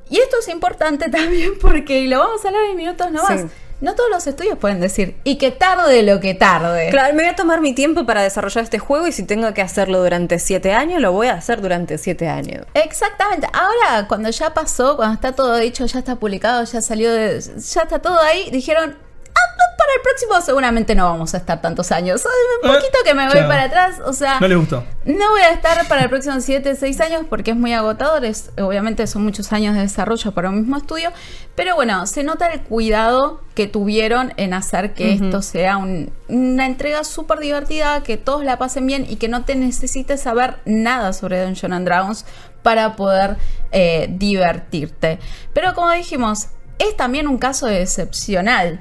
Y 0.10 0.18
esto 0.18 0.38
es 0.40 0.48
importante 0.48 1.10
también 1.12 1.60
porque, 1.62 2.00
y 2.00 2.08
lo 2.08 2.18
vamos 2.18 2.44
a 2.44 2.48
hablar 2.48 2.64
en 2.72 2.76
minutos 2.76 3.12
nomás, 3.12 3.42
Sí. 3.42 3.48
No 3.82 3.96
todos 3.96 4.10
los 4.10 4.28
estudios 4.28 4.58
pueden 4.58 4.80
decir, 4.80 5.16
y 5.24 5.38
que 5.38 5.52
tarde 5.52 6.04
lo 6.04 6.20
que 6.20 6.34
tarde. 6.34 6.90
Claro, 6.90 7.14
me 7.14 7.24
voy 7.24 7.32
a 7.32 7.36
tomar 7.36 7.62
mi 7.62 7.74
tiempo 7.74 8.06
para 8.06 8.22
desarrollar 8.24 8.64
este 8.64 8.80
juego 8.80 9.08
y 9.08 9.12
si 9.12 9.24
tengo 9.24 9.54
que 9.54 9.62
hacerlo 9.62 10.02
durante 10.04 10.38
siete 10.40 10.74
años, 10.74 11.02
lo 11.02 11.12
voy 11.12 11.28
a 11.28 11.34
hacer 11.34 11.62
durante 11.62 11.98
siete 11.98 12.28
años. 12.28 12.66
Exactamente. 12.74 13.48
Ahora, 13.54 14.08
cuando 14.08 14.30
ya 14.30 14.54
pasó, 14.54 14.96
cuando 14.96 15.16
está 15.16 15.32
todo 15.34 15.56
dicho, 15.58 15.86
ya 15.86 16.00
está 16.00 16.16
publicado, 16.18 16.64
ya 16.64 16.82
salió, 16.82 17.12
de- 17.14 17.40
ya 17.42 17.82
está 17.84 18.00
todo 18.00 18.20
ahí, 18.20 18.50
dijeron, 18.52 18.98
para 19.34 19.94
el 19.96 20.02
próximo 20.02 20.42
seguramente 20.42 20.94
no 20.94 21.06
vamos 21.06 21.34
a 21.34 21.38
estar 21.38 21.62
tantos 21.62 21.92
años. 21.92 22.24
Un 22.64 22.70
Eh, 22.70 22.74
poquito 22.74 22.98
que 23.06 23.14
me 23.14 23.26
voy 23.28 23.42
para 23.48 23.64
atrás, 23.64 23.96
o 24.06 24.12
sea... 24.14 24.40
No 24.40 24.48
le 24.48 24.56
gustó. 24.56 24.84
No 25.06 25.30
voy 25.32 25.42
a 25.42 25.52
estar 25.52 25.88
para 25.88 26.04
el 26.04 26.10
próximo 26.10 26.40
7, 26.40 26.76
6 26.76 27.00
años 27.02 27.24
porque 27.30 27.52
es 27.52 27.58
muy 27.58 27.74
agotador. 27.74 28.26
Es, 28.26 28.52
obviamente 28.62 29.08
son 29.08 29.24
muchos 29.24 29.52
años 29.54 29.74
de 29.76 29.82
desarrollo 29.82 30.32
para 30.34 30.50
un 30.50 30.60
mismo 30.60 30.76
estudio. 30.78 31.12
Pero 31.56 31.76
bueno, 31.76 32.06
se 32.08 32.24
nota 32.24 32.48
el 32.48 32.62
cuidado 32.62 33.42
que 33.56 33.68
tuvieron 33.68 34.34
en 34.38 34.54
hacer 34.54 34.94
que 34.94 35.14
esto 35.14 35.42
sea 35.42 35.78
un- 35.78 36.12
una 36.28 36.66
entrega 36.66 37.04
súper 37.06 37.40
divertida, 37.40 38.04
que 38.04 38.18
todos 38.18 38.44
la 38.44 38.58
pasen 38.58 38.86
bien 38.86 39.06
y 39.10 39.16
que 39.16 39.28
no 39.30 39.46
te 39.46 39.56
necesites 39.56 40.22
saber 40.22 40.58
nada 40.66 41.14
sobre 41.14 41.42
Dungeons 41.42 41.74
and 41.74 41.86
Dragons 41.88 42.26
para 42.64 42.96
poder 42.98 43.38
eh, 43.72 44.08
divertirte. 44.12 45.20
Pero 45.54 45.74
como 45.74 45.92
dijimos, 45.92 46.48
es 46.80 46.96
también 46.98 47.28
un 47.28 47.38
caso 47.38 47.68
excepcional 47.70 48.80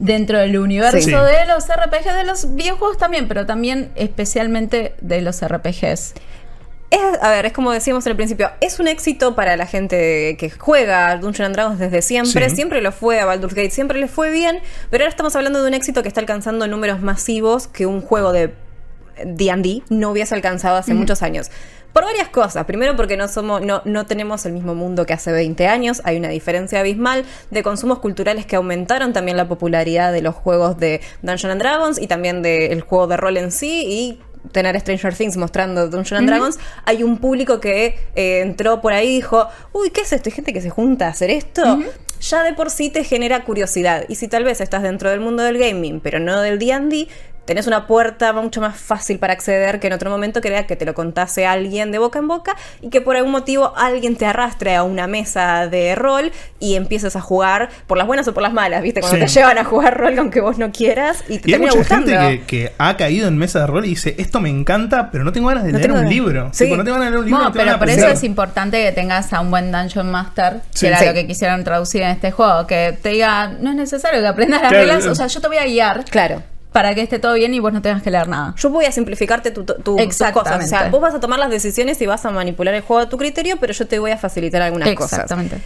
dentro 0.00 0.38
del 0.38 0.58
universo 0.58 0.98
Sí. 1.00 1.10
de 1.12 1.46
los 1.46 1.68
RPG, 1.68 2.12
de 2.14 2.24
los 2.24 2.54
videojuegos 2.56 2.98
también, 2.98 3.28
pero 3.28 3.46
también 3.46 3.92
especialmente 3.94 4.94
de 5.00 5.20
los 5.20 5.40
RPGs. 5.46 6.14
Es, 6.90 7.22
a 7.22 7.30
ver, 7.30 7.46
es 7.46 7.52
como 7.52 7.70
decíamos 7.70 8.04
al 8.08 8.16
principio, 8.16 8.50
es 8.60 8.80
un 8.80 8.88
éxito 8.88 9.36
para 9.36 9.56
la 9.56 9.66
gente 9.66 10.36
que 10.40 10.50
juega 10.50 11.14
Dungeons 11.18 11.40
and 11.46 11.54
Dragons 11.54 11.78
desde 11.78 12.02
siempre, 12.02 12.48
Sí. 12.48 12.56
siempre 12.56 12.80
lo 12.80 12.90
fue 12.90 13.20
a 13.20 13.26
Baldur's 13.26 13.54
Gate, 13.54 13.70
siempre 13.70 14.00
le 14.00 14.08
fue 14.08 14.30
bien, 14.30 14.58
pero 14.90 15.04
ahora 15.04 15.10
estamos 15.10 15.36
hablando 15.36 15.62
de 15.62 15.68
un 15.68 15.74
éxito 15.74 16.02
que 16.02 16.08
está 16.08 16.20
alcanzando 16.20 16.66
números 16.66 17.00
masivos 17.00 17.68
que 17.68 17.86
un 17.86 18.00
juego 18.00 18.32
de 18.32 18.54
D&D 19.24 19.82
no 19.90 20.10
hubiese 20.10 20.34
alcanzado 20.34 20.76
hace 20.78 20.94
muchos 20.94 21.22
años. 21.22 21.50
Por 21.92 22.04
varias 22.04 22.28
cosas. 22.28 22.64
Primero 22.66 22.96
porque 22.96 23.16
no 23.16 23.28
somos, 23.28 23.62
no, 23.62 23.82
no 23.84 24.06
tenemos 24.06 24.46
el 24.46 24.52
mismo 24.52 24.74
mundo 24.74 25.06
que 25.06 25.12
hace 25.12 25.32
20 25.32 25.66
años. 25.66 26.00
Hay 26.04 26.16
una 26.16 26.28
diferencia 26.28 26.80
abismal 26.80 27.24
de 27.50 27.62
consumos 27.62 27.98
culturales 27.98 28.46
que 28.46 28.56
aumentaron 28.56 29.12
también 29.12 29.36
la 29.36 29.48
popularidad 29.48 30.12
de 30.12 30.22
los 30.22 30.34
juegos 30.34 30.78
de 30.78 31.00
Dungeons 31.22 31.52
and 31.52 31.60
Dragons 31.60 32.00
y 32.00 32.06
también 32.06 32.42
del 32.42 32.80
juego 32.82 33.06
de 33.06 33.16
rol 33.16 33.36
en 33.36 33.50
sí 33.50 33.84
y 33.86 34.20
tener 34.52 34.78
Stranger 34.80 35.14
Things 35.14 35.36
mostrando 35.36 35.88
Dungeons 35.88 36.20
and 36.20 36.28
Dragons, 36.28 36.58
hay 36.84 37.02
un 37.02 37.18
público 37.18 37.60
que 37.60 37.98
eh, 38.14 38.40
entró 38.40 38.80
por 38.80 38.92
ahí 38.92 39.08
y 39.08 39.14
dijo, 39.16 39.46
uy, 39.72 39.90
¿qué 39.90 40.00
es 40.02 40.12
esto? 40.12 40.28
¿Hay 40.28 40.34
gente 40.34 40.52
que 40.52 40.60
se 40.60 40.70
junta 40.70 41.06
a 41.06 41.10
hacer 41.10 41.30
esto? 41.30 41.78
Ya 42.20 42.42
de 42.42 42.52
por 42.52 42.70
sí 42.70 42.90
te 42.90 43.04
genera 43.04 43.44
curiosidad. 43.44 44.04
Y 44.08 44.16
si 44.16 44.28
tal 44.28 44.44
vez 44.44 44.60
estás 44.60 44.82
dentro 44.82 45.10
del 45.10 45.20
mundo 45.20 45.42
del 45.42 45.58
gaming, 45.58 46.00
pero 46.00 46.20
no 46.20 46.40
del 46.40 46.58
D&D, 46.58 47.08
tenés 47.50 47.66
una 47.66 47.88
puerta 47.88 48.32
mucho 48.32 48.60
más 48.60 48.76
fácil 48.76 49.18
para 49.18 49.32
acceder 49.32 49.80
que 49.80 49.88
en 49.88 49.92
otro 49.92 50.08
momento 50.08 50.40
que 50.40 50.46
era 50.46 50.68
que 50.68 50.76
te 50.76 50.84
lo 50.84 50.94
contase 50.94 51.46
alguien 51.46 51.90
de 51.90 51.98
boca 51.98 52.20
en 52.20 52.28
boca 52.28 52.54
y 52.80 52.90
que 52.90 53.00
por 53.00 53.16
algún 53.16 53.32
motivo 53.32 53.72
alguien 53.76 54.14
te 54.14 54.24
arrastre 54.24 54.76
a 54.76 54.84
una 54.84 55.08
mesa 55.08 55.66
de 55.66 55.96
rol 55.96 56.30
y 56.60 56.76
empieces 56.76 57.16
a 57.16 57.20
jugar 57.20 57.68
por 57.88 57.98
las 57.98 58.06
buenas 58.06 58.28
o 58.28 58.34
por 58.34 58.44
las 58.44 58.52
malas, 58.52 58.82
¿viste? 58.82 59.00
Cuando 59.00 59.18
Sí. 59.26 59.34
te 59.34 59.40
llevan 59.40 59.58
a 59.58 59.64
jugar 59.64 59.98
rol 59.98 60.16
aunque 60.16 60.40
vos 60.40 60.58
no 60.58 60.70
quieras 60.70 61.24
y 61.28 61.38
te 61.40 61.50
Y 61.50 61.54
hay 61.54 61.58
termina 61.60 61.72
mucha 61.72 61.78
gustando. 61.78 62.06
gente 62.06 62.40
que, 62.46 62.66
que 62.68 62.72
ha 62.78 62.96
caído 62.96 63.26
en 63.26 63.36
mesa 63.36 63.58
de 63.58 63.66
rol 63.66 63.84
y 63.84 63.88
dice, 63.88 64.14
esto 64.18 64.40
me 64.40 64.48
encanta, 64.48 65.10
pero 65.10 65.24
no 65.24 65.32
tengo 65.32 65.48
ganas 65.48 65.64
de 65.64 65.72
No 65.72 65.78
leer 65.78 65.90
un 65.90 65.96
ganas. 65.96 66.10
libro. 66.12 66.50
Sí. 66.52 66.64
Tipo, 66.66 66.76
no 66.76 66.84
tengo 66.84 66.98
ganas 66.98 67.06
de 67.06 67.10
leer 67.10 67.18
un 67.18 67.24
libro. 67.26 67.38
No, 67.40 67.44
no 67.46 67.52
tengo 67.52 67.64
pero 67.66 67.78
por 67.80 67.90
eso 67.90 68.06
es 68.06 68.22
importante 68.22 68.80
que 68.80 68.92
tengas 68.92 69.32
a 69.32 69.40
un 69.40 69.50
buen 69.50 69.72
Dungeon 69.72 70.08
Master, 70.08 70.60
Sí. 70.70 70.82
que 70.82 70.86
era 70.86 70.98
Sí. 71.00 71.06
lo 71.06 71.14
que 71.14 71.26
quisieron 71.26 71.64
traducir 71.64 72.02
en 72.02 72.10
este 72.10 72.30
juego, 72.30 72.66
que 72.68 72.96
te 73.02 73.08
diga, 73.08 73.48
no 73.48 73.70
es 73.70 73.76
necesario 73.76 74.20
que 74.20 74.26
aprendas 74.28 74.62
las 74.62 74.70
Claro, 74.70 74.86
reglas, 74.86 75.06
o 75.06 75.14
sea, 75.16 75.26
yo 75.26 75.40
te 75.40 75.48
voy 75.48 75.56
a 75.58 75.64
guiar 75.64 76.04
Claro. 76.04 76.42
Para 76.72 76.94
que 76.94 77.02
esté 77.02 77.18
todo 77.18 77.34
bien 77.34 77.52
y 77.54 77.58
vos 77.60 77.72
no 77.72 77.82
tengas 77.82 78.02
que 78.02 78.10
leer 78.10 78.28
nada. 78.28 78.54
Yo 78.56 78.70
voy 78.70 78.84
a 78.84 78.92
simplificarte 78.92 79.50
tu, 79.50 79.64
tu- 79.64 79.74
tus 79.74 79.96
cosas. 79.96 80.10
O 80.36 80.44
sea, 80.44 80.54
Exactamente. 80.56 80.90
vos 80.90 81.00
vas 81.00 81.14
a 81.14 81.20
tomar 81.20 81.38
las 81.38 81.50
decisiones 81.50 82.00
y 82.00 82.06
vas 82.06 82.24
a 82.24 82.30
manipular 82.30 82.74
el 82.74 82.82
juego 82.82 83.02
a 83.02 83.08
tu 83.08 83.16
criterio, 83.18 83.56
pero 83.58 83.72
yo 83.72 83.86
te 83.86 83.98
voy 83.98 84.12
a 84.12 84.16
facilitar 84.18 84.62
algunas 84.62 84.88
cosas. 84.94 85.20
Exactamente. 85.20 85.60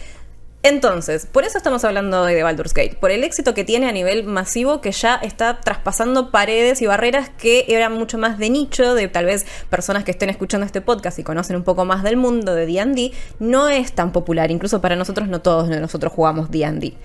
Entonces, 0.63 1.27
por 1.27 1.43
eso 1.43 1.59
estamos 1.59 1.83
hablando 1.85 2.25
de 2.25 2.41
Baldur's 2.41 2.73
Gate, 2.73 2.95
por 2.99 3.11
el 3.11 3.23
éxito 3.23 3.53
que 3.53 3.63
tiene 3.63 3.87
a 3.87 3.91
nivel 3.91 4.23
masivo 4.23 4.81
que 4.81 4.91
ya 4.91 5.13
está 5.13 5.59
traspasando 5.59 6.31
paredes 6.31 6.81
y 6.81 6.87
barreras 6.87 7.29
que 7.29 7.65
eran 7.67 7.93
mucho 7.93 8.17
más 8.17 8.39
de 8.39 8.49
nicho, 8.49 8.95
de 8.95 9.07
tal 9.07 9.25
vez 9.25 9.45
personas 9.69 10.03
que 10.03 10.09
estén 10.09 10.31
escuchando 10.31 10.65
este 10.65 10.81
podcast 10.81 11.19
y 11.19 11.23
conocen 11.23 11.55
un 11.57 11.63
poco 11.63 11.85
más 11.85 12.01
del 12.01 12.17
mundo 12.17 12.55
de 12.55 12.65
D&D, 12.65 13.11
no 13.37 13.69
es 13.69 13.93
tan 13.93 14.11
popular, 14.11 14.49
incluso 14.49 14.81
para 14.81 14.95
nosotros 14.95 15.27
no 15.27 15.39
todos 15.39 15.69
nosotros 15.69 16.11
jugamos 16.11 16.49
D&D. 16.49 16.95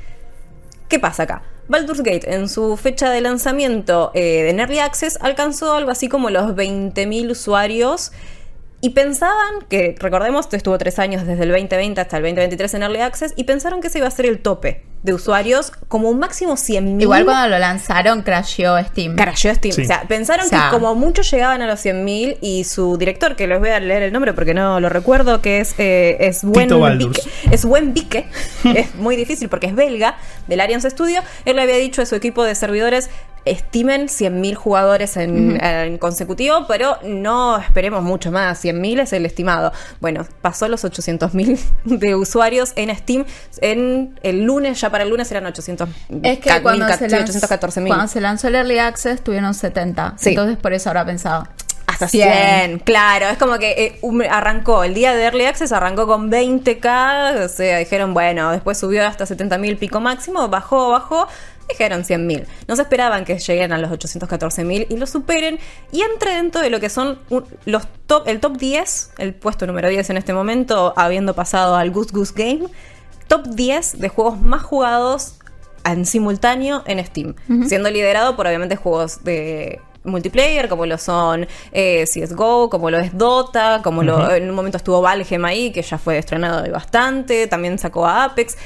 ¿Qué 0.89 0.99
pasa 0.99 1.25
acá? 1.25 1.43
Baldur's 1.71 2.03
Gate 2.03 2.35
en 2.35 2.49
su 2.49 2.77
fecha 2.77 3.11
de 3.11 3.21
lanzamiento 3.21 4.11
eh, 4.15 4.43
de 4.43 4.51
Early 4.51 4.81
Access 4.81 5.19
alcanzó 5.21 5.73
algo 5.73 5.93
así 5.93 6.09
como 6.09 6.29
los 6.29 6.57
20.000 6.57 7.31
usuarios. 7.31 8.11
Y 8.81 8.91
pensaban 8.91 9.67
que, 9.69 9.95
recordemos, 9.97 10.53
estuvo 10.53 10.77
tres 10.79 10.99
años 10.99 11.25
desde 11.27 11.45
el 11.45 11.51
2020 11.51 12.01
hasta 12.01 12.17
el 12.17 12.25
2023 12.25 12.75
en 12.75 12.83
Early 12.83 13.01
Access 13.01 13.35
y 13.37 13.45
pensaron 13.45 13.81
que 13.81 13.87
ese 13.87 13.99
iba 13.99 14.09
a 14.09 14.11
ser 14.11 14.27
el 14.27 14.41
tope 14.41 14.90
de 15.03 15.15
usuarios 15.15 15.73
como 15.89 16.11
un 16.11 16.19
máximo 16.19 16.55
100.000. 16.55 17.01
Igual 17.03 17.25
cuando 17.25 17.49
lo 17.49 17.59
lanzaron, 17.59 18.23
crasheó 18.23 18.79
Steam. 18.85 19.17
Crasheó 19.17 19.55
Steam. 19.55 19.75
Sí. 19.75 19.83
O 19.83 19.87
sea, 19.87 20.03
pensaron 20.07 20.47
O 20.47 20.49
sea- 20.49 20.65
que 20.67 20.71
como 20.77 20.95
muchos 20.95 21.31
llegaban 21.31 21.63
a 21.63 21.67
los 21.67 21.81
100.000 21.85 22.37
y 22.43 22.65
su 22.65 22.99
director, 22.99 23.35
que 23.37 23.47
les 23.47 23.59
voy 23.59 23.71
a 23.71 23.81
leer 23.81 24.03
el 24.03 24.13
nombre 24.13 24.35
porque 24.35 24.53
no 24.53 24.79
lo 24.81 24.89
recuerdo, 24.91 25.41
que 25.41 25.61
es, 25.61 25.75
eh, 25.79 26.19
es 26.21 26.45
buen. 26.45 26.69
Vique, 26.99 27.23
es 27.51 27.65
buen 27.65 27.95
Vique, 27.95 28.27
es 28.65 28.95
muy 28.95 29.17
difícil 29.17 29.49
porque 29.49 29.69
es 29.69 29.75
belga, 29.75 30.17
del 30.47 30.61
Arians 30.61 30.85
Studio, 30.85 31.21
él 31.45 31.57
le 31.57 31.63
había 31.63 31.77
dicho 31.77 32.03
a 32.03 32.07
su 32.07 32.15
equipo 32.15 32.45
de 32.45 32.55
servidores, 32.55 33.09
estimen 33.47 34.09
100.000 34.09 34.55
jugadores 34.55 35.17
en, 35.17 35.59
en 35.65 35.97
consecutivo, 35.97 36.67
pero 36.69 36.99
no 37.05 37.57
esperemos 37.57 38.03
mucho 38.03 38.31
más, 38.31 38.63
100.000 38.63 39.01
es 39.01 39.13
el 39.15 39.25
estimado. 39.25 39.73
Bueno, 40.01 40.27
pasó 40.43 40.69
los 40.69 40.85
800.000 40.85 41.59
de 41.85 42.15
usuarios 42.15 42.73
en 42.77 42.95
Steam, 42.95 43.25
en 43.63 44.19
el 44.23 44.43
lunes, 44.45 44.79
ya 44.83 44.90
para 44.91 45.05
el 45.05 45.11
lunes 45.11 45.31
eran 45.31 45.47
800 45.47 45.89
Es 46.23 46.39
que 46.39 46.49
ca- 46.51 46.63
cuando 46.63 46.87
mil, 46.87 46.95
se, 46.95 47.09
sí, 47.09 47.15
lanz- 47.17 47.41
814.000. 47.41 47.87
cuando 47.89 48.09
se 48.09 48.21
lanzó 48.21 48.49
el 48.49 48.55
Early 48.57 48.79
Access 48.79 49.23
tuvieron 49.23 49.55
70. 49.55 50.15
Sí. 50.19 50.31
Entonces 50.31 50.57
por 50.57 50.73
eso 50.73 50.91
habrá 50.91 51.05
pensado. 51.05 51.47
Hasta 51.87 52.07
100. 52.09 52.79
claro. 52.81 53.27
Es 53.27 53.37
como 53.39 53.59
que 53.59 53.99
eh, 54.03 54.29
arrancó, 54.31 54.85
el 54.85 54.95
día 54.95 55.13
de 55.15 55.25
Early 55.25 55.45
Access 55.47 55.73
arrancó 55.73 56.07
con 56.07 56.31
20k, 56.31 57.45
o 57.45 57.49
sea, 57.49 57.79
dijeron, 57.79 58.15
bueno, 58.15 58.51
después 58.53 58.79
subió 58.79 59.07
hasta 59.07 59.25
70.000 59.27 59.77
pico 59.79 60.01
máximo, 60.01 60.49
bajó, 60.49 60.91
bajó, 60.91 61.27
dijeron 61.69 62.03
100.000. 62.05 62.47
No 62.69 62.77
se 62.77 62.83
esperaban 62.83 63.25
que 63.25 63.39
lleguen 63.39 63.73
a 63.73 63.79
los 63.79 63.91
814.000 63.91 64.87
y 64.89 64.97
lo 64.97 65.07
superen 65.07 65.59
y 65.93 66.03
entre 66.03 66.35
dentro 66.37 66.61
de 66.61 66.71
lo 66.71 66.79
que 66.81 66.89
son 66.91 67.19
los 67.65 67.89
top, 68.07 68.29
el 68.29 68.39
top 68.41 68.57
10, 68.57 69.11
el 69.19 69.35
puesto 69.35 69.67
número 69.67 69.89
10 69.89 70.11
en 70.11 70.17
este 70.17 70.33
momento, 70.33 70.95
habiendo 70.97 71.35
pasado 71.35 71.75
al 71.77 71.91
Goose 71.91 72.11
Goose 72.13 72.33
Game, 72.37 72.69
top 73.31 73.47
10 73.47 74.01
de 74.01 74.09
juegos 74.09 74.41
más 74.41 74.63
jugados 74.63 75.37
en 75.85 76.05
simultáneo 76.05 76.83
en 76.85 77.03
Steam, 77.07 77.37
siendo 77.69 77.89
liderado 77.89 78.35
por 78.35 78.49
obviamente 78.49 78.75
juegos 78.75 79.23
de 79.23 79.81
multiplayer 80.03 80.69
como 80.69 80.85
lo 80.85 80.99
son 80.99 81.47
eh, 81.71 82.05
CSGO, 82.07 82.69
como 82.69 82.91
lo 82.91 82.99
es 82.99 83.17
Dota, 83.17 83.83
como 83.85 84.03
lo, 84.03 84.33
en 84.35 84.49
un 84.49 84.57
momento 84.57 84.79
estuvo 84.79 85.01
Valheim 85.01 85.45
ahí 85.45 85.71
que 85.71 85.83
ya 85.83 85.97
fue 85.97 86.19
estrenado 86.19 86.69
bastante, 86.73 87.47
también 87.47 87.79
sacó 87.79 88.05
a 88.05 88.25
Apex. 88.25 88.57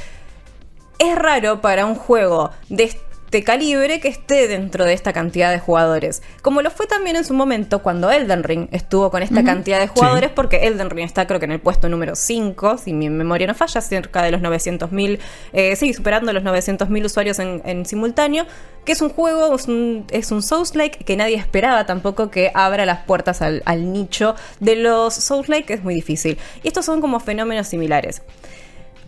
Es 0.98 1.14
raro 1.14 1.60
para 1.60 1.84
un 1.84 1.94
juego 1.94 2.50
de 2.70 2.96
este 3.34 3.42
calibre 3.42 3.98
que 3.98 4.06
esté 4.06 4.46
dentro 4.46 4.84
de 4.84 4.92
esta 4.92 5.12
cantidad 5.12 5.50
de 5.50 5.58
jugadores. 5.58 6.22
Como 6.40 6.62
lo 6.62 6.70
fue 6.70 6.86
también 6.86 7.16
en 7.16 7.24
su 7.24 7.34
momento 7.34 7.82
cuando 7.82 8.12
Elden 8.12 8.44
Ring 8.44 8.68
estuvo 8.70 9.10
con 9.10 9.24
esta 9.24 9.42
cantidad 9.42 9.80
de 9.80 9.88
jugadores, 9.88 10.30
porque 10.30 10.68
Elden 10.68 10.88
Ring 10.88 11.04
está 11.04 11.26
creo 11.26 11.40
que 11.40 11.46
en 11.46 11.50
el 11.50 11.58
puesto 11.58 11.88
número 11.88 12.14
5, 12.14 12.78
si 12.78 12.92
mi 12.92 13.10
memoria 13.10 13.48
no 13.48 13.54
falla, 13.56 13.80
cerca 13.80 14.22
de 14.22 14.30
los 14.30 14.40
900.000, 14.40 15.18
eh, 15.52 15.74
sí, 15.74 15.92
superando 15.92 16.32
los 16.32 16.44
900.000 16.44 17.04
usuarios 17.04 17.40
en, 17.40 17.60
en 17.64 17.84
simultáneo, 17.86 18.46
que 18.84 18.92
es 18.92 19.02
un 19.02 19.08
juego, 19.08 19.56
es 19.56 19.66
un, 19.66 20.06
es 20.12 20.30
un 20.30 20.40
Souls-like 20.40 20.98
que 21.04 21.16
nadie 21.16 21.34
esperaba 21.34 21.86
tampoco 21.86 22.30
que 22.30 22.52
abra 22.54 22.86
las 22.86 23.00
puertas 23.00 23.42
al, 23.42 23.64
al 23.64 23.92
nicho 23.92 24.36
de 24.60 24.76
los 24.76 25.12
Souls-like, 25.12 25.66
que 25.66 25.74
es 25.74 25.82
muy 25.82 25.96
difícil. 25.96 26.38
Y 26.62 26.68
estos 26.68 26.84
son 26.84 27.00
como 27.00 27.18
fenómenos 27.18 27.66
similares. 27.66 28.22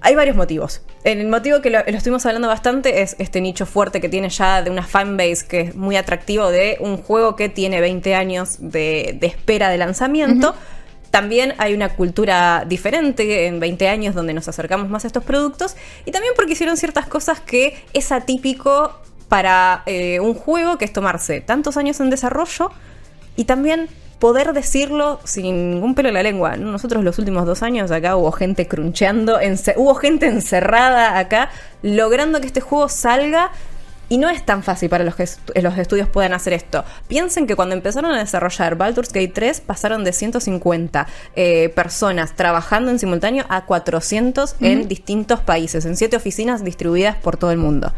Hay 0.01 0.15
varios 0.15 0.37
motivos. 0.37 0.83
El 1.05 1.27
motivo 1.29 1.61
que 1.61 1.71
lo, 1.71 1.79
lo 1.79 1.97
estuvimos 1.97 2.25
hablando 2.27 2.49
bastante 2.49 3.03
es 3.03 3.17
este 3.19 3.41
nicho 3.41 3.67
fuerte 3.67 4.01
que 4.01 4.09
tiene 4.09 4.29
ya 4.29 4.63
de 4.63 4.71
una 4.71 4.83
fanbase 4.83 5.47
que 5.49 5.61
es 5.61 5.75
muy 5.75 5.97
atractivo 5.97 6.51
de 6.51 6.77
un 6.81 6.97
juego 6.97 7.37
que 7.37 7.49
tiene 7.49 7.81
20 7.81 8.15
años 8.15 8.57
de, 8.61 9.17
de 9.21 9.27
espera 9.27 9.69
de 9.69 9.79
lanzamiento. 9.79 10.55
También 11.11 11.55
hay 11.59 11.73
una 11.73 11.91
cultura 11.91 12.65
diferente 12.69 13.47
en 13.47 13.59
20 13.59 13.89
años 13.89 14.15
donde 14.15 14.35
nos 14.35 14.49
acercamos 14.49 14.89
más 14.89 15.05
a 15.05 15.07
estos 15.07 15.25
productos. 15.25 15.77
Y 16.05 16.11
también 16.11 16.35
porque 16.37 16.53
hicieron 16.53 16.77
ciertas 16.77 17.07
cosas 17.07 17.41
que 17.41 17.83
es 17.93 18.13
atípico 18.13 19.01
para 19.29 19.83
eh, 19.87 20.21
un 20.21 20.35
juego 20.35 20.79
que 20.79 20.85
es 20.85 20.93
tomarse 20.93 21.41
tantos 21.41 21.77
años 21.77 22.01
en 22.01 22.11
desarrollo 22.11 22.71
y 23.35 23.45
también 23.45 23.89
poder 24.19 24.53
decirlo 24.53 25.21
sin 25.25 25.71
ningún 25.71 25.95
pelo 25.95 26.09
en 26.09 26.15
la 26.15 26.23
lengua. 26.23 26.57
Nosotros 26.57 27.05
los 27.05 27.19
últimos 27.19 27.47
dos 27.47 27.63
años 27.63 27.91
acá 27.91 28.17
hubo 28.17 28.33
gente 28.33 28.67
cruncheando, 28.67 29.39
hubo 29.77 29.95
gente 29.95 30.27
encerrada 30.27 31.19
acá, 31.19 31.51
logrando 31.83 32.41
que 32.41 32.47
este 32.47 32.61
juego 32.61 32.89
salga. 32.89 33.51
Y 34.09 34.19
no 34.19 34.31
es 34.31 34.47
tan 34.47 34.63
fácil 34.63 34.89
para 34.89 35.03
los 35.03 35.17
que 35.17 35.27
los 35.61 35.77
estudios 35.79 36.09
puedan 36.09 36.33
hacer 36.33 36.53
esto. 36.53 36.85
Piensen 37.09 37.49
que 37.49 37.57
cuando 37.57 37.75
empezaron 37.75 38.13
a 38.13 38.19
desarrollar 38.21 38.77
Baldur's 38.77 39.13
Gate 39.13 39.33
3 39.35 39.63
pasaron 39.63 40.05
de 40.05 40.13
150 40.13 41.09
eh, 41.35 41.71
personas 41.71 42.37
trabajando 42.37 42.93
en 42.93 43.01
simultáneo 43.01 43.45
a 43.49 43.65
400 43.65 44.55
en 44.61 44.87
distintos 44.87 45.41
países, 45.41 45.87
en 45.87 45.97
siete 45.97 46.17
oficinas 46.17 46.63
distribuidas 46.63 47.17
por 47.17 47.37
todo 47.37 47.51
el 47.51 47.59
mundo 47.59 47.93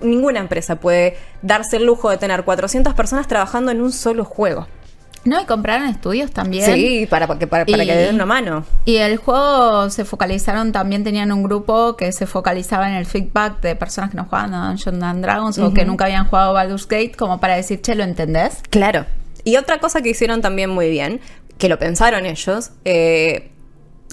ninguna 0.00 0.40
empresa 0.40 0.76
puede 0.76 1.16
darse 1.42 1.78
el 1.78 1.86
lujo 1.86 2.10
de 2.10 2.18
tener 2.18 2.44
400 2.44 2.94
personas 2.94 3.26
trabajando 3.28 3.70
en 3.70 3.80
un 3.80 3.92
solo 3.92 4.24
juego. 4.24 4.66
No, 5.26 5.40
y 5.40 5.44
compraron 5.44 5.88
estudios 5.88 6.30
también. 6.30 6.64
Sí, 6.72 7.06
para, 7.10 7.26
para, 7.26 7.38
que- 7.38 7.46
para, 7.46 7.66
para 7.66 7.82
Y- 7.82 7.86
que 7.86 7.94
le 7.94 8.00
den 8.00 8.14
una 8.14 8.26
mano. 8.26 8.64
Y 8.84 8.96
el 8.96 9.16
juego 9.18 9.90
se 9.90 10.04
focalizaron, 10.04 10.72
también 10.72 11.04
tenían 11.04 11.32
un 11.32 11.42
grupo 11.42 11.96
que 11.96 12.12
se 12.12 12.26
focalizaba 12.26 12.88
en 12.88 12.94
el 12.96 13.06
feedback 13.06 13.60
de 13.60 13.76
personas 13.76 14.10
que 14.10 14.16
no 14.16 14.24
jugaban 14.24 14.54
a 14.54 14.68
Dungeons 14.68 15.02
and 15.02 15.22
Dragons 15.22 15.58
o 15.58 15.74
que 15.74 15.84
nunca 15.84 16.04
habían 16.06 16.26
jugado 16.26 16.52
Baldur's 16.54 16.86
Gate, 16.88 17.12
como 17.16 17.40
para 17.40 17.56
decir, 17.56 17.80
che, 17.82 17.94
¿lo 17.94 18.04
entendés? 18.04 18.62
Claro. 18.70 19.04
Y 19.44 19.56
otra 19.56 19.78
cosa 19.80 20.00
que 20.02 20.08
hicieron 20.10 20.40
también 20.40 20.70
muy 20.70 20.88
bien, 20.90 21.20
que 21.58 21.68
lo 21.68 21.78
pensaron 21.78 22.24
ellos, 22.26 22.70
eh, 22.84 23.50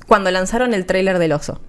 cuando 0.07 0.31
lanzaron 0.31 0.73
el 0.73 0.85
tráiler 0.85 1.19
del 1.19 1.31
oso. 1.33 1.61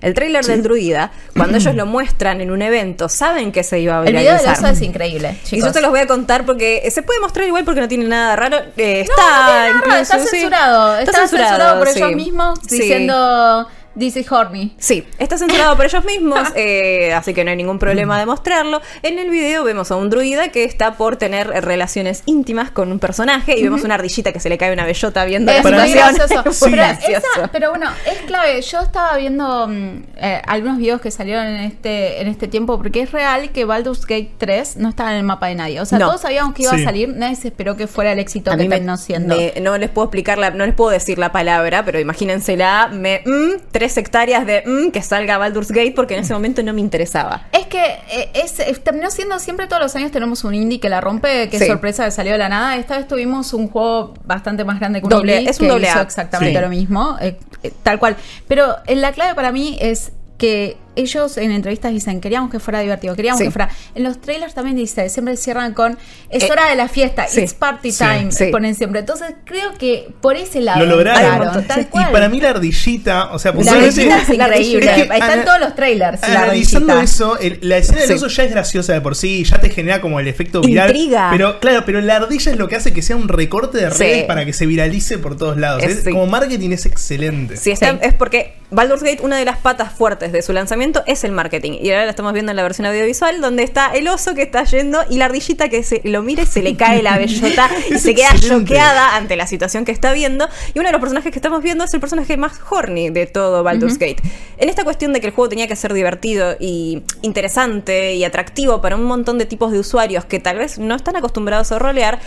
El 0.00 0.14
tráiler 0.14 0.44
del 0.44 0.62
druida, 0.62 1.10
cuando 1.36 1.58
ellos 1.58 1.74
lo 1.74 1.86
muestran 1.94 2.40
en 2.40 2.50
un 2.50 2.62
evento, 2.62 3.08
saben 3.08 3.52
que 3.52 3.62
se 3.62 3.80
iba 3.80 4.00
a 4.00 4.04
El 4.04 4.14
video 4.16 4.36
del 4.36 4.46
oso 4.50 4.66
es 4.66 4.80
increíble, 4.82 5.38
Y 5.50 5.60
yo 5.60 5.72
te 5.72 5.80
los 5.80 5.90
voy 5.90 6.00
a 6.00 6.06
contar 6.06 6.44
porque 6.44 6.88
se 6.90 7.02
puede 7.02 7.20
mostrar 7.20 7.46
igual 7.46 7.64
porque 7.64 7.80
no 7.80 7.88
tiene 7.88 8.04
nada 8.06 8.36
raro. 8.36 8.58
Eh, 8.76 9.00
está, 9.00 9.14
No, 9.16 9.22
no 9.22 9.46
tiene 9.46 9.46
nada 9.48 9.62
raro, 9.64 9.78
incluso, 9.78 9.98
está 10.00 10.18
sí. 10.18 10.26
censurado. 10.28 10.98
Está, 10.98 11.28
censurado, 11.28 11.78
por 11.78 11.88
ellos 11.88 12.08
sí. 12.08 12.14
mismos 12.14 12.58
Sí. 12.68 12.78
diciendo 12.80 13.68
is 13.96 14.30
horny. 14.30 14.74
Sí, 14.78 15.04
está 15.18 15.38
censurado 15.38 15.76
por 15.76 15.84
ellos 15.86 16.04
mismos, 16.04 16.40
eh, 16.56 17.12
así 17.14 17.32
que 17.34 17.44
no 17.44 17.50
hay 17.50 17.56
ningún 17.56 17.78
problema 17.78 18.18
de 18.18 18.26
mostrarlo. 18.26 18.80
En 19.02 19.18
el 19.18 19.30
video 19.30 19.64
vemos 19.64 19.90
a 19.90 19.96
un 19.96 20.10
druida 20.10 20.48
que 20.48 20.64
está 20.64 20.94
por 20.96 21.16
tener 21.16 21.46
relaciones 21.48 22.22
íntimas 22.26 22.70
con 22.70 22.90
un 22.92 22.98
personaje 22.98 23.58
y 23.58 23.62
vemos 23.62 23.82
una 23.84 23.94
ardillita 23.94 24.32
que 24.32 24.40
se 24.40 24.48
le 24.48 24.58
cae 24.58 24.72
una 24.72 24.84
bellota 24.84 25.24
viendo 25.24 25.52
Es 25.52 25.64
la 25.64 25.70
muy 25.78 25.88
situación. 25.88 26.28
gracioso. 26.28 26.42
Es 26.50 26.60
muy 26.62 26.70
Pero, 26.70 26.82
gracioso. 26.82 27.26
esa- 27.36 27.48
pero 27.48 27.70
bueno, 27.70 27.90
es 28.10 28.18
clave. 28.26 28.60
Yo 28.62 28.80
estaba 28.80 29.16
viendo 29.16 29.66
mm, 29.68 30.02
eh, 30.16 30.42
algunos 30.46 30.78
videos 30.78 31.00
que 31.00 31.10
salieron 31.10 31.46
en 31.46 31.60
este, 31.60 32.20
en 32.20 32.28
este 32.28 32.48
tiempo, 32.48 32.76
porque 32.78 33.00
es 33.02 33.12
real 33.12 33.50
que 33.50 33.64
Baldur's 33.64 34.02
Gate 34.06 34.30
3 34.38 34.76
no 34.78 34.88
estaba 34.88 35.12
en 35.12 35.18
el 35.18 35.22
mapa 35.24 35.46
de 35.48 35.54
nadie. 35.54 35.80
O 35.80 35.86
sea, 35.86 35.98
No. 35.98 36.06
todos 36.08 36.20
sabíamos 36.22 36.54
que 36.54 36.62
iba 36.62 36.72
Sí. 36.74 36.82
a 36.82 36.84
salir, 36.84 37.08
nadie 37.10 37.36
se 37.36 37.48
esperó 37.48 37.76
que 37.76 37.86
fuera 37.86 38.12
el 38.12 38.18
éxito 38.18 38.50
A 38.50 38.56
que 38.56 38.64
terminó 38.68 38.96
siendo. 38.96 39.36
me- 39.36 39.54
no 39.60 39.76
les 39.78 39.90
puedo 39.90 40.06
explicar, 40.06 40.38
la, 40.38 40.50
no 40.50 40.66
les 40.66 40.74
puedo 40.74 40.90
decir 40.90 41.18
la 41.18 41.32
palabra, 41.32 41.84
pero 41.84 42.00
imagínensela. 42.00 42.88
Me, 42.92 43.22
mm, 43.24 43.60
tres 43.70 43.83
sectarias 43.92 44.46
de 44.46 44.62
"Mm, 44.66 44.90
que 44.90 45.02
salga 45.02 45.38
Baldur's 45.38 45.70
Gate 45.70 45.92
porque 45.94 46.14
en 46.14 46.20
ese 46.20 46.32
momento 46.34 46.62
no 46.62 46.72
me 46.72 46.80
interesaba. 46.80 47.46
Es 47.52 47.66
que 47.66 47.82
eh, 48.10 48.30
es, 48.34 48.58
es- 48.60 48.82
terminó 48.82 49.10
siendo 49.10 49.38
siempre 49.38 49.66
todos 49.66 49.82
los 49.82 49.94
años 49.96 50.10
tenemos 50.10 50.44
un 50.44 50.54
indie 50.54 50.80
que 50.80 50.88
la 50.88 51.00
rompe, 51.00 51.48
que 51.48 51.58
Sí. 51.58 51.66
sorpresa 51.66 52.10
salió 52.10 52.32
de 52.32 52.38
la 52.38 52.48
nada. 52.48 52.76
Esta 52.76 52.96
vez 52.96 53.06
tuvimos 53.08 53.52
un 53.54 53.68
juego 53.68 54.14
bastante 54.24 54.64
más 54.64 54.78
grande 54.80 55.00
que 55.00 55.06
un 55.06 55.10
Doble- 55.10 55.36
indie 55.38 55.50
es 55.50 55.58
un 55.60 55.66
que 55.66 55.72
doble 55.72 55.88
hizo 55.88 55.98
A. 55.98 56.02
exactamente 56.02 56.56
Sí. 56.58 56.62
lo 56.62 56.68
mismo, 56.68 57.16
eh, 57.20 57.38
eh, 57.62 57.72
tal 57.82 57.98
cual. 57.98 58.16
Pero 58.48 58.76
eh, 58.86 58.96
la 58.96 59.12
clave 59.12 59.34
para 59.34 59.52
mí 59.52 59.76
es 59.80 60.12
que 60.38 60.76
ellos 60.96 61.36
en 61.38 61.50
entrevistas 61.50 61.92
dicen 61.92 62.20
queríamos 62.20 62.50
que 62.50 62.60
fuera 62.60 62.80
divertido, 62.80 63.14
queríamos 63.16 63.38
Sí. 63.38 63.44
que 63.46 63.50
fuera. 63.50 63.68
En 63.94 64.02
los 64.04 64.20
trailers 64.20 64.54
también 64.54 64.76
dice, 64.76 65.08
siempre 65.08 65.36
cierran 65.36 65.74
con 65.74 65.98
es 66.30 66.42
Eh, 66.44 66.48
hora 66.50 66.68
de 66.68 66.76
la 66.76 66.88
fiesta, 66.88 67.26
sí. 67.28 67.40
it's 67.42 67.54
party 67.54 67.92
time, 67.92 68.30
Sí. 68.32 68.46
ponen 68.52 68.74
siempre. 68.74 69.00
Entonces 69.00 69.34
creo 69.44 69.72
que 69.78 70.08
por 70.20 70.36
ese 70.36 70.60
lado 70.60 70.80
Lo 70.84 70.96
lograron. 70.96 71.66
tal 71.66 71.82
y 71.82 71.84
cual. 71.86 72.10
para 72.12 72.28
mí 72.28 72.40
la 72.40 72.50
ardillita, 72.50 73.32
o 73.32 73.38
sea, 73.38 73.52
la 73.52 73.72
ardillita 73.72 74.18
es 74.18 74.28
increíble. 74.28 74.86
Es 74.90 74.94
que 74.96 75.02
Está 75.02 75.16
en 75.16 75.22
ana- 75.22 75.44
todos 75.44 75.60
los 75.60 75.74
trailers. 75.74 76.20
La 76.22 76.42
Analizando 76.42 76.92
ardillita. 76.92 77.02
eso, 77.12 77.38
el- 77.38 77.58
la 77.62 77.78
escena 77.78 78.00
del 78.00 78.08
Sí. 78.08 78.14
oso 78.14 78.28
ya 78.28 78.44
es 78.44 78.50
graciosa 78.50 78.92
de 78.92 79.00
por 79.00 79.16
sí, 79.16 79.44
ya 79.44 79.58
te 79.60 79.70
genera 79.70 80.00
como 80.00 80.20
el 80.20 80.28
efecto 80.28 80.60
viral. 80.60 80.90
Intriga. 80.90 81.28
Pero 81.32 81.60
claro, 81.60 81.84
pero 81.84 82.00
la 82.00 82.16
ardilla 82.16 82.52
es 82.52 82.58
lo 82.58 82.68
que 82.68 82.76
hace 82.76 82.92
que 82.92 83.02
sea 83.02 83.16
un 83.16 83.28
recorte 83.28 83.78
de 83.78 83.90
Sí. 83.90 83.98
redes 83.98 84.24
para 84.24 84.44
que 84.44 84.52
se 84.52 84.66
viralice 84.66 85.18
por 85.18 85.36
todos 85.36 85.56
lados. 85.56 85.82
Es- 85.82 85.98
Es- 85.98 86.04
sí. 86.04 86.10
Como 86.10 86.26
marketing 86.26 86.70
es 86.70 86.86
excelente. 86.86 87.56
Sí, 87.56 87.70
está- 87.70 87.92
Sí. 87.92 87.98
es 88.02 88.14
porque 88.14 88.54
Baldur's 88.74 89.04
Gate, 89.04 89.20
una 89.22 89.38
de 89.38 89.44
las 89.44 89.58
patas 89.58 89.92
fuertes 89.92 90.32
de 90.32 90.42
su 90.42 90.52
lanzamiento 90.52 91.04
es 91.06 91.22
el 91.22 91.30
marketing. 91.30 91.78
Y 91.80 91.90
ahora 91.90 92.04
la 92.04 92.10
estamos 92.10 92.32
viendo 92.32 92.50
en 92.50 92.56
la 92.56 92.64
versión 92.64 92.86
audiovisual, 92.86 93.40
donde 93.40 93.62
está 93.62 93.94
el 93.94 94.08
oso 94.08 94.34
que 94.34 94.42
está 94.42 94.64
yendo 94.64 95.00
y 95.08 95.18
la 95.18 95.26
ardillita 95.26 95.68
que 95.68 95.84
se 95.84 96.00
lo 96.02 96.22
mira 96.22 96.42
y 96.42 96.46
se 96.46 96.60
le 96.60 96.76
cae 96.76 97.00
la 97.00 97.16
bellota 97.16 97.70
y 97.88 97.98
se 98.00 98.16
queda 98.16 98.34
choqueada 98.36 99.14
ante 99.14 99.36
la 99.36 99.46
situación 99.46 99.84
que 99.84 99.92
está 99.92 100.12
viendo. 100.12 100.48
Y 100.74 100.80
uno 100.80 100.88
de 100.88 100.92
los 100.92 101.00
personajes 101.00 101.30
que 101.30 101.38
estamos 101.38 101.62
viendo 101.62 101.84
es 101.84 101.94
el 101.94 102.00
personaje 102.00 102.36
más 102.36 102.60
horny 102.68 103.10
de 103.10 103.26
todo 103.26 103.62
Baldur's 103.62 103.96
Gate. 103.98 104.22
En 104.58 104.68
esta 104.68 104.82
cuestión 104.82 105.12
de 105.12 105.20
que 105.20 105.28
el 105.28 105.32
juego 105.32 105.48
tenía 105.48 105.68
que 105.68 105.76
ser 105.76 105.92
divertido 105.94 106.56
y 106.58 107.02
interesante 107.22 108.14
y 108.14 108.24
atractivo 108.24 108.80
para 108.80 108.96
un 108.96 109.04
montón 109.04 109.38
de 109.38 109.46
tipos 109.46 109.70
de 109.70 109.78
usuarios 109.78 110.24
que 110.24 110.40
tal 110.40 110.58
vez 110.58 110.80
no 110.80 110.96
están 110.96 111.14
acostumbrados 111.14 111.70
a 111.70 111.78
rolear, 111.78 112.18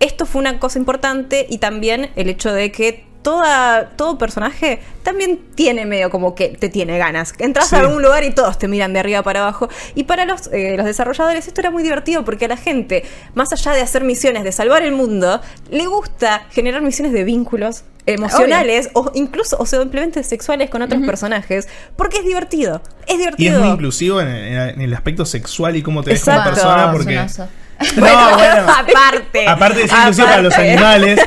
esto 0.00 0.26
fue 0.26 0.40
una 0.40 0.60
cosa 0.60 0.78
importante 0.78 1.46
y 1.48 1.58
también 1.58 2.10
el 2.14 2.28
hecho 2.28 2.52
de 2.52 2.70
que 2.70 3.07
toda, 3.22 3.90
todo 3.96 4.18
personaje 4.18 4.80
también 5.02 5.40
tiene 5.54 5.86
medio 5.86 6.10
como 6.10 6.34
que 6.34 6.48
te 6.48 6.68
tiene 6.68 6.98
ganas. 6.98 7.34
Entras 7.38 7.68
Sí. 7.68 7.76
a 7.76 7.80
algún 7.80 8.02
lugar 8.02 8.24
y 8.24 8.30
todos 8.30 8.58
te 8.58 8.68
miran 8.68 8.92
de 8.92 9.00
arriba 9.00 9.22
para 9.22 9.40
abajo. 9.40 9.68
Y 9.94 10.04
para 10.04 10.24
los, 10.24 10.48
eh, 10.52 10.74
los 10.76 10.86
desarrolladores 10.86 11.46
esto 11.48 11.60
era 11.60 11.70
muy 11.70 11.82
divertido 11.82 12.24
porque 12.24 12.46
a 12.46 12.48
la 12.48 12.56
gente, 12.56 13.04
más 13.34 13.52
allá 13.52 13.72
de 13.72 13.80
hacer 13.80 14.04
misiones, 14.04 14.44
de 14.44 14.52
salvar 14.52 14.82
el 14.82 14.92
mundo, 14.92 15.40
le 15.70 15.86
gusta 15.86 16.46
generar 16.50 16.82
misiones 16.82 17.12
de 17.12 17.24
vínculos 17.24 17.84
emocionales 18.06 18.88
o 18.94 19.10
incluso 19.14 19.56
o 19.58 19.66
simplemente 19.66 20.22
sexuales 20.22 20.70
con 20.70 20.80
otros 20.80 21.02
personajes 21.04 21.68
porque 21.96 22.18
es 22.18 22.24
divertido. 22.24 22.80
Es 23.06 23.14
Y 23.14 23.18
divertido. 23.18 23.56
es 23.56 23.60
muy 23.60 23.68
inclusivo 23.70 24.20
en, 24.22 24.28
el 24.28 24.94
aspecto 24.94 25.26
sexual 25.26 25.76
y 25.76 25.82
cómo 25.82 26.02
te 26.02 26.12
ves 26.12 26.24
como 26.24 26.42
persona 26.42 26.84
Es 26.86 26.90
porque... 26.92 27.48
No, 27.96 28.02
bueno. 28.34 28.72
aparte. 28.76 29.46
Aparte 29.46 29.82
es 29.84 29.92
inclusivo 29.92 30.26
para 30.26 30.42
los 30.42 30.54
animales. 30.54 31.20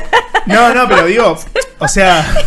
No, 0.44 0.74
no, 0.74 0.86
pero 0.88 1.06
digo, 1.06 1.38
o 1.82 1.88
sea, 1.88 2.24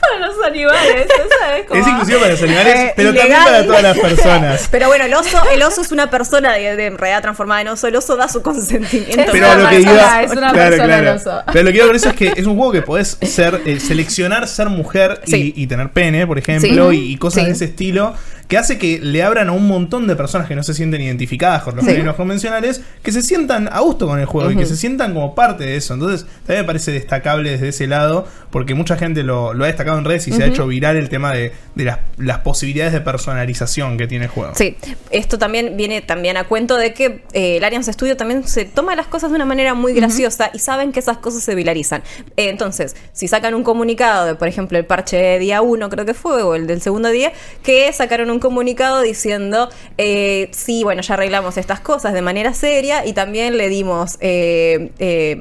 Para 0.00 0.26
los 0.28 0.36
animales, 0.46 1.06
¿sabes? 1.40 1.66
Como- 1.66 1.80
es 1.80 1.86
inclusivo 1.88 2.20
para 2.20 2.32
los 2.32 2.42
animales, 2.42 2.74
Eh, 2.78 2.92
pero 2.96 3.14
también 3.14 3.42
para 3.44 3.64
todas 3.66 3.82
las 3.82 3.98
personas. 3.98 4.68
Pero 4.70 4.86
bueno, 4.88 5.04
el 5.04 5.14
oso, 5.14 5.42
el 5.52 5.62
oso 5.62 5.80
es 5.80 5.90
una 5.90 6.10
persona 6.10 6.52
de, 6.52 6.76
de 6.76 6.86
en 6.86 6.98
realidad 6.98 7.22
transformada 7.22 7.62
en 7.62 7.68
oso. 7.68 7.86
El 7.88 7.96
oso 7.96 8.14
da 8.16 8.28
su 8.28 8.40
consentimiento. 8.42 9.20
Es 9.20 9.30
Pero 9.32 9.54
lo 9.56 9.68
que 9.68 9.80
iba, 9.80 10.22
es 10.22 10.30
una 10.32 10.52
claro, 10.52 10.70
persona 10.70 10.86
claro. 10.86 11.10
el 11.10 11.16
oso. 11.16 11.42
Pero 11.52 11.64
lo 11.64 11.70
que 11.70 11.76
iba 11.78 11.86
con 11.86 11.96
eso 11.96 12.08
es 12.10 12.14
que 12.14 12.32
es 12.36 12.46
un 12.46 12.56
juego 12.56 12.72
que 12.72 12.82
podés 12.82 13.18
ser, 13.22 13.62
eh, 13.64 13.80
seleccionar 13.80 14.46
ser 14.46 14.68
mujer 14.68 15.20
y, 15.26 15.60
y 15.60 15.66
tener 15.66 15.88
pene, 15.90 16.26
por 16.26 16.38
ejemplo, 16.38 16.90
Sí. 16.90 16.96
y, 17.08 17.12
y 17.12 17.16
cosas 17.16 17.40
Sí. 17.42 17.46
de 17.46 17.52
ese 17.52 17.64
estilo, 17.64 18.14
que 18.48 18.56
hace 18.58 18.78
que 18.78 18.98
le 19.00 19.22
abran 19.22 19.48
a 19.48 19.52
un 19.52 19.66
montón 19.66 20.06
de 20.06 20.14
personas 20.16 20.46
que 20.48 20.54
no 20.54 20.62
se 20.62 20.72
sienten 20.74 21.00
identificadas 21.02 21.62
con 21.62 21.76
los 21.76 21.84
Sí. 21.84 21.90
géneros 21.92 22.16
convencionales, 22.16 22.80
que 23.02 23.12
se 23.12 23.22
sientan 23.22 23.68
a 23.72 23.80
gusto 23.80 24.06
con 24.06 24.18
el 24.20 24.26
juego 24.26 24.50
y 24.50 24.56
que 24.56 24.66
se 24.66 24.76
sientan 24.76 25.14
como 25.14 25.34
parte 25.34 25.64
de 25.64 25.76
eso. 25.76 25.94
Entonces, 25.94 26.26
también 26.46 26.60
me 26.60 26.64
parece 26.66 26.92
destacable 26.92 27.50
desde 27.50 27.68
ese 27.68 27.86
lado, 27.86 28.26
porque 28.50 28.74
mucha 28.74 28.96
gente 28.96 29.22
lo, 29.22 29.52
lo 29.54 29.64
ha 29.64 29.66
destacado 29.66 29.98
en 29.98 30.04
redes 30.04 30.28
y 30.28 30.32
se 30.32 30.42
ha 30.44 30.46
hecho 30.46 30.66
viral 30.66 30.96
el 30.96 31.08
tema 31.08 31.32
de, 31.32 31.52
de 31.74 31.84
las, 31.84 31.98
las 32.18 32.38
posibilidades 32.40 32.92
de 32.92 33.00
personalización 33.00 33.98
que 33.98 34.06
tiene 34.06 34.26
el 34.26 34.30
juego. 34.30 34.52
Sí, 34.54 34.76
esto 35.10 35.38
también 35.38 35.76
viene 35.76 36.00
también 36.00 36.36
a 36.36 36.44
cuento 36.44 36.76
de 36.76 36.94
que 36.94 37.22
eh, 37.32 37.56
el 37.58 37.64
Arians 37.64 37.86
Studio 37.86 38.16
también 38.16 38.46
se 38.46 38.64
toma 38.64 38.94
las 38.96 39.06
cosas 39.06 39.30
de 39.30 39.36
una 39.36 39.44
manera 39.44 39.74
muy 39.74 39.92
graciosa 39.94 40.50
y 40.54 40.58
saben 40.58 40.92
que 40.92 41.00
esas 41.00 41.18
cosas 41.18 41.42
se 41.42 41.54
viralizan. 41.54 42.02
Eh, 42.36 42.48
entonces, 42.48 42.96
si 43.12 43.28
sacan 43.28 43.54
un 43.54 43.62
comunicado 43.62 44.26
de, 44.26 44.34
por 44.34 44.48
ejemplo, 44.48 44.78
el 44.78 44.84
parche 44.86 45.38
día 45.38 45.60
1, 45.62 45.88
creo 45.90 46.04
que 46.06 46.14
fue, 46.14 46.42
o 46.42 46.54
el 46.54 46.66
del 46.66 46.80
segundo 46.80 47.08
día, 47.10 47.32
que 47.62 47.92
sacaron 47.92 48.30
un 48.30 48.35
comunicado 48.40 49.02
diciendo, 49.02 49.68
eh, 49.98 50.48
sí, 50.52 50.82
bueno, 50.84 51.02
ya 51.02 51.14
arreglamos 51.14 51.56
estas 51.56 51.80
cosas 51.80 52.12
de 52.12 52.22
manera 52.22 52.54
seria 52.54 53.06
y 53.06 53.12
también 53.12 53.56
le 53.56 53.68
dimos... 53.68 54.18
eh, 54.20 54.90
eh, 54.98 55.40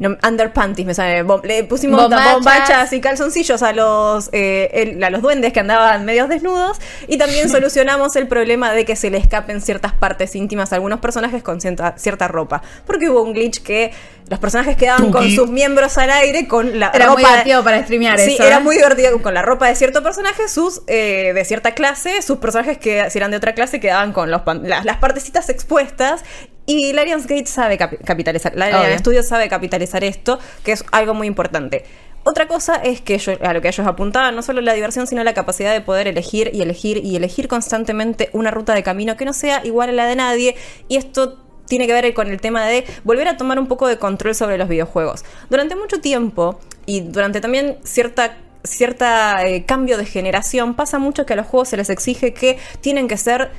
no, 0.00 0.16
underpanties, 0.26 0.84
me 0.86 0.94
sale. 0.94 1.22
bom- 1.22 1.42
le 1.44 1.62
pusimos 1.64 2.00
Bombachas. 2.02 2.32
bombachas 2.34 2.92
y 2.92 3.00
calzoncillos 3.00 3.62
a 3.62 3.72
los, 3.72 4.28
eh, 4.32 4.68
el- 4.72 5.04
a 5.04 5.10
los 5.10 5.22
duendes 5.22 5.52
que 5.52 5.60
andaban 5.60 6.04
medios 6.04 6.28
desnudos. 6.28 6.78
Y 7.06 7.18
también 7.18 7.48
solucionamos 7.50 8.16
el 8.16 8.26
problema 8.26 8.72
de 8.72 8.84
que 8.84 8.96
se 8.96 9.10
le 9.10 9.18
escapen 9.18 9.60
ciertas 9.60 9.92
partes 9.92 10.34
íntimas 10.34 10.72
a 10.72 10.76
algunos 10.76 10.98
personajes 11.00 11.42
con 11.44 11.60
cierta, 11.60 11.94
cierta 11.96 12.26
ropa. 12.26 12.62
Porque 12.86 13.08
hubo 13.08 13.22
un 13.22 13.32
glitch 13.32 13.62
que 13.62 13.92
los 14.28 14.38
personajes 14.38 14.76
quedaban 14.76 15.10
con 15.10 15.28
sus 15.30 15.50
miembros 15.50 15.98
al 15.98 16.08
aire 16.10 16.46
con 16.48 16.78
la 16.78 16.90
Era 16.94 17.06
ropa. 17.06 17.20
muy 17.20 17.28
divertido 17.30 17.64
para 17.64 17.82
streamear 17.82 18.18
Sí, 18.18 18.34
eso, 18.34 18.44
era 18.44 18.56
¿eh? 18.58 18.60
muy 18.60 18.76
divertido 18.76 19.20
con 19.20 19.34
la 19.34 19.42
ropa 19.42 19.66
de 19.68 19.74
cierto 19.74 20.02
personaje, 20.02 20.48
sus 20.48 20.82
eh, 20.86 21.32
de 21.34 21.44
cierta 21.44 21.72
clase, 21.74 22.22
sus 22.22 22.38
personajes 22.38 22.78
que 22.78 23.10
si 23.10 23.18
eran 23.18 23.32
de 23.32 23.36
otra 23.38 23.54
clase 23.54 23.80
quedaban 23.80 24.12
con 24.12 24.30
los 24.30 24.42
las, 24.62 24.84
las 24.84 24.96
partecitas 24.98 25.48
expuestas. 25.50 26.22
Y 26.70 26.92
Larian's 26.92 27.26
Gate 27.26 27.46
sabe 27.46 27.78
capi- 27.78 27.98
capitalizar, 28.04 28.52
Obvio. 28.54 28.98
Studios 28.98 29.26
sabe 29.26 29.48
capitalizar 29.48 30.04
esto, 30.04 30.38
que 30.64 30.72
es 30.72 30.84
algo 30.92 31.14
muy 31.14 31.26
importante. 31.26 31.84
Otra 32.22 32.46
cosa 32.46 32.76
es 32.76 33.00
que 33.00 33.14
ellos- 33.14 33.38
a 33.42 33.52
lo 33.54 33.60
que 33.62 33.68
ellos 33.68 33.86
apuntaban, 33.86 34.36
no 34.36 34.42
solo 34.42 34.60
la 34.60 34.74
diversión, 34.74 35.06
sino 35.06 35.24
la 35.24 35.32
capacidad 35.34 35.72
de 35.72 35.80
poder 35.80 36.06
elegir 36.06 36.50
y 36.52 36.60
elegir 36.62 36.98
y 36.98 37.16
elegir 37.16 37.48
constantemente 37.48 38.28
una 38.34 38.50
ruta 38.50 38.74
de 38.74 38.82
camino 38.82 39.16
que 39.16 39.24
no 39.24 39.32
sea 39.32 39.62
igual 39.64 39.88
a 39.88 39.92
la 39.92 40.06
de 40.06 40.16
nadie. 40.16 40.54
Y 40.88 40.96
esto 40.96 41.38
tiene 41.66 41.86
que 41.86 41.92
ver 41.92 42.12
con 42.14 42.28
el 42.28 42.40
tema 42.40 42.66
de 42.66 42.84
volver 43.04 43.26
a 43.28 43.36
tomar 43.36 43.58
un 43.58 43.66
poco 43.66 43.88
de 43.88 43.96
control 43.96 44.34
sobre 44.34 44.58
los 44.58 44.68
videojuegos. 44.68 45.24
Durante 45.48 45.76
mucho 45.76 46.00
tiempo 46.00 46.60
y 46.84 47.00
durante 47.00 47.40
también 47.40 47.78
cierta 47.84 48.36
cierta 48.62 49.46
eh, 49.46 49.64
cambio 49.64 49.96
de 49.96 50.04
generación 50.04 50.74
pasa 50.74 50.98
mucho 50.98 51.24
que 51.24 51.32
a 51.32 51.36
los 51.36 51.46
juegos 51.46 51.70
se 51.70 51.78
les 51.78 51.88
exige 51.88 52.34
que 52.34 52.58
tienen 52.82 53.08
que 53.08 53.16
ser 53.16 53.50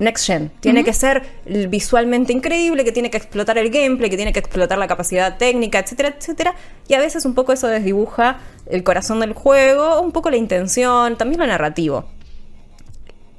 next 0.00 0.26
gen, 0.26 0.50
tiene 0.60 0.82
que 0.82 0.92
ser 0.92 1.22
visualmente 1.68 2.32
increíble, 2.32 2.82
que 2.84 2.90
tiene 2.92 3.10
que 3.10 3.18
explotar 3.18 3.56
el 3.58 3.70
gameplay, 3.70 4.10
que 4.10 4.16
tiene 4.16 4.32
que 4.32 4.40
explotar 4.40 4.78
la 4.78 4.88
capacidad 4.88 5.36
técnica, 5.38 5.78
etcétera, 5.78 6.14
etcétera, 6.18 6.54
y 6.88 6.94
a 6.94 6.98
veces 6.98 7.24
un 7.24 7.34
poco 7.34 7.52
eso 7.52 7.68
desdibuja 7.68 8.38
el 8.66 8.82
corazón 8.82 9.20
del 9.20 9.32
juego, 9.34 10.00
un 10.00 10.10
poco 10.10 10.30
la 10.30 10.36
intención, 10.36 11.16
también 11.16 11.38
lo 11.40 11.46
narrativo. 11.46 12.06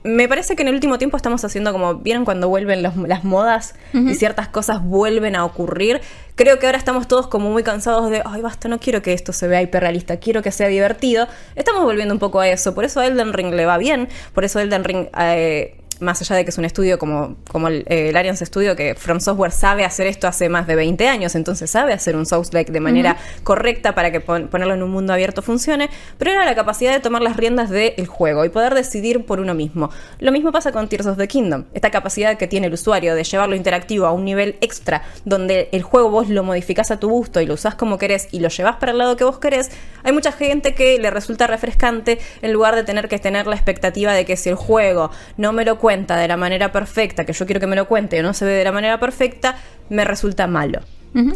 Me 0.04 0.28
parece 0.28 0.56
que 0.56 0.64
en 0.64 0.68
el 0.70 0.74
último 0.74 0.98
tiempo 0.98 1.16
estamos 1.16 1.46
haciendo 1.46 1.72
como, 1.72 1.96
¿vieron 1.96 2.26
cuando 2.26 2.50
vuelven 2.50 2.82
los- 2.82 2.96
las 2.98 3.24
modas 3.24 3.76
y 3.94 4.16
ciertas 4.16 4.48
cosas 4.48 4.84
vuelven 4.84 5.36
a 5.36 5.46
ocurrir? 5.46 6.02
Creo 6.34 6.58
que 6.58 6.66
ahora 6.66 6.80
estamos 6.80 7.08
todos 7.08 7.28
como 7.28 7.52
muy 7.52 7.62
cansados 7.62 8.10
de, 8.10 8.24
ay, 8.26 8.42
basta, 8.42 8.68
no 8.68 8.80
quiero 8.80 9.04
que 9.04 9.14
esto 9.14 9.32
se 9.32 9.48
vea 9.48 9.62
hiperrealista, 9.62 10.18
quiero 10.18 10.42
que 10.42 10.52
sea 10.52 10.70
divertido. 10.70 11.28
Estamos 11.56 11.84
volviendo 11.84 12.16
un 12.16 12.20
poco 12.20 12.40
a 12.40 12.48
eso, 12.48 12.74
por 12.74 12.84
eso 12.84 13.00
a 13.00 13.06
Elden 13.06 13.32
Ring 13.32 13.54
le 13.54 13.68
va 13.68 13.78
bien, 13.78 14.10
por 14.34 14.44
eso 14.44 14.60
Elden 14.60 14.84
Ring... 14.84 15.08
eh, 15.20 15.76
más 16.02 16.22
allá 16.22 16.36
de 16.36 16.44
que 16.44 16.50
es 16.50 16.58
un 16.58 16.66
estudio 16.66 17.00
como, 17.00 17.38
como 17.50 17.68
el, 17.68 17.86
eh, 17.88 18.10
el 18.10 18.18
Arians 18.18 18.40
Studio, 18.40 18.76
que 18.76 18.96
From 18.96 19.20
Software 19.20 19.52
sabe 19.52 19.86
hacer 19.86 20.08
esto 20.08 20.28
hace 20.28 20.50
más 20.50 20.68
de 20.68 20.76
20 20.76 21.08
años, 21.08 21.36
entonces 21.36 21.70
sabe 21.72 21.94
hacer 21.94 22.16
un 22.16 22.26
Souls-like 22.26 22.72
de 22.72 22.80
manera 22.80 23.18
correcta 23.44 23.94
para 23.96 24.12
que 24.12 24.20
pon- 24.20 24.48
ponerlo 24.48 24.74
en 24.74 24.84
un 24.84 24.92
mundo 24.92 25.14
abierto 25.14 25.42
funcione, 25.42 25.90
pero 26.18 26.32
era 26.32 26.46
la 26.46 26.56
capacidad 26.56 26.92
de 26.92 27.00
tomar 27.00 27.22
las 27.22 27.38
riendas 27.38 27.70
del 27.70 28.08
juego 28.08 28.46
y 28.46 28.50
poder 28.50 28.74
decidir 28.74 29.26
por 29.26 29.40
uno 29.40 29.54
mismo. 29.54 29.90
Lo 30.20 30.32
mismo 30.32 30.52
pasa 30.52 30.72
con 30.72 30.88
Tears 30.90 31.06
of 31.08 31.18
the 31.18 31.28
Kingdom, 31.28 31.66
esta 31.74 31.92
capacidad 31.92 32.38
que 32.38 32.48
tiene 32.48 32.68
el 32.68 32.74
usuario 32.74 33.16
de 33.16 33.24
llevarlo 33.24 33.56
interactivo 33.56 34.06
a 34.06 34.12
un 34.12 34.26
nivel 34.26 34.58
extra, 34.62 35.04
donde 35.26 35.70
el 35.72 35.84
juego 35.84 36.10
vos 36.10 36.30
lo 36.30 36.44
modificás 36.44 36.92
a 36.92 37.00
tu 37.00 37.10
gusto 37.10 37.42
y 37.42 37.46
lo 37.46 37.54
usás 37.54 37.76
como 37.76 37.98
querés 37.98 38.28
y 38.32 38.40
lo 38.40 38.50
llevas 38.50 38.78
para 38.78 38.92
el 38.92 38.98
lado 38.98 39.16
que 39.18 39.24
vos 39.24 39.40
querés, 39.40 39.70
hay 40.04 40.12
mucha 40.14 40.32
gente 40.32 40.74
que 40.74 40.98
le 41.00 41.10
resulta 41.12 41.48
refrescante 41.48 42.20
en 42.42 42.54
lugar 42.54 42.76
de 42.76 42.84
tener 42.84 43.08
que 43.08 43.20
tener 43.20 43.48
la 43.48 43.56
expectativa 43.56 44.14
de 44.14 44.26
que 44.26 44.36
si 44.38 44.50
el 44.50 44.56
juego 44.56 45.12
no 45.38 45.54
me 45.54 45.64
lo 45.66 45.78
cuenta 45.78 45.91
de 45.92 46.28
la 46.28 46.38
manera 46.38 46.72
perfecta, 46.72 47.26
que 47.26 47.34
yo 47.34 47.46
quiero 47.46 47.60
que 47.60 47.68
me 47.68 47.76
lo 47.76 47.88
cuente 47.88 48.20
o 48.20 48.24
no 48.24 48.34
se 48.34 48.46
ve 48.46 48.54
de 48.54 48.64
la 48.64 48.72
manera 48.72 49.00
perfecta, 49.00 49.58
me 49.90 50.06
resulta 50.06 50.48
malo. 50.48 50.80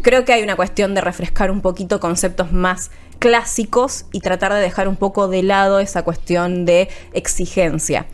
Creo 0.02 0.24
que 0.24 0.32
hay 0.32 0.42
una 0.42 0.56
cuestión 0.56 0.94
de 0.94 1.02
refrescar 1.02 1.52
un 1.52 1.60
poquito 1.60 2.00
conceptos 2.00 2.54
más 2.54 2.92
clásicos 3.20 4.06
y 4.14 4.22
tratar 4.22 4.54
de 4.54 4.62
dejar 4.62 4.88
un 4.88 4.96
poco 4.96 5.28
de 5.28 5.44
lado 5.44 5.80
esa 5.82 6.04
cuestión 6.04 6.64
de 6.64 6.88
exigencia. 7.12 8.06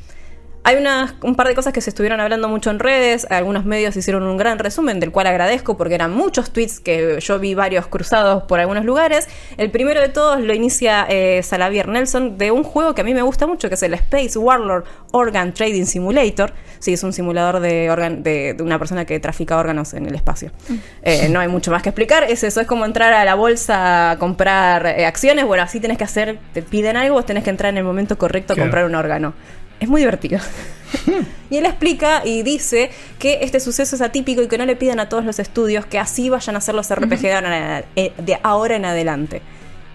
Hay 0.63 0.75
unas, 0.75 1.15
un 1.23 1.35
par 1.35 1.47
de 1.47 1.55
cosas 1.55 1.73
que 1.73 1.81
se 1.81 1.89
estuvieron 1.89 2.19
hablando 2.19 2.47
mucho 2.47 2.69
en 2.69 2.77
redes, 2.77 3.25
algunos 3.31 3.65
medios 3.65 3.95
hicieron 3.95 4.23
un 4.23 4.37
gran 4.37 4.59
resumen, 4.59 4.99
del 4.99 5.11
cual 5.11 5.25
agradezco 5.25 5.75
porque 5.75 5.95
eran 5.95 6.13
muchos 6.13 6.51
tweets 6.51 6.79
que 6.79 7.19
yo 7.19 7.39
vi 7.39 7.55
varios 7.55 7.87
cruzados 7.87 8.43
por 8.43 8.59
algunos 8.59 8.85
lugares. 8.85 9.27
El 9.57 9.71
primero 9.71 9.99
de 9.99 10.09
todos 10.09 10.39
lo 10.39 10.53
inicia 10.53 11.07
eh, 11.09 11.41
Salavier 11.41 11.87
Nelson 11.87 12.37
de 12.37 12.51
un 12.51 12.63
juego 12.63 12.93
que 12.93 13.01
a 13.01 13.03
mí 13.03 13.15
me 13.15 13.23
gusta 13.23 13.47
mucho, 13.47 13.69
que 13.69 13.75
es 13.75 13.83
el 13.83 13.95
Space 13.95 14.37
Warlord 14.37 14.85
Organ 15.11 15.51
Trading 15.51 15.85
Simulator. 15.85 16.53
Sí, 16.77 16.93
es 16.93 17.03
un 17.03 17.13
simulador 17.13 17.59
de, 17.59 17.89
organ, 17.89 18.21
de, 18.21 18.53
de 18.53 18.63
una 18.63 18.77
persona 18.77 19.05
que 19.05 19.19
trafica 19.19 19.57
órganos 19.57 19.95
en 19.95 20.05
el 20.05 20.13
espacio. 20.13 20.51
Eh, 21.01 21.27
no 21.29 21.39
hay 21.39 21.47
mucho 21.47 21.71
más 21.71 21.81
que 21.81 21.89
explicar, 21.89 22.23
es 22.23 22.43
eso, 22.43 22.61
es 22.61 22.67
como 22.67 22.85
entrar 22.85 23.13
a 23.13 23.25
la 23.25 23.33
bolsa 23.33 24.11
a 24.11 24.17
comprar 24.19 24.85
eh, 24.85 25.05
acciones, 25.05 25.45
bueno, 25.45 25.63
así 25.63 25.79
tenés 25.79 25.97
que 25.97 26.03
hacer, 26.03 26.39
te 26.53 26.61
piden 26.61 26.97
algo, 26.97 27.15
vos 27.15 27.25
tenés 27.25 27.43
que 27.43 27.49
entrar 27.49 27.71
en 27.71 27.77
el 27.77 27.83
momento 27.83 28.17
correcto 28.17 28.53
a 28.53 28.55
comprar 28.55 28.85
un 28.85 28.95
órgano. 28.95 29.33
Es 29.81 29.89
muy 29.89 29.99
divertido. 30.01 30.39
y 31.49 31.57
él 31.57 31.65
explica 31.65 32.21
y 32.23 32.43
dice 32.43 32.91
que 33.19 33.39
este 33.41 33.59
suceso 33.59 33.95
es 33.95 34.01
atípico 34.01 34.41
y 34.41 34.47
que 34.47 34.57
no 34.57 34.65
le 34.65 34.75
piden 34.77 34.99
a 35.01 35.09
todos 35.09 35.25
los 35.25 35.39
estudios 35.39 35.85
que 35.85 35.99
así 35.99 36.29
vayan 36.29 36.55
a 36.55 36.59
hacer 36.59 36.75
los 36.75 36.89
RPG 36.93 37.19
de, 37.21 37.33
ahora 37.33 37.79
en- 37.79 37.85
eh, 37.97 38.13
de 38.17 38.39
ahora 38.43 38.75
en 38.77 38.85
adelante. 38.85 39.41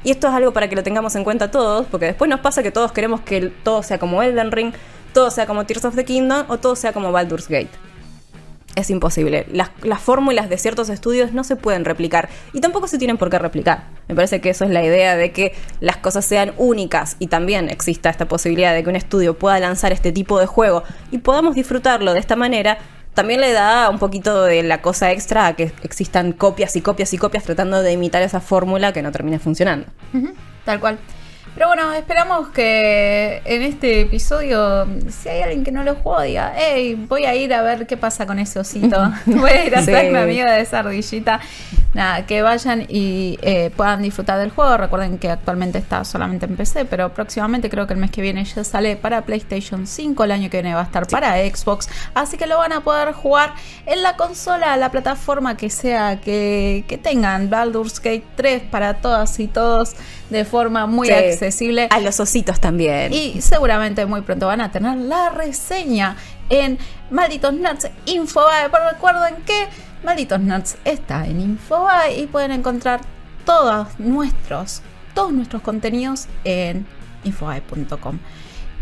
Y 0.04 0.10
esto 0.10 0.28
es 0.28 0.34
algo 0.34 0.52
para 0.52 0.68
que 0.68 0.76
lo 0.76 0.82
tengamos 0.82 1.16
en 1.16 1.24
cuenta 1.24 1.50
todos, 1.50 1.86
porque 1.90 2.06
después 2.06 2.28
nos 2.28 2.40
pasa 2.40 2.62
que 2.62 2.70
todos 2.70 2.92
queremos 2.92 3.20
que 3.22 3.50
todo 3.62 3.82
sea 3.82 3.98
como 3.98 4.22
Elden 4.22 4.52
Ring, 4.52 4.72
todo 5.12 5.30
sea 5.30 5.46
como 5.46 5.64
Tears 5.64 5.84
of 5.84 5.94
the 5.96 6.04
Kingdom 6.04 6.44
o 6.48 6.58
todo 6.58 6.76
sea 6.76 6.92
como 6.92 7.10
Baldur's 7.12 7.48
Gate. 7.48 7.70
Es 8.76 8.90
imposible. 8.90 9.46
Las, 9.50 9.70
las 9.82 10.00
fórmulas 10.00 10.50
de 10.50 10.58
ciertos 10.58 10.90
estudios 10.90 11.32
no 11.32 11.44
se 11.44 11.56
pueden 11.56 11.84
replicar 11.84 12.28
y 12.52 12.60
tampoco 12.60 12.86
se 12.88 12.98
tienen 12.98 13.16
por 13.16 13.30
qué 13.30 13.38
replicar. 13.38 13.84
Me 14.06 14.14
parece 14.14 14.40
que 14.42 14.50
eso 14.50 14.64
es 14.64 14.70
la 14.70 14.84
idea 14.84 15.16
de 15.16 15.32
que 15.32 15.54
las 15.80 15.96
cosas 15.96 16.26
sean 16.26 16.52
únicas 16.58 17.16
y 17.18 17.28
también 17.28 17.70
exista 17.70 18.10
esta 18.10 18.28
posibilidad 18.28 18.74
de 18.74 18.84
que 18.84 18.90
un 18.90 18.96
estudio 18.96 19.38
pueda 19.38 19.58
lanzar 19.58 19.92
este 19.92 20.12
tipo 20.12 20.38
de 20.38 20.46
juego 20.46 20.84
y 21.10 21.18
podamos 21.18 21.54
disfrutarlo 21.54 22.12
de 22.12 22.20
esta 22.20 22.36
manera. 22.36 22.78
También 23.14 23.40
le 23.40 23.52
da 23.52 23.88
un 23.88 23.98
poquito 23.98 24.42
de 24.42 24.62
la 24.62 24.82
cosa 24.82 25.10
extra 25.10 25.46
a 25.46 25.56
que 25.56 25.72
existan 25.82 26.32
copias 26.32 26.76
y 26.76 26.82
copias 26.82 27.14
y 27.14 27.18
copias 27.18 27.44
tratando 27.44 27.82
de 27.82 27.92
imitar 27.92 28.20
esa 28.20 28.40
fórmula 28.40 28.92
que 28.92 29.00
no 29.00 29.10
termine 29.10 29.38
funcionando. 29.38 29.86
Tal 30.66 30.80
cual. 30.80 30.98
Pero 31.56 31.68
bueno, 31.68 31.90
esperamos 31.94 32.48
que 32.48 33.40
en 33.46 33.62
este 33.62 34.02
episodio, 34.02 34.86
si 35.08 35.30
hay 35.30 35.40
alguien 35.40 35.64
que 35.64 35.72
no 35.72 35.82
lo 35.84 35.94
jugó, 35.94 36.20
diga, 36.20 36.52
hey, 36.54 37.02
voy 37.08 37.24
a 37.24 37.34
ir 37.34 37.54
a 37.54 37.62
ver 37.62 37.86
qué 37.86 37.96
pasa 37.96 38.26
con 38.26 38.38
ese 38.38 38.58
osito. 38.58 39.10
voy 39.26 39.50
a 39.50 39.64
ir 39.64 39.74
a 39.74 39.82
Sí. 39.82 39.90
hacerme 39.90 40.18
amigo 40.18 40.44
de 40.44 40.60
esa 40.60 40.80
ardillita. 40.80 41.40
Nada, 41.96 42.26
que 42.26 42.42
vayan 42.42 42.84
y 42.90 43.38
eh, 43.40 43.70
puedan 43.74 44.02
disfrutar 44.02 44.38
del 44.38 44.50
juego. 44.50 44.76
Recuerden 44.76 45.16
que 45.16 45.30
actualmente 45.30 45.78
está 45.78 46.04
solamente 46.04 46.44
en 46.44 46.54
PC, 46.54 46.84
pero 46.84 47.14
próximamente 47.14 47.70
creo 47.70 47.86
que 47.86 47.94
el 47.94 47.98
mes 47.98 48.10
que 48.10 48.20
viene 48.20 48.44
ya 48.44 48.62
sale 48.64 48.96
para 48.96 49.22
PlayStation 49.22 49.86
5. 49.86 50.24
El 50.24 50.30
año 50.32 50.50
que 50.50 50.58
viene 50.60 50.74
va 50.74 50.82
a 50.82 50.84
estar 50.84 51.06
para 51.06 51.36
Xbox. 51.38 51.88
Así 52.12 52.36
que 52.36 52.46
lo 52.46 52.58
van 52.58 52.74
a 52.74 52.82
poder 52.82 53.12
jugar 53.14 53.54
en 53.86 54.02
la 54.02 54.14
consola, 54.16 54.76
la 54.76 54.90
plataforma 54.90 55.56
que 55.56 55.70
sea 55.70 56.20
que, 56.20 56.84
que 56.86 56.98
tengan. 56.98 57.48
Baldur's 57.48 57.98
Gate 57.98 58.24
3 58.36 58.64
para 58.70 58.94
todas 59.00 59.40
y 59.40 59.48
todos 59.48 59.94
de 60.28 60.44
forma 60.44 60.86
muy 60.86 61.06
Sí. 61.08 61.14
accesible. 61.14 61.88
A 61.90 62.00
los 62.00 62.20
ositos 62.20 62.60
también. 62.60 63.10
Y 63.14 63.40
seguramente 63.40 64.04
muy 64.04 64.20
pronto 64.20 64.48
van 64.48 64.60
a 64.60 64.70
tener 64.70 64.98
la 64.98 65.30
reseña 65.30 66.16
en 66.50 66.78
Malditos 67.10 67.54
Nerds 67.54 67.88
Infobae. 68.04 68.68
Pero 68.70 68.90
recuerden 68.90 69.36
que 69.46 69.66
Malditos 70.06 70.38
Nerds 70.38 70.76
está 70.84 71.26
en 71.26 71.40
Infobae 71.40 72.20
y 72.20 72.26
pueden 72.28 72.52
encontrar 72.52 73.00
todos 73.44 73.88
nuestros, 73.98 74.80
todos 75.14 75.32
nuestros 75.32 75.62
contenidos 75.62 76.28
en 76.44 76.86
infobae.com. 77.24 78.20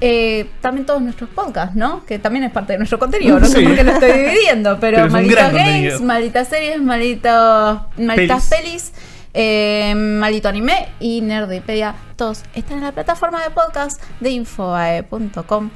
Eh, 0.03 0.51
también 0.61 0.85
todos 0.85 1.01
nuestros 1.01 1.31
podcasts, 1.31 1.75
¿no? 1.77 2.05
Que 2.05 2.19
también 2.19 2.45
es 2.45 2.53
parte 2.53 2.75
de 2.75 2.79
nuestro 2.79 2.99
contenido. 2.99 3.41
No 3.41 3.47
sé 3.47 3.63
por 3.63 3.75
qué 3.75 3.85
lo 3.85 3.93
estoy 3.93 4.13
dividiendo, 4.19 4.79
pero, 4.79 4.99
Pero 4.99 5.11
malditos 5.11 5.53
games, 5.55 6.01
malditas 6.03 6.49
series, 6.49 6.83
malditos, 6.83 7.81
malditas 7.97 8.47
Pelis. 8.51 8.91
pelis, 8.91 8.93
eh, 9.33 9.95
maldito 9.95 10.51
anime 10.51 10.89
y 11.01 11.23
Nerdipedia. 11.23 11.95
Todos 12.17 12.43
están 12.55 12.79
en 12.79 12.85
la 12.85 12.93
plataforma 12.93 13.43
de 13.43 13.49
podcast 13.49 14.03
de 14.21 14.29
infobae.com. 14.29 15.71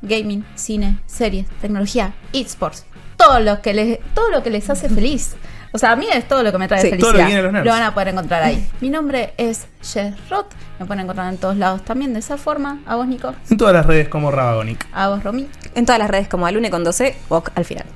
Gaming, 0.00 0.46
cine, 0.54 0.98
series, 1.04 1.46
tecnología, 1.60 2.14
esports. 2.32 2.86
Todo 3.16 3.40
lo 3.40 3.60
que 3.62 3.72
les, 3.74 3.98
todo 4.14 4.30
lo 4.30 4.42
que 4.42 4.50
les 4.50 4.68
hace 4.70 4.88
feliz. 4.88 5.34
O 5.72 5.78
sea, 5.78 5.90
a 5.92 5.96
mí 5.96 6.06
es 6.12 6.28
todo 6.28 6.42
lo 6.44 6.52
que 6.52 6.58
me 6.58 6.68
trae 6.68 6.82
Sí, 6.82 6.90
felicidad. 6.90 7.10
todo 7.10 7.12
lo 7.12 7.18
que 7.18 7.24
viene 7.24 7.36
de 7.38 7.42
los 7.42 7.52
nerds. 7.52 7.66
Lo 7.66 7.72
van 7.72 7.82
a 7.82 7.94
poder 7.94 8.08
encontrar 8.08 8.42
ahí. 8.44 8.68
Mi 8.80 8.90
nombre 8.90 9.34
es 9.38 9.66
Jess 9.82 10.14
Roth. 10.30 10.46
Me 10.78 10.86
pueden 10.86 11.02
encontrar 11.02 11.32
en 11.32 11.38
todos 11.38 11.56
lados 11.56 11.84
también 11.84 12.12
de 12.12 12.20
esa 12.20 12.36
forma. 12.36 12.78
A 12.86 12.94
vos, 12.96 13.08
Nico. 13.08 13.34
En 13.50 13.56
todas 13.56 13.74
las 13.74 13.84
redes 13.84 14.08
como 14.08 14.30
Rabagonic. 14.30 14.86
A 14.92 15.08
vos, 15.08 15.24
Romy. 15.24 15.48
En 15.74 15.84
todas 15.84 15.98
las 15.98 16.08
redes 16.10 16.28
como 16.28 16.46
Alune 16.46 16.70
con 16.70 16.84
12 16.84 17.16
o 17.28 17.42
al 17.56 17.64
final. 17.64 17.86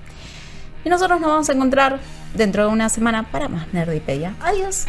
Y 0.85 0.89
nosotros 0.89 1.21
nos 1.21 1.31
vamos 1.31 1.49
a 1.49 1.53
encontrar 1.53 2.01
dentro 2.35 2.65
de 2.65 2.69
una 2.73 2.89
semana 2.89 3.25
para 3.31 3.49
más 3.49 3.73
Nerdipedia. 3.73 4.35
Adiós. 4.43 4.87